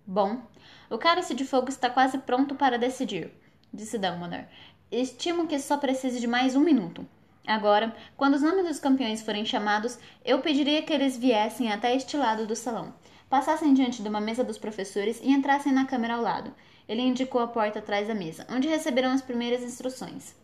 Bom, 0.06 0.42
o 0.90 0.98
cálice 0.98 1.34
de 1.34 1.44
fogo 1.44 1.70
está 1.70 1.90
quase 1.90 2.20
pronto 2.20 2.56
para 2.56 2.78
decidir, 2.78 3.34
disse 3.74 3.98
Dumbledore. 3.98 4.48
Estimo 4.92 5.48
que 5.48 5.60
só 5.60 5.78
precise 5.78 6.20
de 6.20 6.28
mais 6.28 6.56
um 6.56 6.62
minuto. 6.62 7.06
Agora, 7.46 7.94
quando 8.16 8.36
os 8.36 8.42
nomes 8.42 8.66
dos 8.66 8.80
campeões 8.80 9.22
forem 9.22 9.44
chamados, 9.44 9.98
eu 10.24 10.40
pediria 10.40 10.84
que 10.84 10.94
eles 10.94 11.18
viessem 11.18 11.74
até 11.74 11.94
este 11.94 12.16
lado 12.16 12.46
do 12.46 12.56
salão 12.56 12.94
passassem 13.34 13.74
diante 13.74 14.04
de 14.04 14.08
uma 14.08 14.22
mesa 14.22 14.43
dos 14.43 14.60
professores 14.60 15.19
e 15.19 15.32
entrassem 15.32 15.74
na 15.74 15.88
câmara 15.88 16.13
ao 16.13 16.22
lado. 16.22 16.54
Ele 16.88 17.02
indicou 17.02 17.41
a 17.41 17.48
porta 17.48 17.80
atrás 17.80 18.08
da 18.08 18.13
mesa, 18.13 18.46
onde 18.48 18.67
receberão 18.67 19.12
as 19.12 19.24
primeiras 19.24 19.63
instruções. 19.63 20.36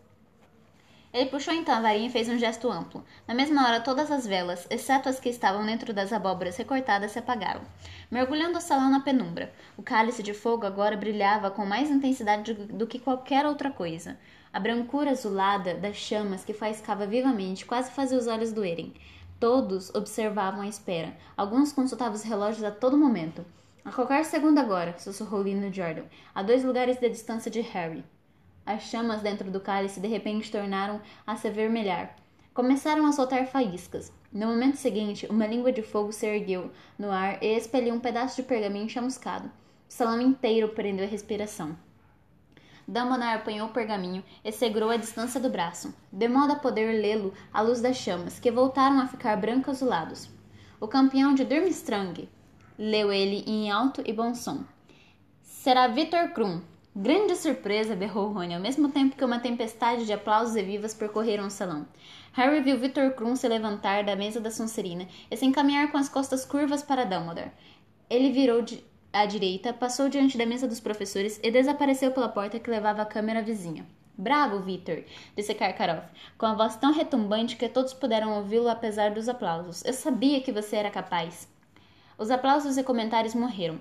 Ele 1.13 1.29
puxou 1.29 1.53
então 1.53 1.75
a 1.75 1.81
varinha 1.81 2.07
e 2.07 2.11
fez 2.11 2.27
um 2.27 2.39
gesto 2.39 2.67
amplo. 2.67 3.05
Na 3.27 3.35
mesma 3.35 3.63
hora, 3.63 3.79
todas 3.79 4.09
as 4.09 4.25
velas, 4.25 4.65
exceto 4.71 5.07
as 5.07 5.19
que 5.19 5.29
estavam 5.29 5.67
dentro 5.67 5.93
das 5.93 6.11
abóboras 6.11 6.57
recortadas, 6.57 7.11
se 7.11 7.19
apagaram, 7.19 7.61
mergulhando 8.09 8.57
o 8.57 8.61
salão 8.61 8.89
na 8.89 9.01
penumbra. 9.01 9.53
O 9.77 9.83
cálice 9.83 10.23
de 10.23 10.33
fogo 10.33 10.65
agora 10.65 10.97
brilhava 10.97 11.51
com 11.51 11.67
mais 11.67 11.91
intensidade 11.91 12.55
do 12.55 12.87
que 12.87 12.97
qualquer 12.97 13.45
outra 13.45 13.69
coisa. 13.69 14.17
A 14.51 14.59
brancura 14.59 15.11
azulada 15.11 15.75
das 15.75 15.95
chamas 15.95 16.43
que 16.43 16.53
faiscava 16.53 17.05
vivamente 17.05 17.67
quase 17.67 17.91
fazia 17.91 18.17
os 18.17 18.25
olhos 18.25 18.51
doerem. 18.51 18.95
Todos 19.39 19.89
observavam 19.95 20.61
a 20.61 20.67
espera. 20.67 21.15
Alguns 21.37 21.71
consultavam 21.71 22.15
os 22.15 22.23
relógios 22.23 22.63
a 22.63 22.71
todo 22.71 22.97
momento. 22.97 23.45
A 23.85 23.91
qualquer 23.91 24.25
segundo 24.25 24.59
agora, 24.59 24.97
sussurrou 24.99 25.43
Lino 25.43 25.73
Jordan, 25.73 26.03
a 26.35 26.43
dois 26.43 26.65
lugares 26.65 26.97
de 26.97 27.07
distância 27.07 27.49
de 27.49 27.61
Harry. 27.61 28.03
As 28.65 28.83
chamas 28.83 29.21
dentro 29.21 29.49
do 29.49 29.61
cálice 29.61 30.01
de 30.01 30.07
repente 30.09 30.51
tornaram 30.51 30.99
a 31.25 31.37
se 31.37 31.47
avermelhar. 31.47 32.17
Começaram 32.53 33.05
a 33.05 33.13
soltar 33.13 33.47
faíscas. 33.47 34.11
No 34.31 34.47
momento 34.47 34.75
seguinte, 34.75 35.25
uma 35.29 35.47
língua 35.47 35.71
de 35.71 35.81
fogo 35.81 36.11
se 36.11 36.27
ergueu 36.27 36.69
no 36.97 37.09
ar 37.09 37.41
e 37.41 37.47
expeliu 37.55 37.95
um 37.95 37.99
pedaço 37.99 38.35
de 38.35 38.43
pergaminho 38.43 38.89
chamuscado. 38.89 39.47
O 39.47 39.51
salão 39.91 40.19
inteiro 40.19 40.67
prendeu 40.69 41.05
a 41.05 41.09
respiração. 41.09 41.77
Dumbledore 42.89 43.35
apanhou 43.35 43.67
o 43.67 43.71
pergaminho 43.71 44.23
e 44.43 44.51
segurou 44.51 44.89
a 44.89 44.97
distância 44.97 45.39
do 45.39 45.47
braço, 45.47 45.93
de 46.11 46.27
modo 46.27 46.53
a 46.53 46.55
poder 46.55 46.99
lê-lo 46.99 47.31
à 47.53 47.61
luz 47.61 47.79
das 47.81 47.97
chamas, 47.97 48.39
que 48.39 48.49
voltaram 48.49 48.99
a 48.99 49.05
ficar 49.05 49.37
branco-azulados. 49.37 50.27
O 50.81 50.87
campeão 50.87 51.35
de 51.35 51.45
Durmstrang 51.45 52.27
leu 52.79 53.13
ele 53.13 53.43
em 53.45 53.69
alto 53.69 54.01
e 54.03 54.11
bom 54.11 54.33
som. 54.33 54.63
Será 55.43 55.87
Victor 55.87 56.29
Krum. 56.29 56.61
Grande 56.95 57.35
surpresa, 57.35 57.95
berrou 57.95 58.31
Rony, 58.31 58.55
ao 58.55 58.59
mesmo 58.59 58.89
tempo 58.89 59.15
que 59.15 59.23
uma 59.23 59.39
tempestade 59.39 60.07
de 60.07 60.11
aplausos 60.11 60.55
e 60.55 60.63
vivas 60.63 60.95
percorreram 60.95 61.45
o 61.45 61.51
salão. 61.51 61.85
Harry 62.33 62.59
viu 62.61 62.79
Victor 62.79 63.11
Krum 63.11 63.35
se 63.35 63.47
levantar 63.47 64.03
da 64.03 64.15
mesa 64.15 64.41
da 64.41 64.49
Sonserina 64.49 65.07
e 65.29 65.37
se 65.37 65.45
encaminhar 65.45 65.91
com 65.91 65.97
as 65.99 66.09
costas 66.09 66.43
curvas 66.43 66.81
para 66.81 67.05
Dumbledore. 67.05 67.51
Ele 68.09 68.31
virou 68.31 68.63
de 68.63 68.83
à 69.11 69.25
direita, 69.25 69.73
passou 69.73 70.09
diante 70.09 70.37
da 70.37 70.45
mesa 70.45 70.67
dos 70.67 70.79
professores 70.79 71.39
e 71.43 71.51
desapareceu 71.51 72.11
pela 72.11 72.29
porta 72.29 72.59
que 72.59 72.69
levava 72.69 73.01
à 73.01 73.05
câmera 73.05 73.41
vizinha. 73.41 73.85
Bravo, 74.17 74.59
Victor, 74.59 75.03
disse 75.35 75.55
Karkaroff, 75.55 76.07
com 76.37 76.45
a 76.45 76.53
voz 76.53 76.75
tão 76.75 76.91
retumbante 76.91 77.55
que 77.55 77.69
todos 77.69 77.93
puderam 77.93 78.37
ouvi-lo 78.37 78.67
apesar 78.67 79.11
dos 79.11 79.29
aplausos. 79.29 79.83
Eu 79.85 79.93
sabia 79.93 80.41
que 80.41 80.51
você 80.51 80.75
era 80.75 80.91
capaz. 80.91 81.47
Os 82.17 82.29
aplausos 82.29 82.77
e 82.77 82.83
comentários 82.83 83.33
morreram. 83.33 83.79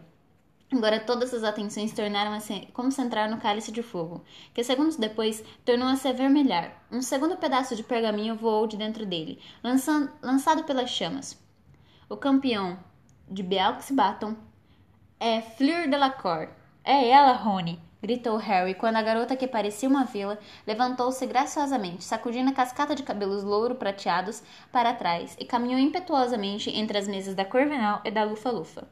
Agora 0.70 1.01
todas 1.01 1.33
as 1.35 1.43
atenções 1.43 1.93
tornaram 1.93 2.33
a 2.33 2.41
se 2.41 2.68
concentrar 2.72 3.29
no 3.29 3.41
cálice 3.41 3.72
de 3.72 3.83
fogo, 3.83 4.22
que 4.55 4.62
segundos 4.62 4.97
depois 4.97 5.43
tornou 5.64 5.89
a 5.89 5.97
se 5.97 6.07
avermelhar. 6.07 6.87
Um 6.93 7.03
segundo 7.03 7.37
pedaço 7.37 7.74
de 7.74 7.83
pergaminho 7.83 8.37
voou 8.37 8.66
de 8.66 8.76
dentro 8.76 9.05
dele, 9.05 9.41
lançando, 9.64 10.12
lançado 10.22 10.64
pelas 10.64 10.91
chamas. 10.91 11.37
O 12.09 12.16
campeão 12.16 12.79
de 13.29 13.43
Belks 13.43 13.91
Baton 13.91 14.37
é 15.21 15.41
Fleur 15.41 15.89
Delacour. 15.89 16.49
É 16.85 17.09
ela, 17.09 17.33
Rony! 17.33 17.81
gritou 18.01 18.37
Harry 18.37 18.75
quando 18.75 18.97
a 18.97 19.03
garota 19.03 19.37
que 19.37 19.49
parecia 19.49 19.89
uma 19.89 20.05
vila 20.05 20.39
levantou-se 20.64 21.27
graciosamente, 21.27 22.05
sacudindo 22.05 22.51
a 22.51 22.55
cascata 22.55 22.95
de 22.95 23.03
cabelos 23.03 23.43
louro 23.43 23.75
prateados 23.75 24.43
para 24.71 24.95
trás 24.95 25.37
e 25.41 25.45
caminhou 25.45 25.81
impetuosamente 25.81 26.71
entre 26.71 26.97
as 26.97 27.09
mesas 27.09 27.35
da 27.35 27.45
Corvinal 27.45 28.01
e 28.05 28.11
da 28.11 28.23
Lufa-Lufa. 28.23 28.87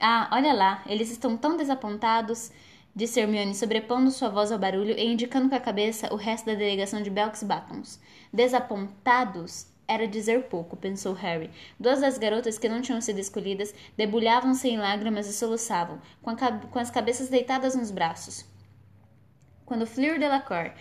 Ah, 0.00 0.28
olha 0.32 0.52
lá, 0.52 0.82
eles 0.86 1.10
estão 1.10 1.36
tão 1.36 1.56
desapontados, 1.56 2.50
disse 2.94 3.20
Hermione, 3.20 3.54
sobrepondo 3.54 4.10
sua 4.10 4.28
voz 4.28 4.50
ao 4.50 4.58
barulho 4.58 4.98
e 4.98 5.06
indicando 5.06 5.48
com 5.48 5.54
a 5.54 5.60
cabeça 5.60 6.12
o 6.12 6.16
resto 6.16 6.46
da 6.46 6.54
delegação 6.54 7.00
de 7.00 7.10
Belks 7.10 7.44
Batons. 7.44 8.00
Desapontados? 8.32 9.77
Era 9.90 10.06
dizer 10.06 10.44
pouco, 10.44 10.76
pensou 10.76 11.14
Harry. 11.14 11.50
Duas 11.80 12.02
das 12.02 12.18
garotas 12.18 12.58
que 12.58 12.68
não 12.68 12.82
tinham 12.82 13.00
sido 13.00 13.18
escolhidas 13.18 13.74
debulhavam-se 13.96 14.68
em 14.68 14.76
lágrimas 14.76 15.26
e 15.26 15.32
soluçavam, 15.32 15.98
com, 16.20 16.36
com, 16.36 16.78
as 16.78 16.90
cabeças 16.90 17.30
deitadas 17.30 17.74
nos 17.74 17.90
braços. 17.90 18.44
Quando 19.64 19.86
Fleur 19.86 20.18
Delacour 20.18 20.72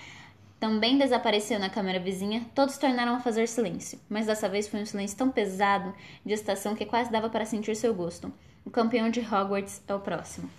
também 0.59 0.97
desapareceu 0.97 1.57
na 1.57 1.69
câmara 1.69 1.99
vizinha, 1.99 2.45
todos 2.53 2.77
tornaram 2.77 3.15
a 3.15 3.19
fazer 3.21 3.47
silêncio, 3.47 3.97
mas 4.09 4.25
dessa 4.25 4.49
vez 4.49 4.67
foi 4.67 4.81
um 4.81 4.85
silêncio 4.85 5.17
tão 5.17 5.31
pesado 5.31 5.95
de 6.25 6.33
estação 6.33 6.75
que 6.75 6.85
quase 6.85 7.09
dava 7.09 7.29
para 7.29 7.45
sentir 7.45 7.75
seu 7.77 7.93
gosto. 7.93 8.33
O 8.65 8.69
campeão 8.69 9.09
de 9.09 9.21
Hogwarts 9.21 9.81
é 9.87 9.95
o 9.95 10.01
próximo. 10.01 10.49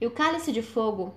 E 0.00 0.06
o 0.06 0.10
cálice 0.10 0.52
de 0.52 0.62
fogo 0.62 1.14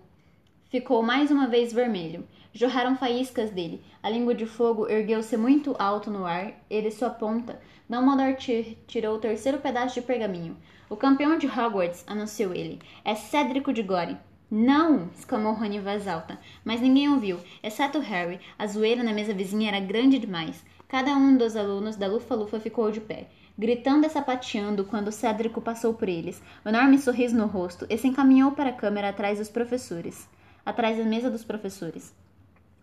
ficou 0.69 1.03
mais 1.03 1.31
uma 1.31 1.47
vez 1.47 1.73
vermelho. 1.73 2.27
Jorraram 2.53 2.95
faíscas 2.95 3.51
dele. 3.51 3.83
A 4.01 4.09
língua 4.09 4.33
de 4.33 4.45
fogo 4.45 4.87
ergueu-se 4.87 5.35
muito 5.37 5.75
alto 5.77 6.09
no 6.09 6.25
ar 6.25 6.53
e 6.69 6.81
de 6.81 6.91
sua 6.91 7.09
ponta, 7.09 7.59
Dumbledore 7.89 8.77
tirou 8.85 9.15
o 9.15 9.19
terceiro 9.19 9.57
pedaço 9.57 9.95
de 9.95 10.03
pergaminho. 10.03 10.55
O 10.87 10.95
campeão 10.95 11.39
de 11.39 11.47
Hogwarts, 11.47 12.03
anunciou 12.05 12.53
ele, 12.53 12.79
é 13.03 13.15
Cédrico 13.15 13.73
de 13.73 13.81
Gore. 13.81 14.15
Não! 14.51 15.09
exclamou 15.17 15.53
Rony 15.53 15.77
em 15.77 15.81
voz 15.81 16.07
alta, 16.07 16.39
mas 16.63 16.81
ninguém 16.81 17.09
ouviu, 17.09 17.39
exceto 17.63 17.97
Harry. 17.97 18.39
A 18.59 18.67
zoeira 18.67 19.01
na 19.01 19.11
mesa 19.11 19.33
vizinha 19.33 19.69
era 19.69 19.79
grande 19.79 20.19
demais. 20.19 20.63
Cada 20.87 21.15
um 21.15 21.35
dos 21.35 21.55
alunos 21.55 21.95
da 21.95 22.05
Lufa-Lufa 22.05 22.59
ficou 22.59 22.91
de 22.91 23.01
pé, 23.01 23.29
gritando 23.57 24.05
e 24.05 24.09
sapateando 24.09 24.85
quando 24.85 25.11
Cédrico 25.11 25.59
passou 25.59 25.95
por 25.95 26.07
eles, 26.07 26.41
um 26.63 26.69
enorme 26.69 26.99
sorriso 26.99 27.35
no 27.35 27.47
rosto, 27.47 27.87
e 27.89 27.97
se 27.97 28.07
encaminhou 28.07 28.51
para 28.51 28.69
a 28.69 28.73
câmera 28.73 29.09
atrás 29.09 29.39
dos 29.39 29.49
professores, 29.49 30.29
atrás 30.65 30.97
da 30.97 31.03
mesa 31.03 31.29
dos 31.29 31.43
professores. 31.43 32.13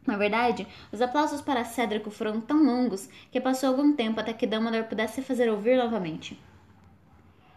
Na 0.06 0.16
verdade, 0.16 0.66
os 0.92 1.02
aplausos 1.02 1.40
para 1.40 1.64
Cédrico 1.64 2.10
foram 2.10 2.40
tão 2.40 2.62
longos 2.62 3.08
que 3.30 3.40
passou 3.40 3.68
algum 3.68 3.92
tempo 3.92 4.20
até 4.20 4.32
que 4.32 4.46
Dumbledore 4.46 4.88
pudesse 4.88 5.20
fazer 5.20 5.50
ouvir 5.50 5.76
novamente. 5.76 6.40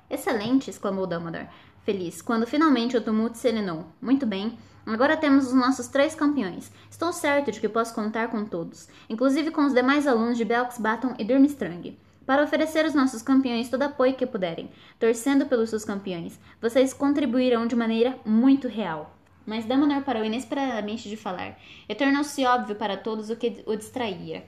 Excelente! 0.09 0.69
exclamou 0.69 1.05
Dumbledore, 1.05 1.47
feliz, 1.83 2.21
quando 2.21 2.47
finalmente 2.47 2.97
o 2.97 3.01
tumulto 3.01 3.37
serenou. 3.37 3.85
Muito 4.01 4.25
bem, 4.25 4.57
agora 4.85 5.15
temos 5.15 5.47
os 5.47 5.53
nossos 5.53 5.87
três 5.87 6.15
campeões. 6.15 6.71
Estou 6.89 7.13
certo 7.13 7.51
de 7.51 7.59
que 7.59 7.69
posso 7.69 7.93
contar 7.93 8.29
com 8.29 8.43
todos, 8.43 8.89
inclusive 9.07 9.51
com 9.51 9.65
os 9.65 9.73
demais 9.73 10.07
alunos 10.07 10.37
de 10.37 10.45
Belks 10.45 10.79
Baton 10.79 11.13
e 11.19 11.23
Durmstrang 11.23 11.95
para 12.29 12.43
oferecer 12.43 12.85
aos 12.85 12.93
nossos 12.93 13.23
campeões 13.23 13.69
todo 13.69 13.81
apoio 13.81 14.13
que 14.13 14.23
puderem, 14.23 14.69
torcendo 14.99 15.47
pelos 15.47 15.71
seus 15.71 15.83
campeões. 15.83 16.39
Vocês 16.61 16.93
contribuirão 16.93 17.65
de 17.65 17.75
maneira 17.75 18.19
muito 18.23 18.67
real. 18.67 19.18
Mas 19.49 19.65
Dumbledore 19.65 20.03
parou 20.03 20.23
inesperadamente 20.23 21.09
de 21.09 21.17
falar, 21.17 21.57
e 21.89 21.95
tornou-se 21.95 22.45
óbvio 22.45 22.75
para 22.75 22.95
todos 22.95 23.31
o 23.31 23.35
que 23.35 23.63
o 23.65 23.75
distraía. 23.75 24.45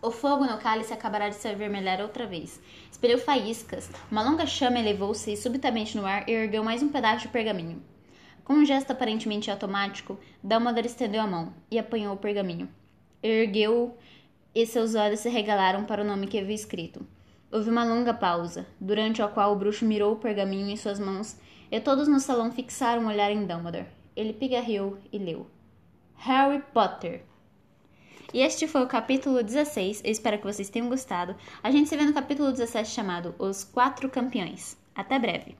O 0.00 0.12
fogo 0.12 0.46
no 0.46 0.58
cálice 0.58 0.92
acabará 0.92 1.28
de 1.28 1.34
se 1.34 1.48
avermelhar 1.48 2.00
outra 2.00 2.24
vez. 2.24 2.60
Espelhou 2.88 3.18
faíscas, 3.18 3.90
uma 4.08 4.22
longa 4.22 4.46
chama 4.46 4.78
elevou-se 4.78 5.36
subitamente 5.36 5.96
no 5.96 6.06
ar 6.06 6.28
e 6.28 6.32
ergueu 6.32 6.62
mais 6.62 6.84
um 6.84 6.88
pedaço 6.88 7.22
de 7.22 7.32
pergaminho. 7.32 7.82
Com 8.44 8.52
um 8.52 8.64
gesto 8.64 8.92
aparentemente 8.92 9.50
automático, 9.50 10.16
Dumbledore 10.40 10.86
estendeu 10.86 11.22
a 11.22 11.26
mão 11.26 11.52
e 11.68 11.76
apanhou 11.76 12.14
o 12.14 12.18
pergaminho. 12.18 12.68
Ergueu-o 13.20 13.92
e 14.54 14.64
seus 14.66 14.94
olhos 14.94 15.18
se 15.18 15.28
regalaram 15.28 15.84
para 15.84 16.02
o 16.02 16.06
nome 16.06 16.28
que 16.28 16.38
havia 16.38 16.54
escrito. 16.54 17.04
Houve 17.50 17.70
uma 17.70 17.82
longa 17.82 18.14
pausa, 18.14 18.68
durante 18.80 19.20
a 19.20 19.26
qual 19.26 19.52
o 19.52 19.56
bruxo 19.56 19.84
mirou 19.84 20.12
o 20.12 20.20
pergaminho 20.20 20.68
em 20.68 20.76
suas 20.76 21.00
mãos 21.00 21.36
e 21.72 21.80
todos 21.80 22.06
no 22.06 22.20
salão 22.20 22.52
fixaram 22.52 23.02
um 23.02 23.08
olhar 23.08 23.32
em 23.32 23.44
Dumbledore. 23.44 23.95
Ele 24.16 24.32
pigarreou 24.32 24.98
e 25.12 25.18
leu: 25.18 25.46
Harry 26.14 26.62
Potter. 26.72 27.22
E 28.32 28.40
este 28.40 28.66
foi 28.66 28.82
o 28.82 28.88
capítulo 28.88 29.42
16. 29.42 30.02
Eu 30.04 30.10
espero 30.10 30.38
que 30.38 30.44
vocês 30.44 30.70
tenham 30.70 30.88
gostado. 30.88 31.36
A 31.62 31.70
gente 31.70 31.88
se 31.88 31.96
vê 31.96 32.04
no 32.04 32.14
capítulo 32.14 32.50
17 32.50 32.88
chamado 32.88 33.34
Os 33.38 33.62
Quatro 33.62 34.08
Campeões. 34.08 34.76
Até 34.94 35.18
breve! 35.18 35.56